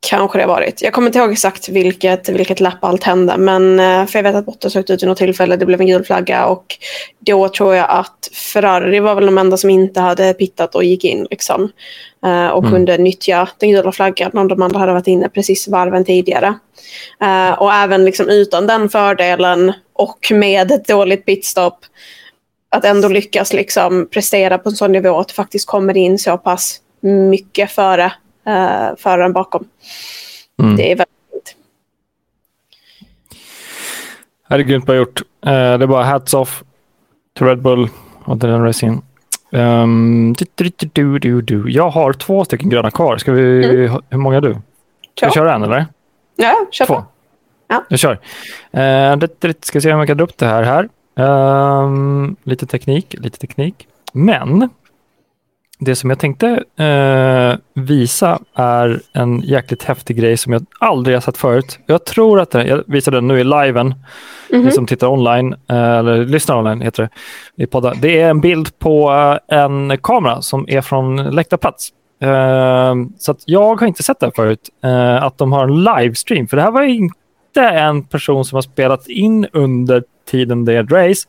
Kanske 0.00 0.38
det 0.38 0.42
har 0.42 0.48
varit. 0.48 0.82
Jag 0.82 0.92
kommer 0.92 1.08
inte 1.08 1.18
ihåg 1.18 1.32
exakt 1.32 1.68
vilket, 1.68 2.28
vilket 2.28 2.60
lapp 2.60 2.84
allt 2.84 3.04
hände. 3.04 3.36
Men, 3.36 3.80
eh, 3.80 4.06
för 4.06 4.18
jag 4.18 4.22
vet 4.22 4.34
att 4.34 4.46
Bottas 4.46 4.76
åkte 4.76 4.92
ut 4.92 5.02
vid 5.02 5.08
något 5.08 5.18
tillfälle. 5.18 5.56
Det 5.56 5.66
blev 5.66 5.80
en 5.80 5.86
gul 5.86 6.04
flagga. 6.04 6.46
Och 6.46 6.76
då 7.18 7.48
tror 7.48 7.74
jag 7.74 7.86
att 7.90 8.30
Ferrari 8.32 9.00
var 9.00 9.14
väl 9.14 9.26
de 9.26 9.38
enda 9.38 9.56
som 9.56 9.70
inte 9.70 10.00
hade 10.00 10.34
pittat 10.34 10.74
och 10.74 10.84
gick 10.84 11.04
in. 11.04 11.26
Liksom, 11.30 11.72
eh, 12.24 12.46
och 12.48 12.62
mm. 12.62 12.72
kunde 12.72 12.98
nyttja 12.98 13.48
den 13.58 13.70
gula 13.70 13.92
flaggan. 13.92 14.38
Om 14.38 14.48
de 14.48 14.62
andra 14.62 14.78
hade 14.78 14.92
varit 14.92 15.06
inne 15.06 15.28
precis 15.28 15.68
varven 15.68 16.04
tidigare. 16.04 16.54
Eh, 17.22 17.52
och 17.52 17.72
även 17.72 18.04
liksom 18.04 18.28
utan 18.28 18.66
den 18.66 18.88
fördelen 18.88 19.72
och 19.92 20.28
med 20.30 20.70
ett 20.70 20.88
dåligt 20.88 21.26
pitstop. 21.26 21.78
Att 22.70 22.84
ändå 22.84 23.08
lyckas 23.08 23.52
liksom 23.52 24.08
prestera 24.10 24.58
på 24.58 24.68
en 24.68 24.76
sån 24.76 24.92
nivå 24.92 25.18
att 25.18 25.28
det 25.28 25.34
faktiskt 25.34 25.66
kommer 25.66 25.96
in 25.96 26.18
så 26.18 26.38
pass 26.38 26.80
mycket 27.00 27.70
före 27.70 28.12
uh, 28.48 28.96
föraren 28.96 29.32
bakom. 29.32 29.68
Mm. 30.60 30.76
Det 30.76 30.92
är 30.92 30.96
väldigt 30.96 31.08
fint. 31.32 31.56
Det 34.48 34.54
är 34.54 34.58
grymt 34.58 34.86
bra 34.86 34.96
gjort. 34.96 35.20
Uh, 35.20 35.50
det 35.50 35.52
är 35.52 35.86
bara 35.86 36.04
hats 36.04 36.34
off 36.34 36.64
till 37.36 37.46
Red 37.46 37.62
Bull 37.62 37.88
och 38.24 38.36
den 38.36 38.64
racingen. 38.64 39.02
Um, 39.50 40.32
du, 40.32 40.70
du, 40.92 41.18
du, 41.18 41.42
du, 41.42 41.70
Jag 41.70 41.90
har 41.90 42.12
två 42.12 42.44
stycken 42.44 42.68
gröna 42.70 42.90
kvar. 42.90 43.16
Ska 43.16 43.32
vi, 43.32 43.64
mm. 43.64 44.02
Hur 44.10 44.18
många 44.18 44.36
är 44.36 44.40
du? 44.40 44.56
Ska 45.16 45.26
vi 45.26 45.32
köra 45.32 45.54
en 45.54 45.62
eller? 45.62 45.86
Ja, 46.36 46.66
kör 46.70 46.86
två. 46.86 46.94
på. 46.94 47.04
Ja. 47.68 47.84
Jag 47.88 47.98
kör. 47.98 48.18
Uh, 48.76 49.52
ska 49.60 49.80
se 49.80 49.92
om 49.92 49.98
jag 49.98 50.08
kan 50.08 50.16
dra 50.16 50.24
upp 50.24 50.38
det 50.38 50.46
här. 50.46 50.62
här. 50.62 50.88
Um, 51.18 52.36
lite 52.42 52.66
teknik, 52.66 53.14
lite 53.18 53.38
teknik. 53.38 53.88
Men 54.12 54.70
det 55.78 55.96
som 55.96 56.10
jag 56.10 56.18
tänkte 56.18 56.46
uh, 56.80 57.82
visa 57.84 58.38
är 58.54 59.00
en 59.12 59.40
jäkligt 59.40 59.82
häftig 59.82 60.16
grej 60.16 60.36
som 60.36 60.52
jag 60.52 60.66
aldrig 60.80 61.16
har 61.16 61.20
sett 61.20 61.36
förut. 61.36 61.78
Jag 61.86 62.04
tror 62.04 62.40
att 62.40 62.50
den, 62.50 62.66
jag 62.66 62.82
visar 62.86 63.12
den 63.12 63.28
nu 63.28 63.40
i 63.40 63.44
liven, 63.44 63.86
mm 63.86 63.94
-hmm. 64.50 64.64
ni 64.64 64.70
som 64.70 64.86
tittar 64.86 65.06
online, 65.06 65.52
uh, 65.52 65.78
eller 65.78 66.26
lyssnar 66.26 66.56
online 66.56 66.80
heter 66.80 67.02
det, 67.56 67.62
i 67.62 67.66
poddar. 67.66 67.94
Det 68.00 68.20
är 68.20 68.30
en 68.30 68.40
bild 68.40 68.78
på 68.78 69.10
uh, 69.10 69.58
en 69.58 69.98
kamera 70.02 70.42
som 70.42 70.64
är 70.68 70.80
från 70.80 71.16
läktarplats. 71.16 71.92
så 73.18 73.30
att 73.32 73.42
jag 73.44 73.80
har 73.80 73.86
inte 73.86 74.02
sett 74.02 74.20
det 74.20 74.30
förut, 74.36 74.68
att 75.20 75.38
de 75.38 75.52
har 75.52 75.64
en 75.64 75.84
livestream, 75.84 76.48
för 76.48 76.56
det 76.56 76.62
här 76.62 76.70
var 76.70 76.82
inte 76.82 77.60
en 77.60 78.02
person 78.02 78.44
som 78.44 78.56
har 78.56 78.62
spelat 78.62 79.08
in 79.08 79.46
under 79.52 80.02
tiden 80.30 80.64
det 80.64 80.72
är 80.72 80.84
ett 80.84 80.92
race 80.92 81.28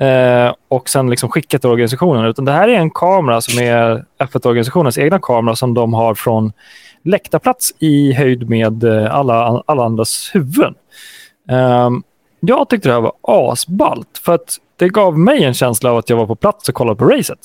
eh, 0.00 0.54
och 0.68 0.88
sen 0.88 1.10
liksom 1.10 1.28
skickat 1.28 1.60
till 1.60 1.70
organisationen. 1.70 2.24
Utan 2.24 2.44
det 2.44 2.52
här 2.52 2.68
är 2.68 2.74
en 2.74 2.90
kamera 2.90 3.40
som 3.40 3.62
är 3.62 4.04
F1-organisationens 4.18 4.98
egna 4.98 5.18
kamera 5.18 5.56
som 5.56 5.74
de 5.74 5.94
har 5.94 6.14
från 6.14 6.52
läktarplats 7.04 7.74
i 7.78 8.12
höjd 8.12 8.48
med 8.48 8.84
eh, 8.84 9.14
alla, 9.14 9.62
alla 9.66 9.84
andras 9.84 10.30
huvuden. 10.34 10.74
Eh, 11.50 11.90
jag 12.40 12.68
tyckte 12.68 12.88
det 12.88 12.92
här 12.92 13.00
var 13.00 13.14
asballt 13.22 14.20
för 14.24 14.34
att 14.34 14.56
det 14.76 14.88
gav 14.88 15.18
mig 15.18 15.44
en 15.44 15.54
känsla 15.54 15.90
av 15.90 15.98
att 15.98 16.10
jag 16.10 16.16
var 16.16 16.26
på 16.26 16.36
plats 16.36 16.68
och 16.68 16.74
kollade 16.74 16.98
på 16.98 17.04
racet. 17.04 17.38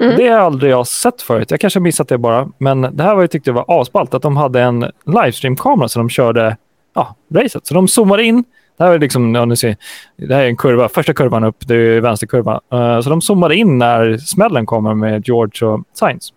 Mm. 0.00 0.16
Det 0.16 0.28
har 0.28 0.38
aldrig 0.38 0.72
jag 0.72 0.86
sett 0.86 1.22
förut. 1.22 1.50
Jag 1.50 1.60
kanske 1.60 1.80
missat 1.80 2.08
det 2.08 2.18
bara. 2.18 2.48
Men 2.58 2.80
det 2.80 3.02
här 3.02 3.14
var 3.14 3.22
jag 3.22 3.30
tyckte 3.30 3.52
var 3.52 3.80
asballt 3.80 4.14
att 4.14 4.22
de 4.22 4.36
hade 4.36 4.62
en 4.62 4.90
livestream-kamera 5.06 5.88
som 5.88 6.02
de 6.02 6.10
körde 6.10 6.56
ja, 6.94 7.14
racet. 7.34 7.66
Så 7.66 7.74
de 7.74 7.88
zoomade 7.88 8.24
in 8.24 8.44
det 8.78 8.84
här 8.84 8.92
är 8.92 8.98
liksom, 8.98 9.34
ja, 9.34 9.44
ni 9.44 9.56
ser, 9.56 9.76
det 10.16 10.34
här 10.34 10.42
är 10.42 10.48
en 10.48 10.56
kurva, 10.56 10.88
första 10.88 11.14
kurvan 11.14 11.44
upp, 11.44 11.56
det 11.66 11.74
är 11.74 12.00
vänsterkurva. 12.00 12.60
Uh, 12.74 13.00
så 13.00 13.10
de 13.10 13.20
zoomade 13.20 13.56
in 13.56 13.78
när 13.78 14.16
smällen 14.16 14.66
kommer 14.66 14.94
med 14.94 15.28
George 15.28 15.68
och 15.68 15.84
Sainz. 15.92 16.32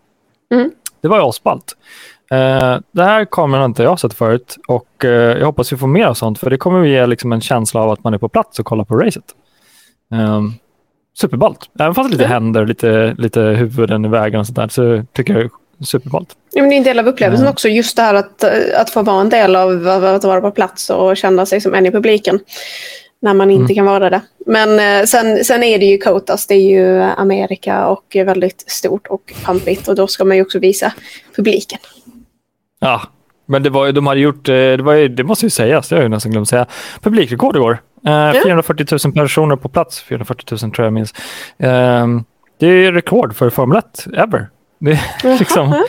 Mm. 0.53 0.71
Det 1.01 1.07
var 1.07 1.17
ju 1.17 1.23
asballt. 1.23 1.77
Uh, 2.33 2.79
det 2.91 3.03
här 3.03 3.25
kameran 3.25 3.61
har 3.61 3.65
inte 3.65 3.83
jag 3.83 3.99
sett 3.99 4.13
förut 4.13 4.57
och 4.67 5.03
uh, 5.03 5.11
jag 5.11 5.45
hoppas 5.45 5.73
vi 5.73 5.77
får 5.77 5.87
mer 5.87 6.05
av 6.05 6.13
sånt 6.13 6.39
för 6.39 6.49
det 6.49 6.57
kommer 6.57 6.85
ge 6.85 7.05
liksom 7.05 7.31
en 7.31 7.41
känsla 7.41 7.81
av 7.81 7.89
att 7.89 8.03
man 8.03 8.13
är 8.13 8.17
på 8.17 8.29
plats 8.29 8.59
och 8.59 8.65
kollar 8.65 8.83
på 8.83 8.95
racet. 8.95 9.25
Um, 10.11 10.53
superballt. 11.19 11.69
Även 11.79 11.95
fast 11.95 12.11
lite 12.11 12.25
mm. 12.25 12.33
händer, 12.33 12.65
lite, 12.65 13.15
lite 13.17 13.41
huvuden 13.41 14.05
i 14.05 14.07
vägen 14.07 14.39
och 14.39 14.45
sånt 14.45 14.55
där 14.55 14.67
så 14.67 15.03
tycker 15.13 15.33
jag 15.33 15.51
superballt. 15.85 16.29
Ja, 16.53 16.61
men 16.61 16.69
det 16.69 16.75
är 16.75 16.77
en 16.77 16.83
del 16.83 16.99
av 16.99 17.07
upplevelsen 17.07 17.47
också, 17.47 17.69
just 17.69 17.95
det 17.95 18.01
här 18.01 18.13
att, 18.13 18.43
att 18.75 18.89
få 18.89 19.01
vara 19.03 19.21
en 19.21 19.29
del 19.29 19.55
av 19.55 19.87
att 19.87 20.23
vara 20.23 20.41
på 20.41 20.51
plats 20.51 20.89
och 20.89 21.17
känna 21.17 21.45
sig 21.45 21.61
som 21.61 21.73
en 21.73 21.85
i 21.85 21.91
publiken. 21.91 22.39
När 23.21 23.33
man 23.33 23.51
inte 23.51 23.73
mm. 23.73 23.75
kan 23.75 23.85
vara 23.85 24.09
det. 24.09 24.21
Men 24.45 24.99
eh, 24.99 25.05
sen, 25.05 25.45
sen 25.45 25.63
är 25.63 25.79
det 25.79 25.85
ju 25.85 25.97
Kotas, 25.97 26.47
det 26.47 26.53
är 26.53 26.69
ju 26.69 27.01
Amerika 27.01 27.87
och 27.87 28.03
väldigt 28.15 28.71
stort 28.71 29.07
och 29.07 29.33
pampigt 29.43 29.87
och 29.87 29.95
då 29.95 30.07
ska 30.07 30.25
man 30.25 30.37
ju 30.37 30.43
också 30.43 30.59
visa 30.59 30.93
publiken. 31.35 31.79
Ja, 32.79 33.01
men 33.45 33.63
det 33.63 33.69
var 33.69 33.85
ju, 33.85 33.91
de 33.91 34.07
hade 34.07 34.19
gjort, 34.19 34.49
eh, 34.49 34.53
det, 34.53 34.83
var 34.83 34.93
ju, 34.93 35.07
det 35.07 35.23
måste 35.23 35.45
ju 35.45 35.49
sägas, 35.49 35.89
det 35.89 35.95
har 35.95 36.01
jag 36.01 36.11
nästan 36.11 36.31
glömt 36.31 36.49
säga, 36.49 36.65
publikrekord 37.01 37.55
igår. 37.55 37.81
Eh, 38.05 38.11
ja. 38.11 38.33
440 38.43 38.85
000 39.05 39.13
personer 39.13 39.55
på 39.55 39.69
plats, 39.69 40.01
440 40.01 40.57
000 40.63 40.71
tror 40.71 40.85
jag 40.85 40.93
minns. 40.93 41.13
Eh, 41.57 42.07
det 42.59 42.67
är 42.67 42.91
rekord 42.91 43.35
för 43.35 43.49
Formel 43.49 43.77
1 43.77 44.07
ever. 44.17 44.49
Det 44.81 44.99
liksom, 45.39 45.85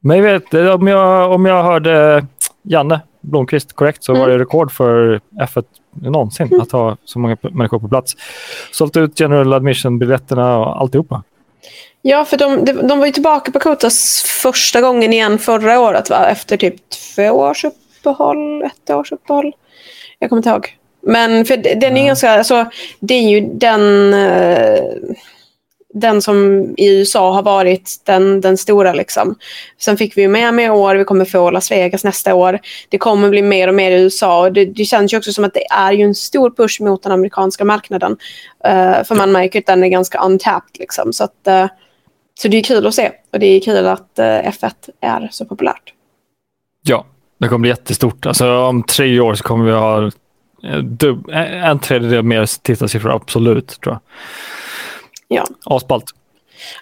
men 0.00 0.16
jag 0.16 0.24
vet, 0.24 0.54
om 0.54 0.86
jag, 0.86 1.32
om 1.32 1.46
jag 1.46 1.62
hörde 1.62 2.26
Janne 2.62 3.00
Blomqvist 3.20 3.72
korrekt 3.72 4.04
så 4.04 4.12
mm. 4.12 4.20
var 4.20 4.28
det 4.28 4.38
rekord 4.38 4.72
för 4.72 5.20
F1 5.40 5.64
någonsin 6.02 6.46
mm. 6.46 6.60
att 6.60 6.72
ha 6.72 6.96
så 7.04 7.18
många 7.18 7.36
människor 7.42 7.78
på 7.78 7.88
plats. 7.88 8.16
Sålt 8.72 8.96
ut 8.96 9.20
general 9.20 9.52
admission-biljetterna 9.52 10.58
och 10.58 10.80
alltihopa. 10.80 11.22
Ja, 12.02 12.24
för 12.24 12.36
de, 12.36 12.64
de 12.64 12.98
var 12.98 13.06
ju 13.06 13.12
tillbaka 13.12 13.52
på 13.52 13.60
Kotas 13.60 14.22
första 14.42 14.80
gången 14.80 15.12
igen 15.12 15.38
förra 15.38 15.80
året, 15.80 16.10
va? 16.10 16.26
efter 16.30 16.56
typ 16.56 16.74
två 17.14 17.30
års 17.30 17.64
uppehåll, 17.64 18.62
ett 18.62 18.90
års 18.90 19.12
uppehåll. 19.12 19.52
Jag 20.18 20.30
kommer 20.30 20.40
inte 20.40 20.50
ihåg. 20.50 20.76
Men 21.02 21.44
för 21.44 21.56
den 21.56 21.96
är 21.96 22.06
ganska, 22.06 22.30
alltså, 22.30 22.66
det 23.00 23.14
är 23.14 23.30
ju 23.30 23.40
den... 23.40 24.14
Uh, 24.14 25.14
den 25.94 26.22
som 26.22 26.64
i 26.76 26.98
USA 26.98 27.32
har 27.32 27.42
varit 27.42 28.00
den, 28.04 28.40
den 28.40 28.56
stora. 28.56 28.92
Liksom. 28.92 29.34
Sen 29.78 29.96
fick 29.96 30.16
vi 30.16 30.28
Miami 30.28 30.64
i 30.64 30.70
år, 30.70 30.94
vi 30.94 31.04
kommer 31.04 31.24
få 31.24 31.50
Las 31.50 31.70
Vegas 31.70 32.04
nästa 32.04 32.34
år. 32.34 32.58
Det 32.88 32.98
kommer 32.98 33.28
bli 33.28 33.42
mer 33.42 33.68
och 33.68 33.74
mer 33.74 33.90
i 33.90 34.02
USA. 34.02 34.40
Och 34.40 34.52
det, 34.52 34.64
det 34.64 34.84
känns 34.84 35.12
ju 35.12 35.16
också 35.16 35.32
som 35.32 35.44
att 35.44 35.54
det 35.54 35.66
är 35.70 35.92
ju 35.92 36.04
en 36.04 36.14
stor 36.14 36.50
push 36.50 36.80
mot 36.80 37.02
den 37.02 37.12
amerikanska 37.12 37.64
marknaden. 37.64 38.12
Uh, 38.66 39.04
för 39.04 39.14
man 39.14 39.32
märker 39.32 39.58
att 39.58 39.66
den 39.66 39.84
är 39.84 39.88
ganska 39.88 40.18
untapped. 40.18 40.80
Liksom. 40.80 41.12
Så, 41.12 41.24
att, 41.24 41.46
uh, 41.48 41.66
så 42.42 42.48
det 42.48 42.56
är 42.56 42.62
kul 42.62 42.86
att 42.86 42.94
se 42.94 43.12
och 43.32 43.38
det 43.38 43.46
är 43.46 43.60
kul 43.60 43.86
att 43.86 44.18
eh, 44.18 44.24
uh, 44.24 44.30
F1 44.30 44.72
är 45.00 45.28
så 45.32 45.44
populärt. 45.44 45.92
Ja, 46.82 47.06
det 47.38 47.48
kommer 47.48 47.58
bli 47.58 47.70
jättestort. 47.70 48.26
Alltså, 48.26 48.58
om 48.58 48.82
tre 48.82 49.20
år 49.20 49.34
så 49.34 49.44
kommer 49.44 49.64
vi 49.64 49.72
ha 49.72 50.10
en 51.66 51.78
tredjedel 51.78 52.22
mer 52.22 52.62
tittarsiffror, 52.62 53.10
absolut. 53.10 53.80
tror 53.80 53.94
jag. 53.94 54.00
Ja. 55.32 55.46
Asballt. 55.64 56.04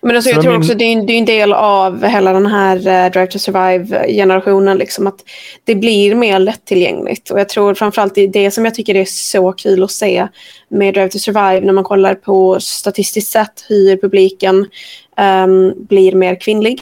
Men 0.02 0.16
alltså, 0.16 0.30
jag 0.30 0.42
tror 0.42 0.56
också 0.56 0.74
det 0.74 0.84
är, 0.84 1.02
det 1.02 1.12
är 1.12 1.18
en 1.18 1.24
del 1.24 1.52
av 1.52 2.04
hela 2.06 2.32
den 2.32 2.46
här 2.46 2.76
uh, 2.76 3.12
Drive 3.12 3.26
to 3.26 3.38
Survive-generationen. 3.38 4.78
Liksom, 4.78 5.06
att 5.06 5.24
det 5.64 5.74
blir 5.74 6.14
mer 6.14 6.38
lättillgängligt. 6.38 7.30
Och 7.30 7.40
jag 7.40 7.48
tror 7.48 7.74
framförallt 7.74 8.14
det 8.14 8.26
det 8.26 8.50
som 8.50 8.64
jag 8.64 8.74
tycker 8.74 8.94
är 8.94 9.04
så 9.04 9.52
kul 9.52 9.84
att 9.84 9.90
se 9.90 10.28
med 10.68 10.94
Drive 10.94 11.08
to 11.08 11.18
Survive 11.18 11.60
när 11.60 11.72
man 11.72 11.84
kollar 11.84 12.14
på 12.14 12.60
statistiskt 12.60 13.32
sett 13.32 13.64
hur 13.68 13.96
publiken 13.96 14.66
um, 15.44 15.86
blir 15.86 16.12
mer 16.12 16.40
kvinnlig. 16.40 16.80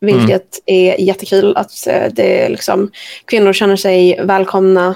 Vilket 0.00 0.58
mm. 0.66 0.90
är 0.92 1.00
jättekul 1.00 1.56
att 1.56 1.72
det, 2.12 2.48
liksom, 2.48 2.90
kvinnor 3.24 3.52
känner 3.52 3.76
sig 3.76 4.20
välkomna 4.22 4.94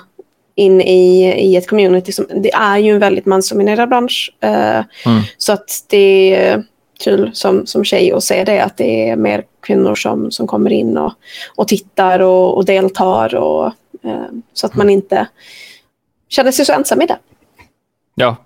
in 0.54 0.80
i, 0.80 1.24
i 1.24 1.56
ett 1.56 1.68
community. 1.68 2.12
Som, 2.12 2.26
det 2.34 2.52
är 2.52 2.78
ju 2.78 2.92
en 2.92 2.98
väldigt 2.98 3.26
mansdominerad 3.26 3.88
bransch. 3.88 4.32
Uh, 4.44 4.50
mm. 4.50 5.22
Så 5.36 5.52
att 5.52 5.84
det 5.88 6.34
är 6.34 6.64
kul 7.04 7.30
som, 7.34 7.66
som 7.66 7.84
tjej 7.84 8.12
att 8.12 8.24
se 8.24 8.44
det, 8.44 8.60
att 8.60 8.76
det 8.76 9.10
är 9.10 9.16
mer 9.16 9.44
kvinnor 9.62 9.94
som, 9.94 10.30
som 10.30 10.46
kommer 10.46 10.72
in 10.72 10.98
och, 10.98 11.12
och 11.56 11.68
tittar 11.68 12.20
och, 12.20 12.56
och 12.56 12.64
deltar. 12.64 13.34
Och, 13.34 13.66
uh, 14.04 14.26
så 14.52 14.66
att 14.66 14.74
man 14.74 14.86
mm. 14.86 14.94
inte 14.94 15.26
känner 16.28 16.52
sig 16.52 16.64
så 16.64 16.72
ensam 16.72 17.02
i 17.02 17.06
det. 17.06 17.18
Ja, 18.14 18.36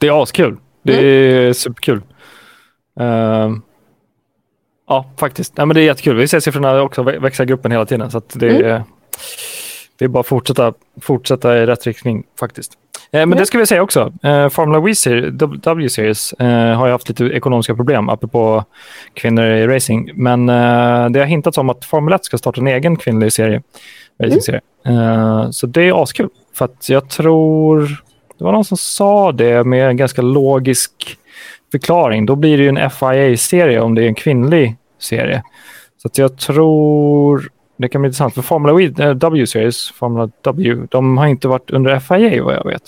det 0.00 0.06
är 0.06 0.22
askul. 0.22 0.56
Det 0.82 0.92
mm. 0.92 1.48
är 1.48 1.52
superkul. 1.52 2.02
Uh, 3.00 3.56
ja, 4.88 5.10
faktiskt. 5.16 5.52
Ja, 5.56 5.66
men 5.66 5.74
det 5.74 5.80
är 5.80 5.84
jättekul. 5.84 6.16
Vi 6.16 6.28
ser 6.28 6.40
siffrorna 6.40 6.82
också 6.82 7.02
växa 7.02 7.42
i 7.42 7.46
gruppen 7.46 7.72
hela 7.72 7.86
tiden. 7.86 8.10
Så 8.10 8.22
det 8.32 8.48
mm. 8.48 8.64
är 8.64 8.82
det 9.98 10.04
är 10.04 10.08
bara 10.08 10.20
att 10.20 10.26
fortsätta, 10.26 10.72
fortsätta 11.00 11.58
i 11.58 11.66
rätt 11.66 11.86
riktning 11.86 12.24
faktiskt. 12.38 12.72
Eh, 12.96 13.18
men 13.18 13.22
mm. 13.22 13.38
det 13.38 13.46
ska 13.46 13.58
vi 13.58 13.66
säga 13.66 13.82
också. 13.82 14.12
Eh, 14.22 14.48
Formula 14.48 14.78
W-series 14.78 16.32
eh, 16.32 16.78
har 16.78 16.86
ju 16.86 16.92
haft 16.92 17.08
lite 17.08 17.24
ekonomiska 17.24 17.74
problem, 17.74 18.08
apropå 18.08 18.64
kvinnor 19.14 19.44
i 19.44 19.66
racing. 19.66 20.10
Men 20.14 20.48
eh, 20.48 21.10
det 21.10 21.18
har 21.18 21.26
hintats 21.26 21.58
om 21.58 21.70
att 21.70 21.84
Formel 21.84 22.14
1 22.14 22.24
ska 22.24 22.38
starta 22.38 22.60
en 22.60 22.66
egen 22.66 22.96
kvinnlig 22.96 23.32
serie. 23.32 23.62
Racing-serie. 24.22 24.60
Mm. 24.84 25.52
så 25.52 25.66
det 25.66 25.82
är 25.82 26.02
askul. 26.02 26.28
För 26.54 26.64
att 26.64 26.88
jag 26.88 27.08
tror... 27.08 28.02
Det 28.38 28.44
var 28.44 28.52
någon 28.52 28.64
som 28.64 28.76
sa 28.76 29.32
det 29.32 29.64
med 29.64 29.88
en 29.88 29.96
ganska 29.96 30.22
logisk 30.22 31.18
förklaring. 31.72 32.26
Då 32.26 32.36
blir 32.36 32.58
det 32.58 32.62
ju 32.62 32.68
en 32.68 32.90
FIA-serie 32.90 33.80
om 33.80 33.94
det 33.94 34.02
är 34.02 34.06
en 34.06 34.14
kvinnlig 34.14 34.76
serie. 34.98 35.42
Så 35.96 36.10
jag 36.14 36.38
tror 36.38 37.48
det 37.76 37.88
kan 37.88 38.02
bli 38.02 38.08
intressant. 38.08 38.34
För 38.34 38.42
Formula 38.42 38.72
W-series, 39.14 39.90
Formula 39.90 40.30
W, 40.42 40.86
de 40.90 41.18
har 41.18 41.26
inte 41.26 41.48
varit 41.48 41.70
under 41.70 41.98
FIA 41.98 42.44
vad 42.44 42.54
jag 42.54 42.64
vet. 42.64 42.82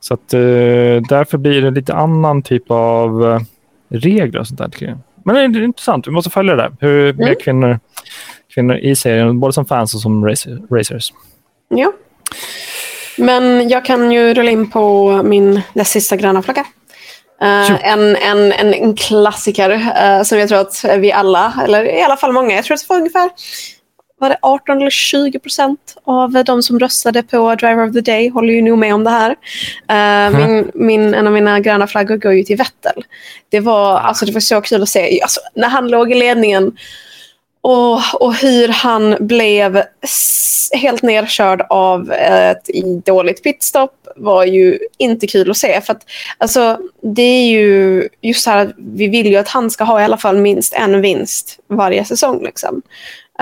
Så 0.00 0.14
att, 0.14 0.34
uh, 0.34 1.02
därför 1.08 1.38
blir 1.38 1.62
det 1.62 1.70
lite 1.70 1.94
annan 1.94 2.42
typ 2.42 2.70
av 2.70 3.22
uh, 3.22 3.40
regler 3.88 4.40
och 4.40 4.46
sånt 4.46 4.58
där. 4.58 4.96
Men 5.24 5.34
det 5.34 5.40
är, 5.40 5.48
det 5.48 5.58
är 5.58 5.62
intressant. 5.62 6.06
Vi 6.06 6.10
måste 6.10 6.30
följa 6.30 6.56
det 6.56 6.62
där. 6.62 6.76
Hur 6.80 7.04
mm. 7.04 7.16
mer 7.16 7.34
kvinnor, 7.40 7.78
kvinnor 8.54 8.76
i 8.76 8.96
serien, 8.96 9.40
både 9.40 9.52
som 9.52 9.66
fans 9.66 9.94
och 9.94 10.00
som 10.00 10.24
racers. 10.70 11.12
Ja. 11.68 11.92
Men 13.18 13.68
jag 13.68 13.84
kan 13.84 14.12
ju 14.12 14.34
rulla 14.34 14.50
in 14.50 14.70
på 14.70 15.10
min 15.24 15.60
näst 15.72 15.92
sista 15.92 16.16
gröna 16.16 16.42
flagga. 16.42 16.64
Uh, 17.42 17.86
en, 17.86 18.16
en, 18.16 18.52
en, 18.52 18.74
en, 18.74 18.96
klassiker 18.96 19.70
uh, 19.70 20.22
som 20.22 20.38
jag 20.38 20.48
tror 20.48 20.58
att 20.58 20.84
vi 20.98 21.12
alla, 21.12 21.54
eller 21.64 21.84
i 21.84 22.02
alla 22.02 22.16
fall 22.16 22.32
många, 22.32 22.54
jag 22.54 22.64
tror 22.64 22.74
att 22.74 22.80
det 22.80 22.88
var 22.88 22.96
ungefär 22.96 23.30
var 24.18 24.28
det 24.28 24.36
18 24.42 24.76
eller 24.76 24.90
20 24.90 25.38
procent 25.38 25.96
av 26.04 26.44
de 26.44 26.62
som 26.62 26.78
röstade 26.78 27.22
på 27.22 27.54
Driver 27.54 27.88
of 27.88 27.92
the 27.92 28.00
Day 28.00 28.28
håller 28.28 28.52
ju 28.52 28.62
nog 28.62 28.78
med 28.78 28.94
om 28.94 29.04
det 29.04 29.10
här. 29.10 29.30
Uh, 29.30 30.36
mm. 30.36 30.52
min, 30.52 30.70
min, 30.74 31.14
en 31.14 31.26
av 31.26 31.32
mina 31.32 31.60
gröna 31.60 31.86
flaggor 31.86 32.16
går 32.16 32.32
ju 32.32 32.42
till 32.42 32.56
Vettel. 32.56 33.04
Det 33.48 33.60
var, 33.60 33.98
alltså, 33.98 34.26
det 34.26 34.32
var 34.32 34.40
så 34.40 34.60
kul 34.60 34.82
att 34.82 34.88
se. 34.88 35.20
Alltså, 35.22 35.40
när 35.54 35.68
han 35.68 35.88
låg 35.88 36.12
i 36.12 36.14
ledningen 36.14 36.76
och, 37.60 38.22
och 38.22 38.34
hur 38.34 38.68
han 38.68 39.16
blev 39.20 39.82
helt 40.72 41.02
nerkörd 41.02 41.66
av 41.70 42.12
ett 42.12 42.70
dåligt 43.04 43.42
pitstop 43.42 44.05
var 44.16 44.44
ju 44.44 44.78
inte 44.98 45.26
kul 45.26 45.50
att 45.50 45.56
se. 45.56 45.80
För 45.80 45.92
att, 45.92 46.02
alltså, 46.38 46.78
det 47.02 47.22
är 47.22 47.46
ju 47.46 48.08
just 48.22 48.44
så 48.44 48.50
här, 48.50 48.74
vi 48.76 49.08
vill 49.08 49.26
ju 49.26 49.36
att 49.36 49.48
han 49.48 49.70
ska 49.70 49.84
ha 49.84 50.00
i 50.00 50.04
alla 50.04 50.16
fall 50.16 50.38
minst 50.38 50.74
en 50.74 51.00
vinst 51.00 51.58
varje 51.68 52.04
säsong. 52.04 52.44
Liksom. 52.44 52.82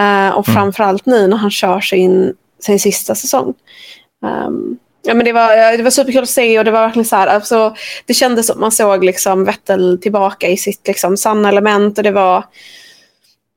Uh, 0.01 0.29
och 0.29 0.49
mm. 0.49 0.55
framförallt 0.55 1.07
nu 1.07 1.27
när 1.27 1.37
han 1.37 1.51
kör 1.51 1.81
sin, 1.81 2.35
sin 2.63 2.81
sista 2.81 3.15
säsong. 3.15 3.55
Um, 4.23 4.79
ja, 5.03 5.15
men 5.15 5.25
det, 5.25 5.33
var, 5.33 5.77
det 5.77 5.83
var 5.83 5.91
superkul 5.91 6.23
att 6.23 6.29
se 6.29 6.59
och 6.59 6.65
det 6.65 6.71
var 6.71 6.81
verkligen 6.81 7.05
så 7.05 7.17
här, 7.17 7.27
alltså, 7.27 7.75
det 8.07 8.15
kändes 8.15 8.47
som 8.47 8.61
man 8.61 8.73
såg 8.73 9.05
liksom 9.05 9.45
Vettel 9.45 9.99
tillbaka 10.03 10.49
i 10.49 10.57
sitt 10.57 10.87
liksom, 10.87 11.17
sanna 11.17 11.49
element 11.49 11.99
och 11.99 12.05
det 12.05 12.11
var, 12.11 12.45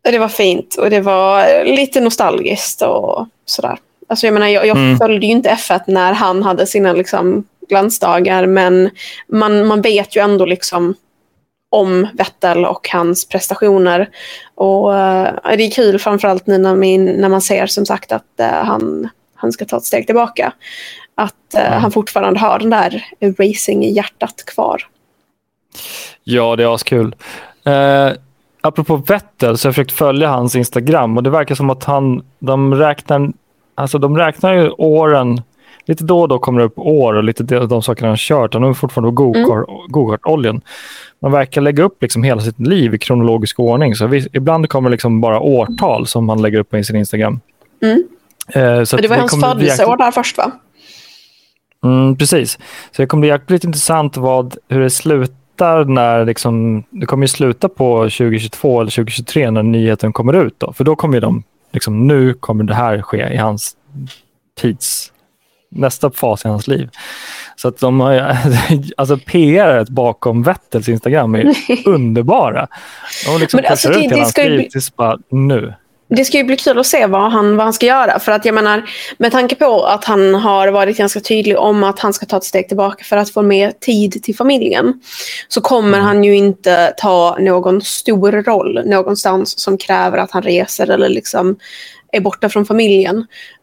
det 0.03 0.19
var 0.19 0.29
fint 0.29 0.75
och 0.75 0.89
det 0.89 1.01
var 1.01 1.63
lite 1.63 2.01
nostalgiskt 2.01 2.81
och 2.81 3.27
sådär. 3.45 3.77
Alltså 4.07 4.27
jag 4.27 4.33
menar, 4.33 4.47
jag, 4.47 4.67
jag 4.67 4.77
mm. 4.77 4.97
följde 4.97 5.25
ju 5.25 5.31
inte 5.31 5.49
F1 5.49 5.81
när 5.87 6.13
han 6.13 6.43
hade 6.43 6.67
sina 6.67 6.93
liksom, 6.93 7.43
glansdagar 7.69 8.45
men 8.45 8.89
man, 9.31 9.67
man 9.67 9.81
vet 9.81 10.15
ju 10.15 10.21
ändå 10.21 10.45
liksom 10.45 10.95
om 11.69 12.07
Vettel 12.13 12.65
och 12.65 12.89
hans 12.91 13.27
prestationer. 13.27 14.09
Och 14.55 14.89
uh, 14.89 15.29
det 15.43 15.63
är 15.63 15.71
kul 15.71 15.99
framförallt 15.99 16.47
nu 16.47 16.57
när, 16.57 16.75
min, 16.75 17.05
när 17.05 17.29
man 17.29 17.41
ser 17.41 17.67
som 17.67 17.85
sagt 17.85 18.11
att 18.11 18.23
uh, 18.39 18.45
han, 18.45 19.09
han 19.35 19.51
ska 19.51 19.65
ta 19.65 19.77
ett 19.77 19.83
steg 19.83 20.05
tillbaka. 20.05 20.53
Att 21.15 21.33
uh, 21.55 21.67
mm. 21.67 21.81
han 21.81 21.91
fortfarande 21.91 22.39
har 22.39 22.59
den 22.59 22.69
där 22.69 23.05
racing 23.21 23.85
i 23.85 23.93
hjärtat 23.93 24.45
kvar. 24.45 24.87
Ja, 26.23 26.55
det 26.55 26.63
är 26.63 26.75
askul. 26.75 27.15
Uh, 27.67 28.17
apropå 28.61 28.95
Vettel 28.95 29.57
så 29.57 29.67
har 29.67 29.69
jag 29.69 29.75
försökt 29.75 29.91
följa 29.91 30.29
hans 30.29 30.55
Instagram 30.55 31.17
och 31.17 31.23
det 31.23 31.29
verkar 31.29 31.55
som 31.55 31.69
att 31.69 31.83
han, 31.83 32.25
de 32.39 32.75
räknar, 32.75 33.31
alltså 33.77 33.97
de 33.97 34.17
räknar 34.17 34.53
ju 34.53 34.69
åren 34.69 35.41
lite 35.85 36.03
då 36.03 36.21
och 36.21 36.27
då 36.27 36.39
kommer 36.39 36.59
det 36.59 36.65
upp 36.65 36.79
år 36.79 37.13
och 37.13 37.23
lite 37.23 37.43
de 37.43 37.81
sakerna 37.81 38.07
han 38.07 38.17
kört. 38.17 38.53
Han 38.53 38.63
har 38.63 38.73
fortfarande 38.73 39.23
mm. 39.23 39.43
go-kart-oljan. 39.87 40.55
Mm. 40.55 40.61
Man 41.21 41.31
verkar 41.31 41.61
lägga 41.61 41.83
upp 41.83 42.01
liksom 42.01 42.23
hela 42.23 42.41
sitt 42.41 42.59
liv 42.59 42.93
i 42.93 42.97
kronologisk 42.97 43.59
ordning. 43.59 43.95
Så 43.95 44.07
vi, 44.07 44.27
ibland 44.33 44.69
kommer 44.69 44.89
det 44.89 44.91
liksom 44.91 45.21
bara 45.21 45.39
årtal 45.39 46.07
som 46.07 46.29
han 46.29 46.41
lägger 46.41 46.59
upp 46.59 46.69
på 46.69 46.83
sin 46.83 46.95
Instagram. 46.95 47.39
Mm. 47.81 48.03
Eh, 48.49 48.83
så 48.83 48.97
det 48.97 49.07
var 49.07 49.15
det 49.15 49.21
hans 49.21 49.41
födelseår 49.41 49.97
där 49.97 50.11
först 50.11 50.37
va? 50.37 50.51
Mm, 51.83 52.17
precis. 52.17 52.59
Så 52.91 53.01
det 53.01 53.07
kommer 53.07 53.21
bli 53.21 53.29
jäkligt 53.29 53.63
intressant 53.63 54.17
vad, 54.17 54.57
hur 54.67 54.81
det 54.81 54.89
slutar 54.89 55.85
när 55.85 56.25
liksom, 56.25 56.83
det 56.89 57.05
kommer 57.05 57.23
ju 57.23 57.27
sluta 57.27 57.69
på 57.69 57.97
2022 58.03 58.81
eller 58.81 58.91
2023 58.91 59.51
när 59.51 59.63
nyheten 59.63 60.13
kommer 60.13 60.33
ut. 60.33 60.55
Då. 60.57 60.73
För 60.73 60.83
då 60.83 60.95
kommer 60.95 61.21
de, 61.21 61.43
liksom, 61.77 62.07
nu 62.07 62.33
kommer 62.33 62.63
det 62.63 62.73
här 62.73 63.01
ske 63.01 63.33
i 63.33 63.37
hans 63.37 63.75
tids 64.59 65.11
nästa 65.69 66.11
fas 66.11 66.45
i 66.45 66.47
hans 66.47 66.67
liv. 66.67 66.89
Så 67.55 67.67
att 67.67 67.79
de 67.79 67.99
har, 67.99 68.37
alltså 68.97 69.17
PR 69.17 69.91
bakom 69.91 70.43
Vettels 70.43 70.89
Instagram 70.89 71.35
är 71.35 71.53
underbara. 71.85 72.67
De 73.25 73.39
liksom 73.39 73.59
Men 73.61 73.71
alltså, 73.71 73.89
det, 73.89 73.97
ut 73.97 74.03
hela 74.03 74.21
hans 74.21 74.37
liv 74.37 74.69
tills 74.69 74.95
bara 74.95 75.17
nu. 75.29 75.73
Det 76.09 76.25
ska 76.25 76.37
ju 76.37 76.43
bli 76.43 76.57
kul 76.57 76.79
att 76.79 76.85
se 76.85 77.05
vad 77.05 77.31
han, 77.31 77.57
vad 77.57 77.65
han 77.65 77.73
ska 77.73 77.85
göra. 77.85 78.19
För 78.19 78.31
att 78.31 78.45
jag 78.45 78.55
menar, 78.55 78.89
med 79.17 79.31
tanke 79.31 79.55
på 79.55 79.83
att 79.83 80.05
han 80.05 80.35
har 80.35 80.67
varit 80.67 80.97
ganska 80.97 81.19
tydlig 81.19 81.57
om 81.57 81.83
att 81.83 81.99
han 81.99 82.13
ska 82.13 82.25
ta 82.25 82.37
ett 82.37 82.43
steg 82.43 82.67
tillbaka 82.67 83.03
för 83.03 83.17
att 83.17 83.29
få 83.29 83.41
mer 83.41 83.71
tid 83.71 84.23
till 84.23 84.35
familjen. 84.35 85.01
Så 85.47 85.61
kommer 85.61 85.97
mm. 85.97 86.01
han 86.01 86.23
ju 86.23 86.35
inte 86.35 86.93
ta 86.97 87.37
någon 87.39 87.81
stor 87.81 88.31
roll 88.31 88.81
någonstans 88.85 89.59
som 89.59 89.77
kräver 89.77 90.17
att 90.17 90.31
han 90.31 90.43
reser 90.43 90.89
eller 90.89 91.09
liksom 91.09 91.55
är 92.11 92.19
borta 92.21 92.49
från 92.49 92.65
familjen. 92.65 93.17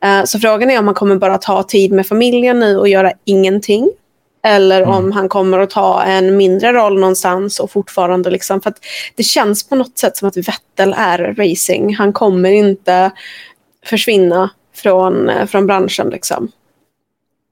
Uh, 0.05 0.25
så 0.25 0.39
frågan 0.39 0.71
är 0.71 0.79
om 0.79 0.87
han 0.87 0.95
kommer 0.95 1.17
bara 1.17 1.39
ta 1.39 1.63
tid 1.63 1.93
med 1.93 2.07
familjen 2.07 2.61
nu 2.61 2.79
och 2.79 2.89
göra 2.89 3.13
ingenting. 3.25 3.91
Eller 4.45 4.83
mm. 4.83 4.95
om 4.95 5.13
han 5.13 5.29
kommer 5.29 5.59
att 5.59 5.71
ta 5.71 6.03
en 6.03 6.37
mindre 6.37 6.73
roll 6.73 7.01
någonstans 7.01 7.61
och 7.61 7.71
fortfarande 7.71 8.31
liksom, 8.31 8.61
för 8.61 8.71
att 8.71 8.79
det 9.17 9.23
känns 9.23 9.69
på 9.69 9.75
något 9.75 9.99
sätt 9.99 10.17
som 10.17 10.29
att 10.29 10.37
Vettel 10.37 10.95
är 10.99 11.35
racing. 11.35 11.97
Han 11.97 12.13
kommer 12.13 12.51
inte 12.51 13.11
försvinna 13.87 14.51
från, 14.75 15.29
eh, 15.29 15.47
från 15.47 15.67
branschen 15.67 16.09
liksom. 16.09 16.49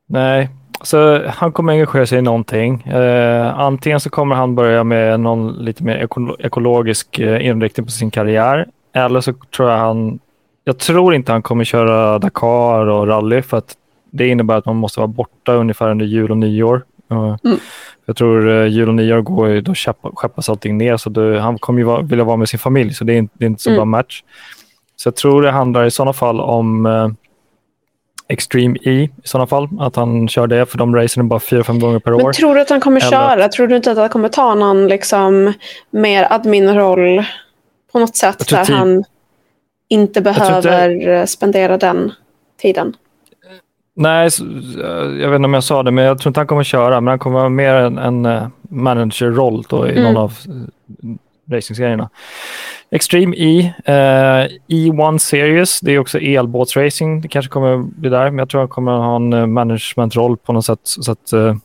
Nej, 0.06 0.48
så 0.82 1.28
han 1.28 1.52
kommer 1.52 1.72
engagera 1.72 2.06
sig 2.06 2.18
i 2.18 2.22
någonting. 2.22 2.82
Eh, 2.82 3.58
antingen 3.58 4.00
så 4.00 4.10
kommer 4.10 4.34
han 4.34 4.54
börja 4.54 4.84
med 4.84 5.20
någon 5.20 5.52
lite 5.52 5.84
mer 5.84 6.08
ekologisk 6.38 7.18
eh, 7.18 7.46
inriktning 7.46 7.86
på 7.86 7.92
sin 7.92 8.10
karriär. 8.10 8.66
Eller 8.94 9.20
så 9.20 9.32
tror 9.56 9.70
jag 9.70 9.78
han 9.78 10.18
jag 10.64 10.78
tror 10.78 11.14
inte 11.14 11.32
han 11.32 11.42
kommer 11.42 11.64
köra 11.64 12.18
Dakar 12.18 12.86
och 12.86 13.06
rally 13.06 13.42
för 13.42 13.56
att 13.56 13.76
det 14.12 14.28
innebär 14.28 14.56
att 14.56 14.66
man 14.66 14.76
måste 14.76 15.00
vara 15.00 15.08
borta 15.08 15.52
ungefär 15.52 15.90
under 15.90 16.06
jul 16.06 16.30
och 16.30 16.38
nyår. 16.38 16.84
Mm. 17.10 17.58
Jag 18.06 18.16
tror 18.16 18.46
uh, 18.46 18.66
jul 18.66 18.88
och 18.88 18.94
nyår 18.94 19.20
går, 19.20 19.60
då 19.60 19.74
skeppas 20.14 20.48
allting 20.48 20.78
ner 20.78 20.96
så 20.96 21.10
det, 21.10 21.40
han 21.40 21.58
kommer 21.58 21.78
ju 21.78 21.84
vara, 21.84 22.02
vilja 22.02 22.24
vara 22.24 22.36
med 22.36 22.48
sin 22.48 22.58
familj 22.58 22.94
så 22.94 23.04
det 23.04 23.12
är 23.12 23.16
inte, 23.16 23.34
det 23.38 23.44
är 23.44 23.46
inte 23.46 23.62
så 23.62 23.70
mm. 23.70 23.76
bra 23.76 23.84
match. 23.84 24.22
Så 24.96 25.06
jag 25.06 25.16
tror 25.16 25.42
det 25.42 25.50
handlar 25.50 25.84
i 25.84 25.90
sådana 25.90 26.12
fall 26.12 26.40
om 26.40 26.86
uh, 26.86 27.08
Extreme 28.28 28.78
E 28.82 28.90
i 28.90 29.10
sådana 29.24 29.46
fall, 29.46 29.68
att 29.80 29.96
han 29.96 30.28
kör 30.28 30.46
det 30.46 30.66
för 30.66 30.78
de 30.78 30.96
racen 30.96 31.28
bara 31.28 31.40
fyra, 31.40 31.64
fem 31.64 31.80
gånger 31.80 31.98
per 31.98 32.14
år. 32.14 32.22
Men 32.22 32.32
tror 32.32 32.54
du 32.54 32.60
att 32.60 32.70
han 32.70 32.80
kommer 32.80 33.00
Eller... 33.00 33.10
köra? 33.10 33.48
Tror 33.48 33.66
du 33.66 33.76
inte 33.76 33.92
att 33.92 33.98
han 33.98 34.08
kommer 34.08 34.28
ta 34.28 34.54
någon 34.54 34.88
liksom, 34.88 35.52
mer 35.90 36.26
admin-roll 36.30 37.24
på 37.92 37.98
något 37.98 38.16
sätt 38.16 38.48
där 38.48 38.64
han 38.74 39.04
inte 39.88 40.20
behöver 40.20 40.90
inte... 40.90 41.26
spendera 41.26 41.78
den 41.78 42.12
tiden. 42.62 42.96
Nej, 43.94 44.30
jag 45.20 45.30
vet 45.30 45.36
inte 45.36 45.44
om 45.44 45.54
jag 45.54 45.64
sa 45.64 45.82
det, 45.82 45.90
men 45.90 46.04
jag 46.04 46.18
tror 46.18 46.30
inte 46.30 46.40
han 46.40 46.46
kommer 46.46 46.64
köra. 46.64 47.00
Men 47.00 47.08
han 47.08 47.18
kommer 47.18 47.38
vara 47.38 47.48
mer 47.48 47.74
en, 47.74 47.98
en 47.98 48.26
eh, 48.26 48.46
managerroll 48.62 49.64
då 49.68 49.88
i 49.88 49.92
mm. 49.92 50.02
någon 50.02 50.16
av 50.16 50.32
eh, 50.48 51.54
racingserierna. 51.54 52.10
Extreme 52.90 53.36
E, 53.36 53.72
eh, 53.84 54.48
E1 54.68 55.18
Series, 55.18 55.80
det 55.80 55.92
är 55.92 55.98
också 55.98 56.18
elbåtsracing. 56.18 57.20
Det 57.20 57.28
kanske 57.28 57.50
kommer 57.50 57.76
bli 57.76 58.10
där, 58.10 58.30
men 58.30 58.38
jag 58.38 58.48
tror 58.48 58.60
han 58.60 58.68
kommer 58.68 58.92
ha 58.92 59.16
en 59.16 59.32
eh, 59.32 59.46
managementroll 59.46 60.36
på 60.36 60.52
något 60.52 60.64
sätt. 60.64 60.80
Så 60.82 61.12
att, 61.12 61.32
eh, 61.32 61.56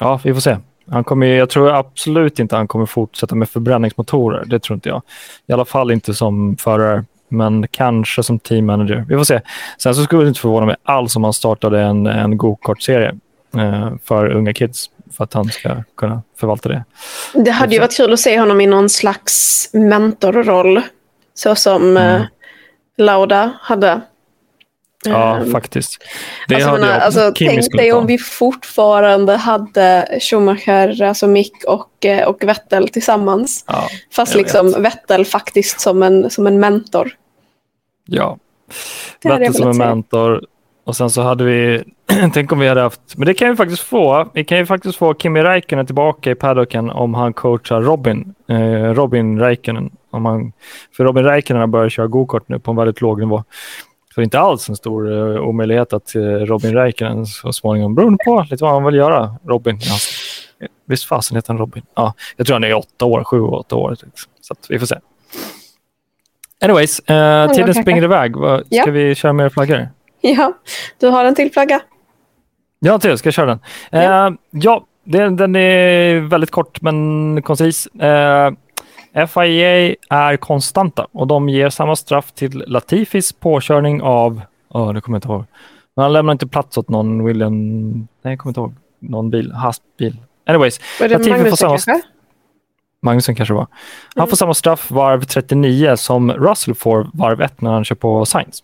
ja, 0.00 0.20
vi 0.24 0.34
får 0.34 0.40
se. 0.40 0.56
Han 0.90 1.04
kommer, 1.04 1.26
jag 1.26 1.50
tror 1.50 1.70
absolut 1.70 2.38
inte 2.38 2.56
han 2.56 2.68
kommer 2.68 2.86
fortsätta 2.86 3.34
med 3.34 3.48
förbränningsmotorer. 3.48 4.44
Det 4.44 4.58
tror 4.58 4.74
inte 4.74 4.88
jag. 4.88 5.02
I 5.46 5.52
alla 5.52 5.64
fall 5.64 5.90
inte 5.90 6.14
som 6.14 6.56
förare 6.56 7.04
men 7.30 7.68
kanske 7.68 8.22
som 8.22 8.38
team 8.38 8.66
manager. 8.66 9.04
Vi 9.08 9.16
får 9.16 9.24
se. 9.24 9.40
Sen 9.78 9.94
så 9.94 10.04
skulle 10.04 10.22
det 10.22 10.28
inte 10.28 10.40
förvåna 10.40 10.66
mig 10.66 10.76
alls 10.82 11.16
om 11.16 11.24
han 11.24 11.32
startade 11.32 11.80
en, 11.80 12.06
en 12.06 12.36
go-kart-serie 12.36 13.14
eh, 13.56 13.92
för 14.04 14.32
unga 14.32 14.52
kids 14.52 14.90
för 15.16 15.24
att 15.24 15.34
han 15.34 15.44
ska 15.44 15.82
kunna 15.96 16.22
förvalta 16.40 16.68
det. 16.68 16.84
Det 17.34 17.50
hade 17.50 17.74
ju 17.74 17.80
varit 17.80 17.96
kul 17.96 18.12
att 18.12 18.20
se 18.20 18.40
honom 18.40 18.60
i 18.60 18.66
någon 18.66 18.88
slags 18.88 19.68
mentorroll 19.72 20.82
så 21.34 21.54
som 21.54 21.82
mm. 21.82 22.16
eh, 22.16 22.26
Lauda 22.98 23.52
hade. 23.60 24.00
Ja, 25.04 25.38
um, 25.42 25.52
faktiskt. 25.52 25.98
Det 26.48 26.54
alltså, 26.54 26.70
hade 26.70 26.86
jag 26.86 27.02
alltså, 27.02 27.32
tänk 27.36 27.76
dig 27.76 27.92
om 27.92 28.06
vi 28.06 28.18
fortfarande 28.18 29.36
hade 29.36 30.18
Schumacher, 30.20 31.02
alltså 31.02 31.26
Mick 31.26 31.64
och, 31.66 32.04
eh, 32.04 32.28
och 32.28 32.44
Vettel 32.44 32.88
tillsammans. 32.88 33.64
Ja, 33.66 33.88
Fast 34.12 34.34
liksom 34.34 34.82
Vettel 34.82 35.24
faktiskt 35.24 35.80
som 35.80 36.02
en, 36.02 36.30
som 36.30 36.46
en 36.46 36.60
mentor. 36.60 37.12
Ja, 38.10 38.38
Vettel 39.24 39.54
som 39.54 39.70
en 39.70 39.78
mentor. 39.78 40.44
Och 40.84 40.96
sen 40.96 41.10
så 41.10 41.22
hade 41.22 41.44
vi, 41.44 41.84
tänk 42.32 42.52
om 42.52 42.58
vi 42.58 42.68
hade 42.68 42.80
haft, 42.80 43.00
men 43.16 43.26
det 43.26 43.34
kan 43.34 43.50
vi 43.50 43.56
faktiskt 43.56 43.82
få. 43.82 44.30
Vi 44.34 44.44
kan 44.44 44.58
ju 44.58 44.66
faktiskt 44.66 44.98
få 44.98 45.14
Kimi 45.14 45.42
Räikkönen 45.42 45.86
tillbaka 45.86 46.30
i 46.30 46.34
paddocken 46.34 46.90
om 46.90 47.14
han 47.14 47.32
coachar 47.32 47.80
Robin, 47.80 48.34
eh, 48.48 48.94
Robin 48.94 49.38
Räikkönen. 49.38 49.90
Om 50.10 50.24
han, 50.24 50.52
för 50.96 51.04
Robin 51.04 51.24
Räikkönen 51.24 51.60
har 51.60 51.66
börjat 51.66 51.92
köra 51.92 52.06
gokart 52.06 52.48
nu 52.48 52.58
på 52.58 52.70
en 52.70 52.76
väldigt 52.76 53.00
låg 53.00 53.20
nivå. 53.20 53.44
Så 54.14 54.20
det 54.20 54.22
är 54.22 54.24
inte 54.24 54.40
alls 54.40 54.68
en 54.68 54.76
stor 54.76 55.10
uh, 55.10 55.40
omöjlighet 55.40 55.92
att 55.92 56.16
uh, 56.16 56.22
Robin 56.22 56.74
Räikkönen 56.74 57.26
så 57.26 57.52
småningom, 57.52 57.94
beroende 57.94 58.18
på 58.24 58.46
lite 58.50 58.64
vad 58.64 58.72
han 58.72 58.84
vill 58.84 58.94
göra, 58.94 59.34
Robin. 59.44 59.78
Ja, 59.82 59.96
visst 60.86 61.04
fasen 61.04 61.36
heter 61.36 61.48
han 61.48 61.58
Robin? 61.58 61.82
Ja, 61.94 62.14
jag 62.36 62.46
tror 62.46 62.54
han 62.54 62.64
är 62.64 62.74
åtta 62.74 63.04
år, 63.04 63.24
sju, 63.24 63.40
åtta 63.40 63.76
år. 63.76 63.90
Liksom. 63.90 64.10
Så 64.40 64.54
vi 64.68 64.78
får 64.78 64.86
se. 64.86 64.96
Anyways, 66.62 67.00
uh, 67.00 67.52
tiden 67.52 67.74
springer 67.74 68.04
iväg. 68.04 68.34
Ska 68.36 68.62
ja. 68.68 68.84
vi 68.90 69.14
köra 69.14 69.32
mer 69.32 69.48
flaggor? 69.48 69.88
Ja, 70.20 70.52
du 70.98 71.08
har 71.08 71.24
en 71.24 71.34
till 71.34 71.52
flagga. 71.52 71.80
Ja, 72.78 72.98
till. 72.98 73.18
Ska 73.18 73.26
jag 73.26 73.34
köra 73.34 73.46
den? 73.46 73.60
Ja, 73.90 74.28
uh, 74.28 74.36
ja 74.50 74.84
den, 75.04 75.36
den, 75.36 75.56
är 75.56 76.20
väldigt 76.20 76.50
kort 76.50 76.82
men 76.82 77.42
koncis. 77.42 77.88
Uh, 77.94 78.50
FIA 79.26 79.94
är 80.10 80.36
konstanta 80.36 81.06
och 81.12 81.26
de 81.26 81.48
ger 81.48 81.70
samma 81.70 81.96
straff 81.96 82.32
till 82.32 82.64
Latifis 82.66 83.32
påkörning 83.32 84.02
av, 84.02 84.42
oh, 84.68 84.92
det 84.92 85.00
kommer 85.00 85.16
jag 85.16 85.18
inte 85.18 85.28
ihåg, 85.28 85.44
men 85.96 86.02
han 86.02 86.12
lämnar 86.12 86.32
inte 86.32 86.46
plats 86.46 86.78
åt 86.78 86.88
någon 86.88 87.24
William, 87.24 87.90
nej 87.92 88.32
jag 88.32 88.38
kommer 88.38 88.50
inte 88.50 88.60
ihåg, 88.60 88.74
någon 88.98 89.30
bil, 89.30 89.52
hastbil. 89.52 90.16
Anyways, 90.46 90.80
Latifi 91.00 91.30
Magnusson 91.30 91.50
får 91.50 91.56
samma, 91.56 91.70
kanske? 91.70 92.08
Magnusen 93.02 93.34
kanske 93.34 93.54
var. 93.54 93.66
Han 94.14 94.22
mm. 94.22 94.28
får 94.28 94.36
samma 94.36 94.54
straff 94.54 94.90
varv 94.90 95.24
39 95.24 95.96
som 95.96 96.32
Russell 96.32 96.74
får 96.74 97.10
varv 97.14 97.40
1 97.40 97.60
när 97.60 97.70
han 97.70 97.84
kör 97.84 97.96
på 97.96 98.26
Sainz. 98.26 98.62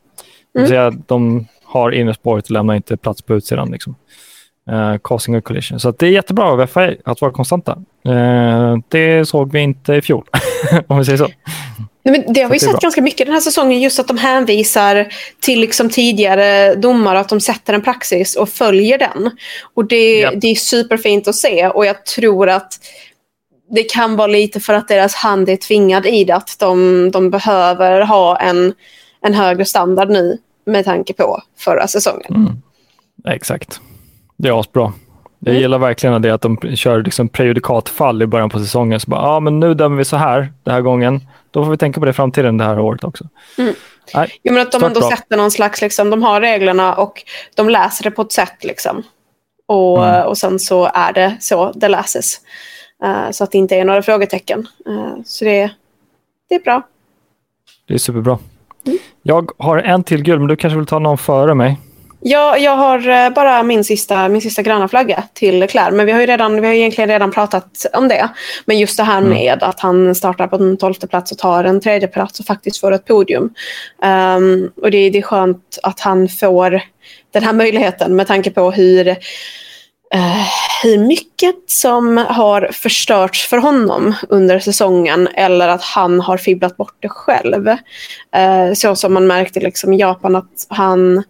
Mm. 0.57 0.63
Det 0.65 0.69
säga, 0.69 0.91
de, 1.07 1.47
har 1.67 1.93
innerspåret 1.93 2.45
och 2.45 2.51
lämnar 2.51 2.75
inte 2.75 2.97
plats 2.97 3.23
på 3.23 3.35
utsidan. 3.35 3.71
Liksom. 3.71 3.95
Uh, 4.71 4.99
causing 5.05 5.35
a 5.35 5.41
collision. 5.41 5.81
Så 5.81 5.91
det 5.91 6.07
är 6.07 6.11
jättebra 6.11 6.45
av 6.45 6.67
FIA 6.67 6.95
att 7.05 7.21
vara 7.21 7.33
konstanta. 7.33 7.79
Uh, 8.09 8.77
det 8.89 9.29
såg 9.29 9.53
vi 9.53 9.61
inte 9.61 9.95
i 9.95 10.03
fjol, 10.03 10.25
om 10.87 10.99
vi 10.99 11.05
säger 11.05 11.19
så. 11.19 11.29
Nej, 12.03 12.21
men 12.21 12.33
det 12.33 12.43
har 12.43 12.51
vi 12.51 12.59
sett 12.59 12.81
ganska 12.81 13.03
mycket 13.03 13.27
den 13.27 13.35
här 13.35 13.41
säsongen, 13.41 13.81
just 13.81 13.99
att 13.99 14.09
de 14.09 14.19
hänvisar 14.19 15.07
till 15.41 15.61
liksom 15.61 15.91
tidigare 15.91 16.75
domar, 16.75 17.15
att 17.15 17.29
de 17.29 17.41
sätter 17.41 17.75
en 17.75 17.83
praxis 17.83 18.37
och 18.37 18.49
följer 18.49 18.99
den. 18.99 19.31
Och 19.75 19.85
det, 19.85 20.21
yep. 20.21 20.35
det 20.37 20.47
är 20.47 20.55
superfint 20.55 21.29
att 21.29 21.35
se 21.35 21.69
och 21.69 21.87
jag 21.87 22.05
tror 22.05 22.49
att 22.49 22.73
det 23.71 23.83
kan 23.83 24.17
vara 24.17 24.27
lite 24.27 24.61
för 24.61 24.75
att 24.75 24.89
deras 24.89 25.15
hand 25.15 25.49
är 25.49 25.57
tvingad 25.57 26.07
i 26.07 26.25
det, 26.25 26.35
att 26.35 26.57
de, 26.59 27.11
de 27.11 27.31
behöver 27.31 28.01
ha 28.01 28.37
en, 28.37 28.75
en 29.21 29.35
högre 29.35 29.65
standard 29.65 30.11
nu 30.11 30.39
med 30.67 30.85
tanke 30.85 31.13
på 31.13 31.43
förra 31.59 31.87
säsongen. 31.89 32.35
Mm. 32.35 32.63
Exakt. 33.35 33.81
Det 34.37 34.49
är 34.49 34.61
asbra. 34.61 34.93
Jag 35.39 35.51
mm. 35.51 35.63
gillar 35.63 35.79
verkligen 35.79 36.23
det 36.23 36.31
att 36.31 36.41
de 36.41 36.77
kör 36.77 37.03
liksom 37.03 37.29
prejudikatfall 37.29 38.23
i 38.23 38.27
början 38.27 38.51
på 38.51 38.59
säsongen. 38.59 39.01
Så 39.01 39.11
bara, 39.11 39.23
ja, 39.23 39.41
men 39.41 39.61
nu 39.61 39.75
dömer 39.75 39.97
vi 39.97 40.05
så 40.05 40.17
här 40.17 40.53
den 40.65 40.75
här 40.75 40.81
gången. 40.81 41.21
Då 41.51 41.65
får 41.65 41.71
vi 41.71 41.77
tänka 41.77 42.01
på 42.01 42.07
det 42.07 42.11
i 42.11 42.15
framtiden 42.15 42.59
det 42.59 42.65
här 42.65 42.79
året 42.79 43.05
också. 43.05 43.25
Mm. 43.59 43.75
Nej, 44.15 44.41
jo, 44.43 44.53
men 44.53 44.63
att 44.63 44.73
de 44.73 44.85
ändå 44.85 45.01
sätter 45.01 45.37
någon 45.37 45.51
slags, 45.51 45.81
liksom, 45.81 46.11
de 46.11 46.23
har 46.23 46.41
reglerna 46.41 46.95
och 46.95 47.23
de 47.55 47.69
läser 47.69 48.05
det 48.05 48.11
på 48.11 48.23
ett 48.23 48.33
sätt. 48.33 48.65
Liksom. 48.65 49.03
Och, 49.67 50.09
mm. 50.09 50.27
och 50.27 50.39
sen 50.39 50.59
så 50.59 50.91
är 50.95 51.13
det 51.13 51.37
så 51.41 51.73
det 51.73 51.89
läses. 51.89 52.41
Uh, 53.05 53.31
så 53.31 53.45
att 53.45 53.51
det 53.51 53.59
inte 53.59 53.77
är 53.77 53.85
några 53.85 54.03
frågetecken. 54.03 54.67
Uh, 54.89 55.15
så 55.25 55.45
det, 55.45 55.71
det 56.49 56.55
är 56.55 56.61
bra. 56.61 56.83
Det 57.87 57.95
är 57.95 57.99
superbra. 57.99 58.39
Mm. 58.87 58.99
Jag 59.23 59.51
har 59.59 59.79
en 59.79 60.05
till 60.05 60.23
gul, 60.23 60.39
men 60.39 60.49
du 60.49 60.57
kanske 60.57 60.77
vill 60.77 60.87
ta 60.87 60.99
någon 60.99 61.19
före 61.19 61.55
mig? 61.55 61.79
Ja, 62.21 62.59
jag 62.59 62.77
har 62.77 63.09
eh, 63.09 63.31
bara 63.31 63.63
min 63.63 63.85
sista, 63.85 64.29
min 64.29 64.41
sista 64.41 64.63
gröna 64.63 64.89
flagga 64.89 65.25
till 65.33 65.67
Claire. 65.69 65.91
Men 65.91 66.07
vi 66.07 66.13
har 66.13 66.21
ju 66.21 66.27
redan, 66.27 66.61
vi 66.61 66.67
har 66.67 66.75
egentligen 66.75 67.09
redan 67.09 67.31
pratat 67.31 67.87
om 67.93 68.09
det. 68.09 68.29
Men 68.65 68.79
just 68.79 68.97
det 68.97 69.03
här 69.03 69.19
mm. 69.19 69.31
med 69.31 69.63
att 69.63 69.81
han 69.81 70.15
startar 70.15 70.47
på 70.47 70.57
en 70.57 70.77
tolfte 70.77 71.07
plats 71.07 71.33
och 71.33 71.39
tar 71.39 71.65
en 71.65 71.81
tredje 71.81 72.09
plats 72.09 72.41
och 72.41 72.47
faktiskt 72.47 72.81
får 72.81 72.93
ett 72.93 73.05
podium. 73.05 73.55
Um, 74.37 74.71
och 74.83 74.91
det, 74.91 75.11
det 75.11 75.19
är 75.19 75.23
skönt 75.23 75.79
att 75.83 76.01
han 76.01 76.29
får 76.29 76.81
den 77.33 77.43
här 77.43 77.53
möjligheten 77.53 78.17
med 78.17 78.27
tanke 78.27 78.51
på 78.51 78.71
hur, 78.71 79.17
uh, 80.15 80.47
hur 80.83 80.99
mycket 80.99 81.57
som 81.67 82.17
har 82.17 82.71
förstörts 82.73 83.47
för 83.47 83.59
honom 83.59 84.15
under 84.29 84.59
säsongen 84.59 85.29
eller 85.35 85.69
att 85.69 85.83
han 85.83 86.21
har 86.21 86.37
fibblat 86.37 86.77
bort 86.77 86.97
det 87.01 87.09
själv. 87.09 87.69
Uh, 87.69 88.75
så 88.75 88.97
som 88.97 89.15
man 89.15 89.27
märkte 89.27 89.61
liksom 89.61 89.93
i 89.93 89.97
Japan 89.97 90.37
att 90.37 90.67
han 90.69 91.25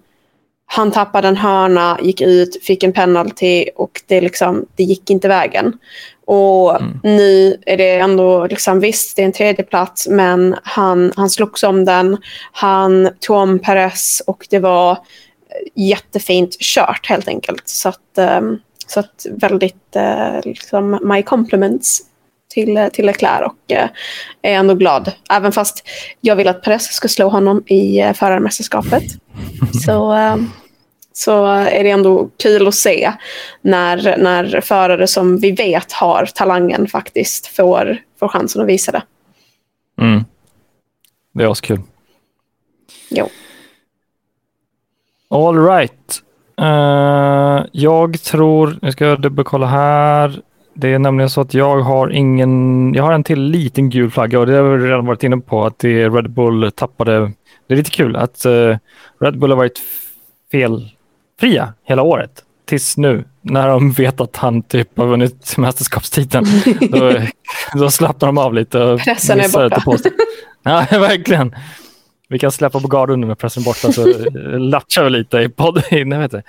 han 0.66 0.92
tappade 0.92 1.28
en 1.28 1.36
hörna, 1.36 1.98
gick 2.02 2.20
ut, 2.20 2.64
fick 2.64 2.82
en 2.82 2.92
penalty 2.92 3.68
och 3.76 4.02
det, 4.06 4.20
liksom, 4.20 4.66
det 4.76 4.82
gick 4.82 5.10
inte 5.10 5.28
vägen. 5.28 5.78
Och 6.24 6.80
mm. 6.80 7.00
nu 7.02 7.62
är 7.66 7.76
det 7.76 7.98
ändå, 7.98 8.46
liksom, 8.46 8.80
visst 8.80 9.16
det 9.16 9.22
är 9.22 9.26
en 9.26 9.32
tredje 9.32 9.64
plats 9.64 10.08
men 10.08 10.56
han, 10.62 11.12
han 11.16 11.30
slogs 11.30 11.62
om 11.62 11.84
den. 11.84 12.18
Han 12.52 13.08
tog 13.20 13.36
om 13.36 13.58
Perez 13.58 14.22
och 14.26 14.46
det 14.50 14.58
var 14.58 14.98
jättefint 15.74 16.56
kört 16.60 17.06
helt 17.08 17.28
enkelt. 17.28 17.68
Så 17.68 17.88
att, 17.88 18.18
um, 18.38 18.60
så 18.86 19.00
att 19.00 19.26
väldigt 19.30 19.96
uh, 19.96 20.40
liksom, 20.44 20.98
my 21.02 21.22
compliments 21.22 22.02
till, 22.48 22.88
till 22.92 23.06
Leclerc 23.06 23.46
och 23.46 23.72
uh, 23.72 23.88
är 24.42 24.54
ändå 24.54 24.74
glad. 24.74 25.12
Även 25.30 25.52
fast 25.52 25.88
jag 26.20 26.36
vill 26.36 26.48
att 26.48 26.62
Perez 26.62 26.92
ska 26.92 27.08
slå 27.08 27.28
honom 27.28 27.62
i 27.66 28.04
uh, 28.04 28.12
förarmästerskapet. 28.12 29.04
så, 29.86 30.12
uh, 30.12 30.36
så 31.12 31.46
är 31.46 31.84
det 31.84 31.90
ändå 31.90 32.30
kul 32.36 32.68
att 32.68 32.74
se 32.74 33.12
när, 33.60 34.16
när 34.18 34.60
förare 34.60 35.06
som 35.06 35.38
vi 35.38 35.50
vet 35.50 35.92
har 35.92 36.26
talangen 36.34 36.86
faktiskt 36.86 37.46
får, 37.46 37.98
får 38.20 38.28
chansen 38.28 38.62
att 38.62 38.68
visa 38.68 38.92
det. 38.92 39.02
Mm. 40.00 40.24
Det 41.34 41.44
är 41.44 41.50
askul. 41.50 41.80
Jo. 43.10 43.28
All 45.28 45.66
right. 45.66 46.22
Uh, 46.60 47.64
jag 47.72 48.22
tror, 48.22 48.78
nu 48.82 48.92
ska 48.92 49.06
jag 49.06 49.20
dubbelkolla 49.20 49.66
här. 49.66 50.40
Det 50.74 50.92
är 50.92 50.98
nämligen 50.98 51.30
så 51.30 51.40
att 51.40 51.54
jag 51.54 51.80
har 51.80 52.08
ingen, 52.08 52.94
jag 52.94 53.02
har 53.02 53.12
en 53.12 53.24
till 53.24 53.42
liten 53.42 53.90
gul 53.90 54.10
flagga 54.10 54.40
och 54.40 54.46
det 54.46 54.52
har 54.52 54.62
vi 54.62 54.86
redan 54.86 55.06
varit 55.06 55.22
inne 55.22 55.36
på 55.36 55.64
att 55.64 55.78
det 55.78 56.08
Red 56.08 56.30
Bull 56.30 56.72
tappade. 56.74 57.32
Det 57.66 57.74
är 57.74 57.76
lite 57.76 57.90
kul 57.90 58.16
att 58.16 58.46
uh, 58.46 58.76
Red 59.20 59.38
Bull 59.38 59.50
har 59.50 59.56
varit 59.56 59.80
felfria 60.50 61.72
hela 61.84 62.02
året 62.02 62.42
tills 62.66 62.96
nu 62.96 63.24
när 63.42 63.68
de 63.68 63.92
vet 63.92 64.20
att 64.20 64.36
han 64.36 64.62
typ 64.62 64.98
har 64.98 65.06
vunnit 65.06 65.56
mästerskapstiteln. 65.56 66.46
då, 66.90 67.22
då 67.74 67.90
slappnar 67.90 68.28
de 68.28 68.38
av 68.38 68.54
lite. 68.54 68.82
Och 68.82 69.00
Pressen 69.00 69.40
är 69.40 69.48
borta. 69.48 70.10
ja, 70.62 70.86
verkligen. 70.98 71.54
Vi 72.28 72.38
kan 72.38 72.52
släppa 72.52 72.80
på 72.80 72.88
garden 72.88 73.20
nu 73.20 73.26
med 73.26 73.38
pressen 73.38 73.62
borta 73.62 73.92
så 73.92 74.06
latchar 74.58 75.04
vi 75.04 75.10
lite 75.10 75.38
i 75.38 75.48
podd, 75.48 75.82
nej, 75.90 76.18
vet 76.18 76.44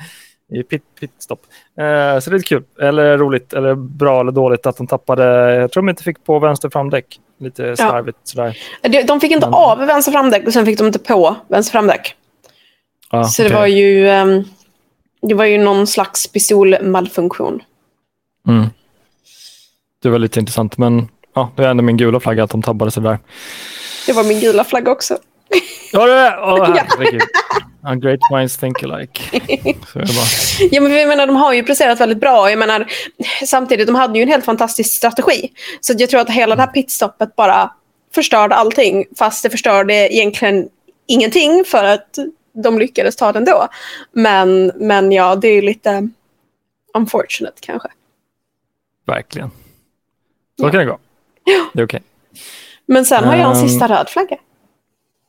i 0.53 0.63
pit, 0.63 0.83
pitstop. 0.99 1.41
Eh, 1.79 2.19
så 2.19 2.29
det 2.29 2.35
är 2.35 2.41
kul, 2.41 2.63
eller 2.81 3.17
roligt, 3.17 3.53
eller 3.53 3.75
bra 3.75 4.21
eller 4.21 4.31
dåligt 4.31 4.65
att 4.65 4.77
de 4.77 4.87
tappade. 4.87 5.55
Jag 5.55 5.71
tror 5.71 5.83
de 5.83 5.89
inte 5.89 6.03
fick 6.03 6.23
på 6.23 6.39
vänster 6.39 6.69
framdäck. 6.69 7.19
Lite 7.39 7.77
slarvigt 7.77 8.17
ja. 8.35 8.53
sådär. 8.81 9.03
De 9.07 9.19
fick 9.19 9.31
inte 9.31 9.47
Men... 9.47 9.53
av 9.53 9.77
vänster 9.77 10.11
framdäck 10.11 10.47
och 10.47 10.53
sen 10.53 10.65
fick 10.65 10.77
de 10.77 10.87
inte 10.87 10.99
på 10.99 11.35
vänster 11.47 11.71
framdäck. 11.71 12.15
Ah, 13.09 13.23
så 13.23 13.43
okay. 13.43 13.49
det 13.49 13.59
var 13.59 13.67
ju 13.67 14.07
um, 14.07 14.43
det 15.21 15.33
var 15.33 15.45
ju 15.45 15.57
någon 15.57 15.87
slags 15.87 16.27
pistolmalfunktion. 16.27 17.63
Mm. 18.47 18.65
Det 20.01 20.09
var 20.09 20.19
lite 20.19 20.39
intressant, 20.39 20.77
men 20.77 21.07
ja, 21.33 21.51
det 21.55 21.63
är 21.63 21.69
ändå 21.69 21.83
min 21.83 21.97
gula 21.97 22.19
flagga 22.19 22.43
att 22.43 22.49
de 22.49 22.61
tabbade 22.61 22.91
sig 22.91 23.03
där. 23.03 23.19
Det 24.07 24.13
var 24.13 24.23
min 24.23 24.39
gula 24.39 24.63
flagga 24.63 24.91
också. 24.91 25.17
Ja, 25.91 26.05
det 26.05 26.13
är 26.13 26.37
oh, 26.37 26.75
herregud. 26.75 27.21
Great 28.01 28.19
minds 28.31 28.57
think 28.57 28.83
alike. 28.83 29.21
ja, 30.71 30.81
men 30.81 30.91
jag 30.91 31.07
menar, 31.07 31.27
de 31.27 31.35
har 31.35 31.53
ju 31.53 31.63
presterat 31.63 31.99
väldigt 31.99 32.19
bra. 32.19 32.49
Jag 32.49 32.59
menar, 32.59 32.87
samtidigt, 33.45 33.87
de 33.87 33.95
hade 33.95 34.19
ju 34.19 34.23
en 34.23 34.29
helt 34.29 34.45
fantastisk 34.45 34.95
strategi. 34.95 35.51
Så 35.81 35.93
jag 35.97 36.09
tror 36.09 36.19
att 36.19 36.29
hela 36.29 36.55
det 36.55 36.61
här 36.61 36.71
pitstoppet 36.71 37.35
bara 37.35 37.71
förstörde 38.15 38.55
allting. 38.55 39.05
Fast 39.17 39.43
det 39.43 39.49
förstörde 39.49 39.93
egentligen 39.93 40.69
ingenting 41.07 41.63
för 41.65 41.83
att 41.83 42.17
de 42.63 42.79
lyckades 42.79 43.15
ta 43.15 43.31
den 43.31 43.45
då. 43.45 43.67
Men, 44.11 44.71
men 44.75 45.11
ja, 45.11 45.35
det 45.35 45.47
är 45.47 45.61
lite 45.61 46.09
unfortunate 46.93 47.57
kanske. 47.59 47.89
Verkligen. 49.05 49.49
Så 50.59 50.65
ja. 50.65 50.71
kan 50.71 50.79
det 50.79 50.85
gå. 50.85 50.99
Det 51.45 51.51
är 51.51 51.63
okej. 51.63 51.83
Okay. 51.83 52.01
Men 52.85 53.05
sen 53.05 53.23
har 53.23 53.35
jag 53.35 53.51
en 53.51 53.57
ehm. 53.57 53.67
sista 53.67 53.87
röd 53.87 54.09
flagga. 54.09 54.37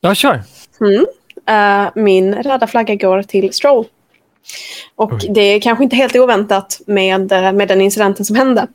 Ja, 0.01 0.15
kör. 0.15 0.43
Mm. 0.81 1.07
Uh, 1.51 1.91
min 1.95 2.35
röda 2.35 2.67
flagga 2.67 2.95
går 2.95 3.23
till 3.23 3.53
Stroll. 3.53 3.87
Och 4.97 5.13
Oj. 5.13 5.29
det 5.31 5.41
är 5.41 5.61
kanske 5.61 5.85
inte 5.85 5.97
helt 5.97 6.17
oväntat 6.17 6.81
med, 6.87 7.33
eh, 7.33 7.53
med 7.53 7.69
den 7.69 7.81
incidenten 7.81 8.25
som 8.25 8.37
hände. 8.37 8.67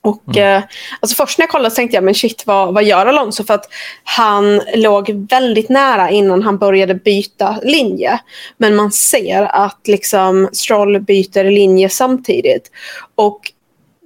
Och, 0.00 0.36
mm. 0.36 0.56
eh, 0.56 0.62
alltså 1.00 1.16
först 1.16 1.38
när 1.38 1.42
jag 1.42 1.50
kollade 1.50 1.74
tänkte 1.74 1.96
jag, 1.96 2.04
men 2.04 2.14
shit 2.14 2.42
vad, 2.46 2.74
vad 2.74 2.84
gör 2.84 3.06
Alonso? 3.06 3.44
För 3.44 3.54
att 3.54 3.64
han 4.04 4.60
låg 4.74 5.26
väldigt 5.30 5.68
nära 5.68 6.10
innan 6.10 6.42
han 6.42 6.58
började 6.58 6.94
byta 6.94 7.60
linje. 7.62 8.20
Men 8.56 8.76
man 8.76 8.92
ser 8.92 9.42
att 9.42 9.80
liksom 9.84 10.48
Stroll 10.52 11.00
byter 11.00 11.50
linje 11.50 11.88
samtidigt. 11.88 12.70
Och 13.14 13.40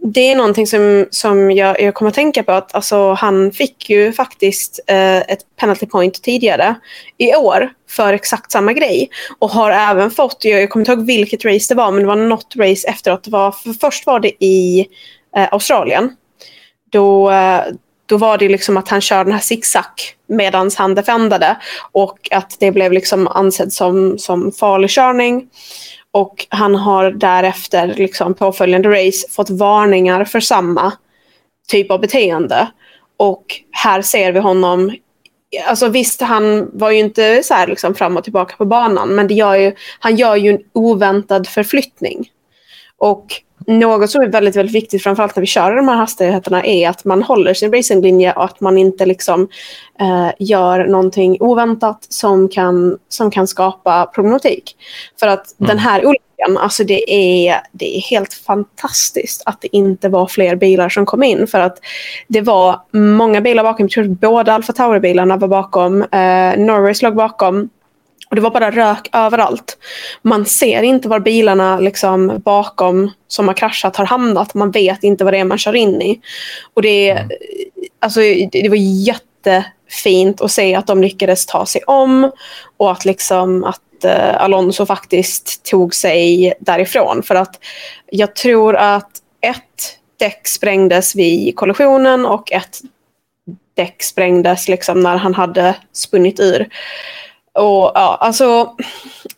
det 0.04 0.30
är 0.30 0.36
någonting 0.36 0.66
som, 0.66 1.06
som 1.10 1.50
jag, 1.50 1.80
jag 1.80 1.94
kommer 1.94 2.08
att 2.08 2.14
tänka 2.14 2.42
på. 2.42 2.52
att 2.52 2.74
alltså, 2.74 3.12
Han 3.12 3.52
fick 3.52 3.90
ju 3.90 4.12
faktiskt 4.12 4.80
eh, 4.86 5.18
ett 5.18 5.56
penalty 5.56 5.86
point 5.86 6.22
tidigare 6.22 6.74
i 7.18 7.34
år 7.34 7.72
för 7.90 8.12
exakt 8.12 8.52
samma 8.52 8.72
grej. 8.72 9.10
Och 9.38 9.50
har 9.50 9.70
även 9.70 10.10
fått, 10.10 10.44
jag, 10.44 10.62
jag 10.62 10.70
kommer 10.70 10.82
inte 10.82 10.92
ihåg 10.92 11.06
vilket 11.06 11.44
race 11.44 11.74
det 11.74 11.78
var, 11.78 11.90
men 11.90 12.00
det 12.00 12.06
var 12.06 12.16
något 12.16 12.56
race 12.56 12.88
efteråt. 12.88 13.24
Det 13.24 13.30
var, 13.30 13.52
för 13.52 13.72
först 13.72 14.06
var 14.06 14.20
det 14.20 14.44
i 14.44 14.86
eh, 15.36 15.48
Australien. 15.52 16.16
Då, 16.90 17.30
eh, 17.30 17.60
då 18.06 18.16
var 18.16 18.38
det 18.38 18.48
liksom 18.48 18.76
att 18.76 18.88
han 18.88 19.00
körde 19.00 19.24
den 19.24 19.32
här 19.32 19.40
zigzag 19.40 19.84
medan 20.26 20.70
han 20.76 20.94
defendade 20.94 21.56
och 21.92 22.18
att 22.30 22.56
det 22.60 22.70
blev 22.70 22.92
liksom 22.92 23.28
ansedd 23.28 23.72
som, 23.72 24.18
som 24.18 24.52
farlig 24.52 24.90
körning. 24.90 25.48
Och 26.12 26.46
han 26.48 26.74
har 26.74 27.10
därefter, 27.10 27.94
liksom 27.94 28.34
påföljande 28.34 28.88
race, 28.88 29.28
fått 29.30 29.50
varningar 29.50 30.24
för 30.24 30.40
samma 30.40 30.92
typ 31.68 31.90
av 31.90 32.00
beteende. 32.00 32.70
Och 33.16 33.44
här 33.70 34.02
ser 34.02 34.32
vi 34.32 34.40
honom 34.40 34.92
Alltså 35.66 35.88
visst, 35.88 36.20
han 36.20 36.70
var 36.78 36.90
ju 36.90 36.98
inte 36.98 37.42
så 37.42 37.54
här 37.54 37.66
liksom 37.66 37.94
fram 37.94 38.16
och 38.16 38.24
tillbaka 38.24 38.56
på 38.56 38.64
banan, 38.64 39.08
men 39.08 39.28
det 39.28 39.34
gör 39.34 39.54
ju, 39.54 39.74
han 39.98 40.16
gör 40.16 40.36
ju 40.36 40.50
en 40.50 40.62
oväntad 40.72 41.48
förflyttning. 41.48 42.30
Och 42.96 43.26
något 43.66 44.10
som 44.10 44.22
är 44.22 44.28
väldigt, 44.28 44.56
väldigt 44.56 44.74
viktigt, 44.74 45.02
framförallt 45.02 45.36
när 45.36 45.40
vi 45.40 45.46
kör 45.46 45.76
de 45.76 45.88
här 45.88 45.96
hastigheterna, 45.96 46.64
är 46.64 46.88
att 46.88 47.04
man 47.04 47.22
håller 47.22 47.54
sin 47.54 47.72
racinglinje 47.72 48.32
och 48.32 48.44
att 48.44 48.60
man 48.60 48.78
inte 48.78 49.06
liksom, 49.06 49.48
eh, 50.00 50.30
gör 50.38 50.86
någonting 50.86 51.36
oväntat 51.40 52.06
som 52.08 52.48
kan, 52.48 52.98
som 53.08 53.30
kan 53.30 53.46
skapa 53.46 54.06
problematik. 54.06 54.76
För 55.20 55.26
att 55.26 55.60
mm. 55.60 55.68
den 55.68 55.78
här 55.78 56.06
olyckan, 56.06 56.58
alltså 56.58 56.84
det 56.84 57.12
är, 57.12 57.60
det 57.72 57.96
är 57.96 58.00
helt 58.00 58.34
fantastiskt 58.34 59.42
att 59.46 59.60
det 59.60 59.76
inte 59.76 60.08
var 60.08 60.26
fler 60.26 60.56
bilar 60.56 60.88
som 60.88 61.06
kom 61.06 61.22
in. 61.22 61.46
För 61.46 61.60
att 61.60 61.78
det 62.28 62.40
var 62.40 62.80
många 62.92 63.40
bilar 63.40 63.62
bakom, 63.62 63.84
jag 63.84 63.90
tror 63.90 64.04
att 64.04 64.20
båda 64.20 64.52
Alfa 64.52 64.72
Tauri-bilarna 64.72 65.36
var 65.36 65.48
bakom, 65.48 66.02
eh, 66.02 66.58
Norris 66.58 67.02
låg 67.02 67.16
bakom, 67.16 67.68
och 68.32 68.36
det 68.36 68.42
var 68.42 68.50
bara 68.50 68.70
rök 68.70 69.08
överallt. 69.12 69.78
Man 70.22 70.46
ser 70.46 70.82
inte 70.82 71.08
var 71.08 71.20
bilarna 71.20 71.78
liksom 71.78 72.40
bakom 72.44 73.10
som 73.28 73.48
har 73.48 73.54
kraschat 73.54 73.96
har 73.96 74.06
hamnat. 74.06 74.54
Man 74.54 74.70
vet 74.70 75.04
inte 75.04 75.24
vad 75.24 75.32
det 75.32 75.38
är 75.38 75.44
man 75.44 75.58
kör 75.58 75.74
in 75.74 76.02
i. 76.02 76.20
Och 76.74 76.82
det, 76.82 77.10
mm. 77.10 77.30
alltså, 77.98 78.20
det 78.52 78.68
var 78.68 78.76
jättefint 79.06 80.40
att 80.40 80.50
se 80.50 80.74
att 80.74 80.86
de 80.86 81.02
lyckades 81.02 81.46
ta 81.46 81.66
sig 81.66 81.82
om 81.82 82.30
och 82.76 82.92
att, 82.92 83.04
liksom, 83.04 83.64
att 83.64 84.04
uh, 84.04 84.42
Alonso 84.42 84.86
faktiskt 84.86 85.64
tog 85.64 85.94
sig 85.94 86.54
därifrån. 86.60 87.22
För 87.22 87.34
att 87.34 87.58
jag 88.10 88.36
tror 88.36 88.76
att 88.76 89.10
ett 89.40 89.98
däck 90.18 90.48
sprängdes 90.48 91.14
vid 91.16 91.56
kollisionen 91.56 92.26
och 92.26 92.52
ett 92.52 92.80
däck 93.74 94.02
sprängdes 94.02 94.68
liksom 94.68 95.00
när 95.00 95.16
han 95.16 95.34
hade 95.34 95.76
spunnit 95.92 96.40
ur. 96.40 96.68
Och 97.54 97.92
ja, 97.94 98.18
alltså 98.20 98.76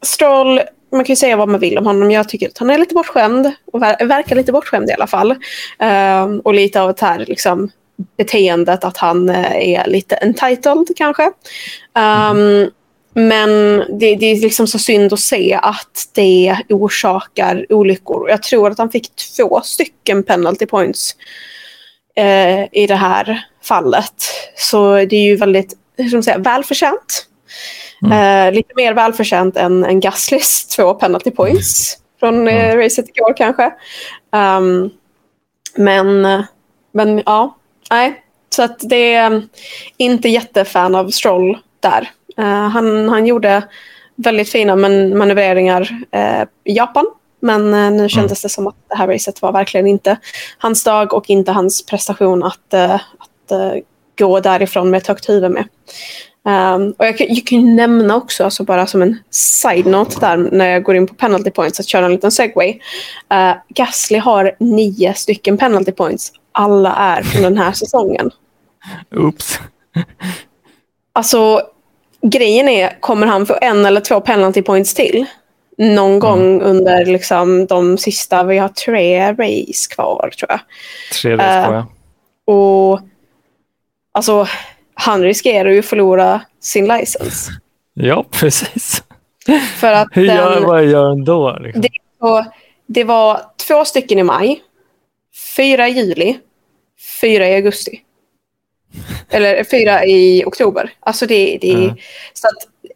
Stroll, 0.02 0.60
man 0.92 1.04
kan 1.04 1.12
ju 1.12 1.16
säga 1.16 1.36
vad 1.36 1.48
man 1.48 1.60
vill 1.60 1.78
om 1.78 1.86
honom. 1.86 2.10
Jag 2.10 2.28
tycker 2.28 2.48
att 2.48 2.58
han 2.58 2.70
är 2.70 2.78
lite 2.78 2.94
bortskämd 2.94 3.52
och 3.72 3.82
ver 3.82 4.06
verkar 4.06 4.36
lite 4.36 4.52
bortskämd 4.52 4.90
i 4.90 4.92
alla 4.92 5.06
fall. 5.06 5.30
Um, 5.78 6.40
och 6.40 6.54
lite 6.54 6.80
av 6.80 6.94
det 6.94 7.06
här 7.06 7.24
liksom, 7.28 7.70
beteendet 8.16 8.84
att 8.84 8.96
han 8.96 9.28
uh, 9.28 9.56
är 9.56 9.86
lite 9.86 10.14
entitled 10.14 10.86
kanske. 10.96 11.22
Um, 11.94 12.70
men 13.16 13.78
det, 13.98 14.16
det, 14.16 14.26
är 14.26 14.40
liksom 14.40 14.66
så 14.66 14.78
synd 14.78 15.12
att 15.12 15.20
se 15.20 15.58
att 15.62 16.08
det 16.12 16.56
orsakar 16.68 17.66
olyckor. 17.68 18.30
Jag 18.30 18.42
tror 18.42 18.70
att 18.70 18.78
han 18.78 18.90
fick 18.90 19.10
två 19.36 19.60
stycken 19.64 20.22
penalty 20.22 20.66
points 20.66 21.16
uh, 22.20 22.64
i 22.72 22.86
det 22.88 22.96
här 22.96 23.44
fallet. 23.62 24.14
Så 24.56 24.94
det 24.94 25.16
är 25.16 25.24
ju 25.24 25.36
väldigt 25.36 25.74
hur 25.96 26.08
ska 26.08 26.16
man 26.16 26.22
säga, 26.22 26.38
välförtjänt. 26.38 27.26
Mm. 28.04 28.12
Eh, 28.48 28.52
lite 28.52 28.72
mer 28.76 28.94
välförtjänt 28.94 29.56
än, 29.56 29.84
än 29.84 30.00
Gaslys 30.00 30.66
två 30.76 30.94
penalty 30.94 31.30
points 31.30 31.98
från 32.20 32.48
eh, 32.48 32.64
mm. 32.64 32.78
racet 32.78 33.08
igår 33.08 33.36
kanske. 33.36 33.72
Um, 34.32 34.90
men, 35.76 36.22
men 36.92 37.22
ja, 37.26 37.56
nej. 37.90 38.20
Så 38.50 38.62
att 38.62 38.78
det 38.80 39.14
är 39.14 39.42
inte 39.96 40.28
jättefan 40.28 40.94
av 40.94 41.08
Stroll 41.10 41.58
där. 41.80 42.10
Uh, 42.38 42.68
han, 42.68 43.08
han 43.08 43.26
gjorde 43.26 43.62
väldigt 44.16 44.50
fina 44.50 44.76
man 44.76 45.18
manövreringar 45.18 45.82
uh, 46.16 46.42
i 46.64 46.76
Japan. 46.76 47.06
Men 47.40 47.74
uh, 47.74 47.90
nu 47.90 48.08
kändes 48.08 48.16
mm. 48.16 48.42
det 48.42 48.48
som 48.48 48.66
att 48.66 48.76
det 48.88 48.96
här 48.96 49.08
racet 49.08 49.42
var 49.42 49.52
verkligen 49.52 49.86
inte 49.86 50.16
hans 50.58 50.84
dag 50.84 51.14
och 51.14 51.30
inte 51.30 51.52
hans 51.52 51.86
prestation 51.86 52.42
att, 52.42 52.74
att 52.74 53.80
gå 54.18 54.40
därifrån 54.40 54.90
med 54.90 54.98
ett 54.98 55.06
högt 55.06 55.28
huvud 55.28 55.50
med. 55.50 55.64
Um, 56.46 56.94
och 56.98 57.06
jag 57.06 57.18
kan, 57.18 57.26
jag 57.30 57.46
kan 57.46 57.76
nämna 57.76 58.16
också, 58.16 58.44
alltså 58.44 58.64
bara 58.64 58.86
som 58.86 59.02
en 59.02 59.18
side-note 59.30 60.20
där 60.20 60.36
när 60.36 60.68
jag 60.68 60.82
går 60.82 60.96
in 60.96 61.06
på 61.06 61.14
penalty 61.14 61.50
points, 61.50 61.80
att 61.80 61.86
köra 61.86 62.06
en 62.06 62.12
liten 62.12 62.30
segway. 62.30 62.80
Uh, 63.34 63.54
Gasly 63.68 64.18
har 64.18 64.56
nio 64.60 65.14
stycken 65.14 65.58
penalty 65.58 65.92
points. 65.92 66.32
Alla 66.52 66.94
är 66.94 67.22
från 67.22 67.42
den 67.42 67.58
här 67.58 67.72
säsongen. 67.72 68.30
Oops. 69.16 69.60
Alltså, 71.12 71.62
grejen 72.22 72.68
är, 72.68 73.00
kommer 73.00 73.26
han 73.26 73.46
få 73.46 73.58
en 73.60 73.86
eller 73.86 74.00
två 74.00 74.20
penalty 74.20 74.62
points 74.62 74.94
till? 74.94 75.24
Någon 75.78 76.10
mm. 76.10 76.18
gång 76.18 76.60
under 76.60 77.06
liksom, 77.06 77.66
de 77.66 77.98
sista, 77.98 78.42
vi 78.42 78.58
har 78.58 78.68
tre 78.68 79.32
race 79.32 79.94
kvar 79.94 80.30
tror 80.38 80.50
jag. 80.50 80.60
Tre 81.22 81.36
race 81.36 81.66
kvar, 81.66 81.72
uh, 81.72 81.86
ja. 82.46 82.52
Och 82.54 83.00
alltså 84.12 84.46
han 84.94 85.22
riskerar 85.22 85.70
ju 85.70 85.78
att 85.78 85.86
förlora 85.86 86.40
sin 86.60 86.88
licens. 86.88 87.48
Ja, 87.94 88.26
precis. 88.30 89.02
För 89.76 89.92
att 89.92 90.08
Hur 90.12 90.24
gör, 90.24 90.54
den, 90.54 90.64
vad 90.64 90.84
gör 90.84 91.08
han 91.08 91.24
då? 91.24 91.58
Liksom? 91.60 91.82
Det, 91.82 91.88
var, 92.18 92.46
det 92.86 93.04
var 93.04 93.40
två 93.66 93.84
stycken 93.84 94.18
i 94.18 94.22
maj, 94.22 94.62
fyra 95.56 95.88
i 95.88 95.92
juli, 95.92 96.38
fyra 97.20 97.48
i 97.48 97.54
augusti. 97.54 98.00
Eller 99.30 99.64
fyra 99.64 100.04
i 100.04 100.44
oktober. 100.46 100.90
Alltså 101.00 101.26
det, 101.26 101.58
det 101.60 101.72
mm. 101.72 101.96
så 102.32 102.46
att 102.46 102.90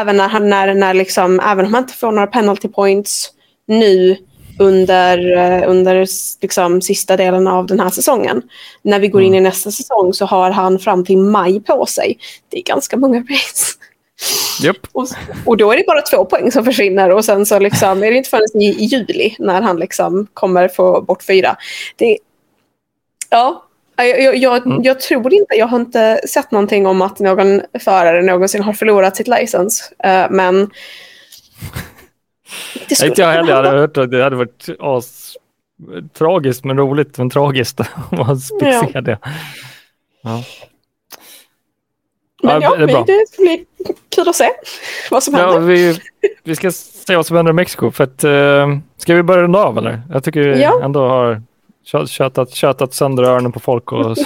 även 0.00 0.16
när 0.16 0.28
han, 0.28 0.48
när, 0.48 0.74
när 0.74 0.94
liksom, 0.94 1.40
även 1.40 1.66
om 1.66 1.74
han 1.74 1.82
inte 1.82 1.94
får 1.94 2.12
några 2.12 2.26
penalty 2.26 2.68
points 2.68 3.32
nu 3.66 4.16
under, 4.58 5.36
eh, 5.36 5.70
under 5.70 6.06
liksom 6.42 6.82
sista 6.82 7.16
delen 7.16 7.46
av 7.46 7.66
den 7.66 7.80
här 7.80 7.90
säsongen. 7.90 8.42
När 8.82 9.00
vi 9.00 9.08
går 9.08 9.22
in 9.22 9.34
i 9.34 9.38
mm. 9.38 9.48
nästa 9.48 9.70
säsong 9.70 10.12
så 10.12 10.26
har 10.26 10.50
han 10.50 10.78
fram 10.78 11.04
till 11.04 11.18
maj 11.18 11.60
på 11.60 11.86
sig. 11.86 12.18
Det 12.48 12.58
är 12.58 12.62
ganska 12.62 12.96
många 12.96 13.18
race. 13.18 13.72
Yep. 14.64 14.76
Och, 14.92 15.08
och, 15.44 15.56
då 15.56 15.72
är 15.72 15.76
det 15.76 15.84
bara 15.86 16.02
två 16.02 16.24
poäng 16.24 16.52
som 16.52 16.64
försvinner 16.64 17.10
och 17.10 17.24
sen 17.24 17.46
så 17.46 17.58
liksom 17.58 18.02
är 18.02 18.10
det 18.10 18.16
inte 18.16 18.30
förrän 18.30 18.62
i, 18.62 18.66
i 18.66 18.84
juli 18.84 19.36
när 19.38 19.62
han 19.62 19.76
liksom 19.76 20.26
kommer 20.34 20.68
få 20.68 21.00
bort 21.00 21.22
fyra. 21.22 21.56
Det, 21.96 22.18
ja, 23.30 23.66
jag, 23.96 24.36
jag, 24.36 24.66
mm. 24.66 24.82
jag, 24.82 25.00
tror 25.00 25.34
inte, 25.34 25.54
jag 25.54 25.66
har 25.66 25.80
inte 25.80 26.20
sett 26.28 26.50
någonting 26.50 26.86
om 26.86 27.02
att 27.02 27.18
någon 27.18 27.62
förare 27.80 28.22
någonsin 28.22 28.62
har 28.62 28.72
förlorat 28.72 29.16
sitt 29.16 29.28
license. 29.28 29.84
Uh, 30.06 30.26
men 30.30 30.70
det 32.88 33.06
inte 33.06 33.20
jag 33.22 33.28
heller. 33.28 33.48
Jag 33.48 33.56
hade 33.56 33.78
hört 33.78 33.96
att 33.96 34.10
det 34.10 34.22
hade 34.22 34.36
varit 34.36 34.68
as, 34.80 35.36
tragiskt 36.18 36.64
men 36.64 36.78
roligt 36.78 37.18
men 37.18 37.30
tragiskt 37.30 37.80
att 38.10 38.40
se 38.40 38.88
ja. 38.94 39.00
det. 39.00 39.18
Ja. 40.22 40.42
Men 42.42 42.62
ja, 42.62 42.76
det, 42.76 42.86
det 42.86 43.28
ska 43.28 43.42
bli 43.42 43.64
kul 44.08 44.28
att 44.28 44.36
se 44.36 44.50
vad 45.10 45.22
som 45.22 45.34
händer. 45.34 45.52
Ja, 45.52 45.58
vi, 45.58 45.98
vi 46.44 46.56
ska 46.56 46.72
se 46.72 47.16
vad 47.16 47.26
som 47.26 47.36
händer 47.36 47.50
i 47.50 47.54
Mexiko. 47.54 47.90
För 47.90 48.04
att, 48.04 48.24
uh, 48.24 48.78
ska 48.96 49.14
vi 49.14 49.22
börja 49.22 49.42
runda 49.42 49.58
av 49.58 49.78
eller? 49.78 50.02
Jag 50.12 50.24
tycker 50.24 50.40
vi 50.40 50.62
ja. 50.62 50.80
ändå 50.84 51.08
har 51.08 51.42
tjötat, 52.06 52.50
tjötat 52.50 52.94
sönder 52.94 53.22
öronen 53.22 53.52
på 53.52 53.60
folk. 53.60 53.92
Och, 53.92 54.10
uh, 54.10 54.16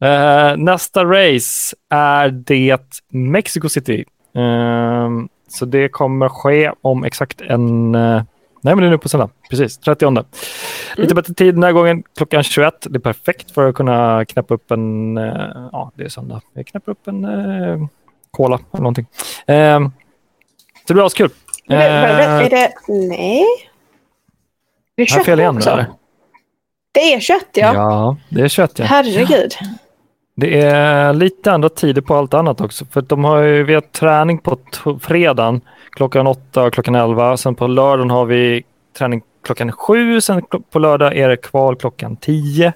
nästa 0.56 1.04
race 1.04 1.76
är 1.90 2.28
det 2.28 3.00
Mexico 3.12 3.68
City. 3.68 4.04
Uh, 4.36 5.08
så 5.48 5.64
det 5.64 5.88
kommer 5.88 6.28
ske 6.28 6.72
om 6.82 7.04
exakt 7.04 7.40
en... 7.40 7.94
Eh, 7.94 8.22
nej, 8.60 8.74
men 8.74 8.78
det 8.78 8.86
är 8.86 8.90
nu 8.90 8.98
på 8.98 9.08
söndag. 9.08 9.30
Precis, 9.50 9.78
30. 9.78 10.06
Mm. 10.06 10.24
Lite 10.96 11.14
bättre 11.14 11.34
tid 11.34 11.54
den 11.54 11.62
här 11.62 11.72
gången, 11.72 12.02
klockan 12.16 12.42
21. 12.42 12.74
Det 12.90 12.96
är 12.96 13.00
perfekt 13.00 13.50
för 13.50 13.68
att 13.68 13.74
kunna 13.74 14.24
knäppa 14.24 14.54
upp 14.54 14.70
en... 14.70 15.18
Eh, 15.18 15.68
ja, 15.72 15.92
det 15.94 16.04
är 16.04 16.08
söndag. 16.08 16.40
Jag 16.52 16.66
knäpper 16.66 16.92
upp 16.92 17.08
en 17.08 17.24
eh, 17.24 17.86
cola 18.30 18.58
eller 18.72 18.82
någonting. 18.82 19.06
Eh, 19.46 19.80
så 19.80 20.86
det 20.86 20.94
blir 20.94 21.06
askul. 21.06 21.30
Eh, 21.70 21.80
är 21.80 22.50
det... 22.50 22.72
Nej? 22.88 23.44
Det 24.94 25.02
är 25.02 25.06
kött 25.06 25.24
fel 25.24 25.40
igen, 25.40 25.56
också. 25.56 25.70
Eller? 25.70 25.86
Det 26.92 27.14
är 27.14 27.20
kött, 27.20 27.48
ja. 27.52 27.74
Ja, 27.74 28.16
det 28.28 28.40
är 28.40 28.48
kött, 28.48 28.78
ja. 28.78 28.84
Herregud. 28.84 29.52
Det 30.40 30.60
är 30.60 31.12
lite 31.12 31.52
andra 31.52 31.68
tider 31.68 32.02
på 32.02 32.14
allt 32.14 32.34
annat 32.34 32.60
också. 32.60 32.84
För 32.84 33.02
de 33.02 33.24
har 33.24 33.42
ju, 33.42 33.64
vi 33.64 33.74
har 33.74 33.80
träning 33.80 34.38
på 34.38 34.58
fredagen 35.00 35.60
klockan 35.90 36.26
8 36.26 36.62
och 36.62 36.74
klockan 36.74 36.94
11. 36.94 37.36
Sen 37.36 37.54
på 37.54 37.66
lördagen 37.66 38.10
har 38.10 38.24
vi 38.24 38.62
träning 38.98 39.22
klockan 39.44 39.72
7. 39.72 40.20
Sen 40.20 40.42
på 40.70 40.78
lördag 40.78 41.16
är 41.16 41.28
det 41.28 41.36
kval 41.36 41.76
klockan 41.76 42.16
10. 42.16 42.72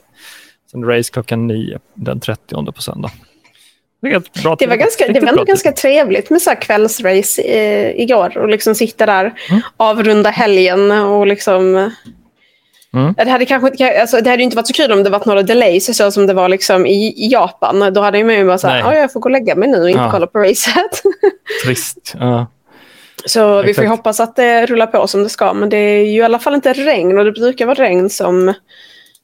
Sen 0.71 0.85
race 0.85 1.13
klockan 1.13 1.47
9 1.47 1.79
den 1.95 2.21
30 2.21 2.73
på 2.73 2.83
söndag. 2.83 3.11
Det, 4.03 4.43
bra 4.43 4.57
det 4.59 4.67
var, 4.67 4.77
ganska, 4.77 5.09
det 5.09 5.21
var 5.21 5.45
ganska 5.45 5.73
trevligt 5.73 6.31
med 6.31 6.43
så 6.43 6.51
här 6.51 6.61
kvällsrace 6.61 7.43
i, 7.43 8.03
igår 8.03 8.39
och 8.39 8.49
liksom 8.49 8.75
sitta 8.75 9.07
där, 9.07 9.35
mm. 9.51 9.63
avrunda 9.77 10.31
helgen 10.31 10.91
och 10.91 11.27
liksom 11.27 11.91
Mm. 12.95 13.15
Det, 13.17 13.31
hade 13.31 13.47
kanske, 13.47 14.01
alltså, 14.01 14.21
det 14.21 14.31
hade 14.31 14.43
inte 14.43 14.57
varit 14.57 14.67
så 14.67 14.73
kul 14.73 14.93
om 14.93 15.03
det 15.03 15.11
varit 15.11 15.27
några 15.27 15.43
delays 15.43 15.97
så 15.97 16.11
som 16.11 16.27
det 16.27 16.35
var 16.35 16.49
liksom 16.49 16.87
i, 16.87 17.29
Japan. 17.33 17.93
Då 17.93 18.01
hade 18.01 18.25
man 18.25 18.35
ju 18.35 18.47
bara 18.47 18.59
sagt 18.59 18.87
att 18.87 18.95
jag 18.95 19.13
får 19.13 19.21
gå 19.21 19.27
och 19.27 19.31
lägga 19.31 19.55
mig 19.55 19.69
nu 19.69 19.83
och 19.83 19.91
inte 19.91 20.03
ja. 20.03 20.11
kolla 20.11 20.27
på 20.27 20.39
racet. 20.39 21.03
Trist. 21.65 22.15
Ja. 22.19 22.47
Så 23.25 23.59
Exakt. 23.59 23.69
vi 23.69 23.75
får 23.75 23.91
hoppas 23.91 24.21
att 24.21 24.37
det 24.37 24.67
rullar 24.67 24.87
på 24.87 25.07
som 25.07 25.23
det 25.23 25.29
ska. 25.29 25.53
Men 25.53 25.69
det 25.69 25.77
är 25.77 26.05
ju 26.05 26.21
i 26.21 26.23
alla 26.23 26.39
fall 26.39 26.55
inte 26.55 26.73
regn 26.73 27.19
och 27.19 27.25
det 27.25 27.33
brukar 27.33 27.67
vara 27.67 27.79
regn 27.79 28.11
som, 28.11 28.55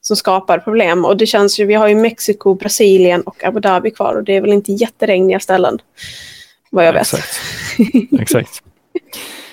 som 0.01 0.15
skapar 0.15 0.57
problem. 0.59 1.05
Och 1.05 1.17
det 1.17 1.25
känns 1.25 1.59
ju, 1.59 1.65
vi 1.65 1.73
har 1.73 1.87
ju 1.87 1.95
Mexiko, 1.95 2.53
Brasilien 2.53 3.21
och 3.21 3.43
Abu 3.43 3.59
Dhabi 3.59 3.91
kvar 3.91 4.15
och 4.15 4.23
det 4.23 4.35
är 4.35 4.41
väl 4.41 4.53
inte 4.53 4.71
jätteregniga 4.71 5.39
ställen. 5.39 5.79
Vad 6.69 6.87
jag 6.87 6.93
vet. 6.93 7.01
Exakt. 7.01 7.39
Exakt. 8.19 8.63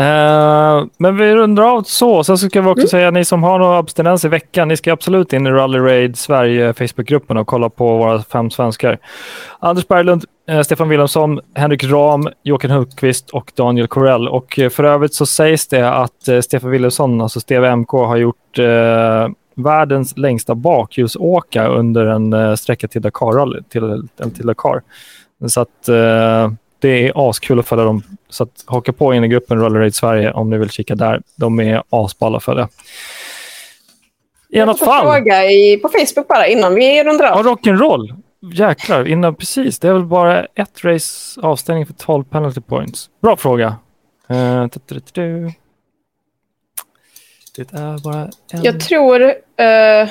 Eh, 0.00 0.84
men 0.98 1.16
vi 1.16 1.34
rundar 1.34 1.62
av 1.62 1.82
så. 1.82 2.24
Sen 2.24 2.38
så 2.38 2.48
ska 2.48 2.60
vi 2.60 2.68
också 2.68 2.88
säga 2.88 3.10
ni 3.10 3.24
som 3.24 3.42
har 3.42 3.58
någon 3.58 3.76
abstinens 3.76 4.24
i 4.24 4.28
veckan, 4.28 4.68
ni 4.68 4.76
ska 4.76 4.92
absolut 4.92 5.32
in 5.32 5.46
i 5.46 5.50
Rally 5.50 5.78
Raid 5.78 6.18
Sverige 6.18 6.74
Facebookgruppen 6.74 7.36
och 7.36 7.46
kolla 7.46 7.68
på 7.70 7.96
våra 7.96 8.22
fem 8.22 8.50
svenskar. 8.50 8.98
Anders 9.58 9.88
Berglund, 9.88 10.24
eh, 10.48 10.60
Stefan 10.62 10.88
Wilhelmsson, 10.88 11.40
Henrik 11.54 11.84
Ram, 11.84 12.28
Joakim 12.42 12.70
Hultqvist 12.70 13.30
och 13.30 13.52
Daniel 13.54 13.88
Corell. 13.88 14.28
Och 14.28 14.58
eh, 14.58 14.70
för 14.70 14.84
övrigt 14.84 15.14
så 15.14 15.26
sägs 15.26 15.68
det 15.68 15.90
att 15.90 16.28
eh, 16.28 16.40
Stefan 16.40 16.70
Wilhelmsson, 16.70 17.20
alltså 17.20 17.40
Steve 17.40 17.76
MK, 17.76 17.90
har 17.90 18.16
gjort 18.16 18.58
eh, 18.58 19.28
världens 19.54 20.16
längsta 20.16 20.54
bakhjulsåka 20.54 21.66
under 21.66 22.06
en 22.06 22.56
sträcka 22.56 22.88
till 22.88 23.02
Dakar. 23.02 23.62
Till, 23.68 24.08
till 24.36 24.46
Dakar. 24.46 24.82
Så 25.48 25.60
att 25.60 25.88
det 26.80 27.08
är 27.08 27.28
askul 27.30 27.58
att 27.58 27.68
följa 27.68 27.84
dem. 27.84 28.02
Så 28.28 28.42
att 28.42 28.64
haka 28.66 28.92
på 28.92 29.14
in 29.14 29.24
i 29.24 29.28
gruppen 29.28 29.58
Roller 29.60 29.80
Raid 29.80 29.94
Sverige 29.94 30.32
om 30.32 30.50
ni 30.50 30.58
vill 30.58 30.70
kika 30.70 30.94
där. 30.94 31.22
De 31.36 31.60
är 31.60 31.82
asballa 31.90 32.36
att 32.36 32.44
följa. 32.44 32.68
I 34.48 34.58
Jag 34.58 34.62
annat 34.62 34.78
fall, 34.78 35.02
fråga 35.02 35.44
i, 35.44 35.76
på 35.76 35.88
Facebook 35.88 36.28
bara 36.28 36.46
innan 36.46 36.74
vi 36.74 37.04
rundar 37.04 37.24
ja, 37.24 37.38
av. 37.38 37.44
rock'n'roll. 37.46 38.22
Jäklar, 38.52 39.08
innan 39.08 39.34
precis. 39.34 39.78
Det 39.78 39.88
är 39.88 39.92
väl 39.92 40.04
bara 40.04 40.44
ett 40.44 40.84
race 40.84 41.40
avstängning 41.40 41.86
för 41.86 41.94
12 41.94 42.24
penalty 42.24 42.60
points. 42.60 43.10
Bra 43.22 43.36
fråga. 43.36 43.76
Tu-tu-tu-tu. 44.72 45.52
det 47.56 47.72
är 47.72 48.04
bara 48.04 48.30
en... 48.52 48.62
Jag 48.62 48.80
tror... 48.80 49.22
eh, 49.56 50.08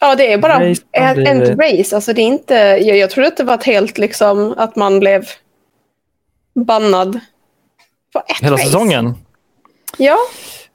ja, 0.00 0.14
det 0.14 0.32
är 0.32 0.38
bara 0.38 0.70
Race 0.70 0.82
en 0.92 1.14
blivit- 1.14 1.58
race. 1.58 1.96
Alltså, 1.96 2.12
det 2.12 2.20
är 2.22 2.26
inte, 2.26 2.54
jag, 2.54 2.96
jag 2.98 3.10
trodde 3.10 3.28
att 3.28 3.36
det 3.36 3.44
var 3.44 3.54
ett 3.54 3.64
helt 3.64 3.98
liksom 3.98 4.54
att 4.56 4.76
man 4.76 5.00
blev 5.00 5.24
bannad 6.54 7.20
på 8.12 8.18
ett 8.18 8.42
Hela 8.42 8.54
race. 8.54 8.64
säsongen 8.64 9.14
Ja, 9.96 10.16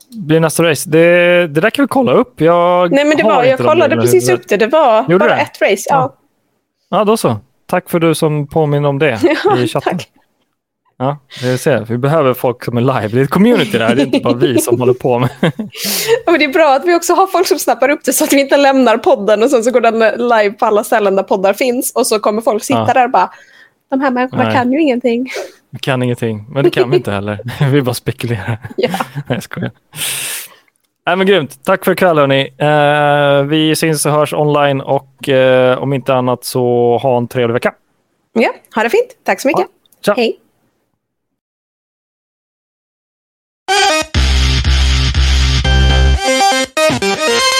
blir 0.09 0.39
nästa 0.39 0.63
race. 0.63 0.89
Det, 0.89 1.07
det 1.47 1.61
där 1.61 1.69
kan 1.69 1.83
vi 1.83 1.87
kolla 1.87 2.11
upp. 2.11 2.41
Jag 2.41 2.91
nej 2.91 3.05
men 3.05 3.17
det 3.17 3.23
var, 3.23 3.43
jag 3.43 3.59
kollade 3.59 3.95
precis 3.95 4.23
huvudet. 4.29 4.39
upp 4.43 4.49
det. 4.49 4.57
Det 4.57 4.67
var 4.67 5.01
Gjorde 5.01 5.19
bara 5.19 5.35
det? 5.35 5.41
ett 5.41 5.61
race. 5.61 5.83
Ja, 5.89 6.15
Ja, 6.89 7.03
då 7.03 7.17
så. 7.17 7.37
Tack 7.65 7.89
för 7.89 7.99
du 7.99 8.15
som 8.15 8.47
påminner 8.47 8.89
om 8.89 8.99
det 8.99 9.19
Ja, 9.45 9.57
i 9.57 9.67
chatten. 9.67 9.97
tack. 9.97 10.09
Ja, 10.97 11.17
det 11.41 11.57
ser. 11.57 11.85
Vi 11.89 11.97
behöver 11.97 12.33
folk 12.33 12.63
som 12.65 12.77
är 12.77 12.81
live. 12.81 13.07
Det 13.07 13.19
är 13.19 13.23
ett 13.23 13.29
community 13.29 13.77
där. 13.77 13.95
Det 13.95 14.01
är 14.01 14.05
inte 14.05 14.19
bara 14.19 14.33
vi 14.33 14.57
som 14.59 14.79
håller 14.79 14.93
på 14.93 15.19
med. 15.19 15.29
Ja, 16.25 16.31
men 16.31 16.39
det 16.39 16.45
är 16.45 16.53
bra 16.53 16.75
att 16.75 16.85
vi 16.85 16.95
också 16.95 17.13
har 17.13 17.27
folk 17.27 17.47
som 17.47 17.59
snappar 17.59 17.89
upp 17.89 18.03
det 18.05 18.13
så 18.13 18.23
att 18.23 18.33
vi 18.33 18.39
inte 18.41 18.57
lämnar 18.57 18.97
podden 18.97 19.43
och 19.43 19.49
sen 19.49 19.63
så 19.63 19.71
går 19.71 19.81
den 19.81 19.99
live 20.17 20.51
på 20.51 20.65
alla 20.65 20.83
ställen 20.83 21.15
där 21.15 21.23
poddar 21.23 21.53
finns 21.53 21.91
och 21.95 22.07
så 22.07 22.19
kommer 22.19 22.41
folk 22.41 22.63
sitta 22.63 22.85
Ja. 22.87 22.93
där 22.93 23.05
och 23.05 23.11
bara 23.11 23.29
de 23.89 24.01
här 24.01 24.11
människorna 24.11 24.43
Nej. 24.43 24.53
kan 24.53 24.71
ju 24.71 24.81
ingenting. 24.81 25.27
Vi 25.69 25.79
kan 25.79 26.03
ingenting, 26.03 26.45
men 26.49 26.63
det 26.63 26.69
kan 26.69 26.89
vi 26.89 26.97
inte 26.97 27.11
heller. 27.11 27.39
Vi 27.71 27.81
bara 27.81 27.93
spekulerar. 27.93 28.57
Ja. 28.77 28.89
Nej, 29.15 29.23
jag 29.27 29.43
skojar. 29.43 29.71
Nej, 31.05 31.15
men 31.15 31.27
grymt. 31.27 31.59
Tack 31.65 31.85
för 31.85 31.91
ikväll 31.91 32.17
hörni. 32.17 32.53
Eh, 32.57 33.43
vi 33.47 33.75
syns 33.75 34.05
och 34.05 34.11
hörs 34.11 34.33
online 34.33 34.81
och 34.81 35.29
eh, 35.29 35.77
om 35.77 35.93
inte 35.93 36.13
annat 36.13 36.43
så 36.45 36.97
ha 36.97 37.17
en 37.17 37.27
trevlig 37.27 37.53
vecka. 37.53 37.73
ja, 38.33 38.49
ha 38.75 38.83
det 38.83 38.89
fint. 38.89 39.07
Tack 39.23 39.41
så 39.41 39.47
mycket. 39.47 39.65
Ciao. 40.05 40.15
Hej. 40.17 40.37
Yeah. 47.25 47.52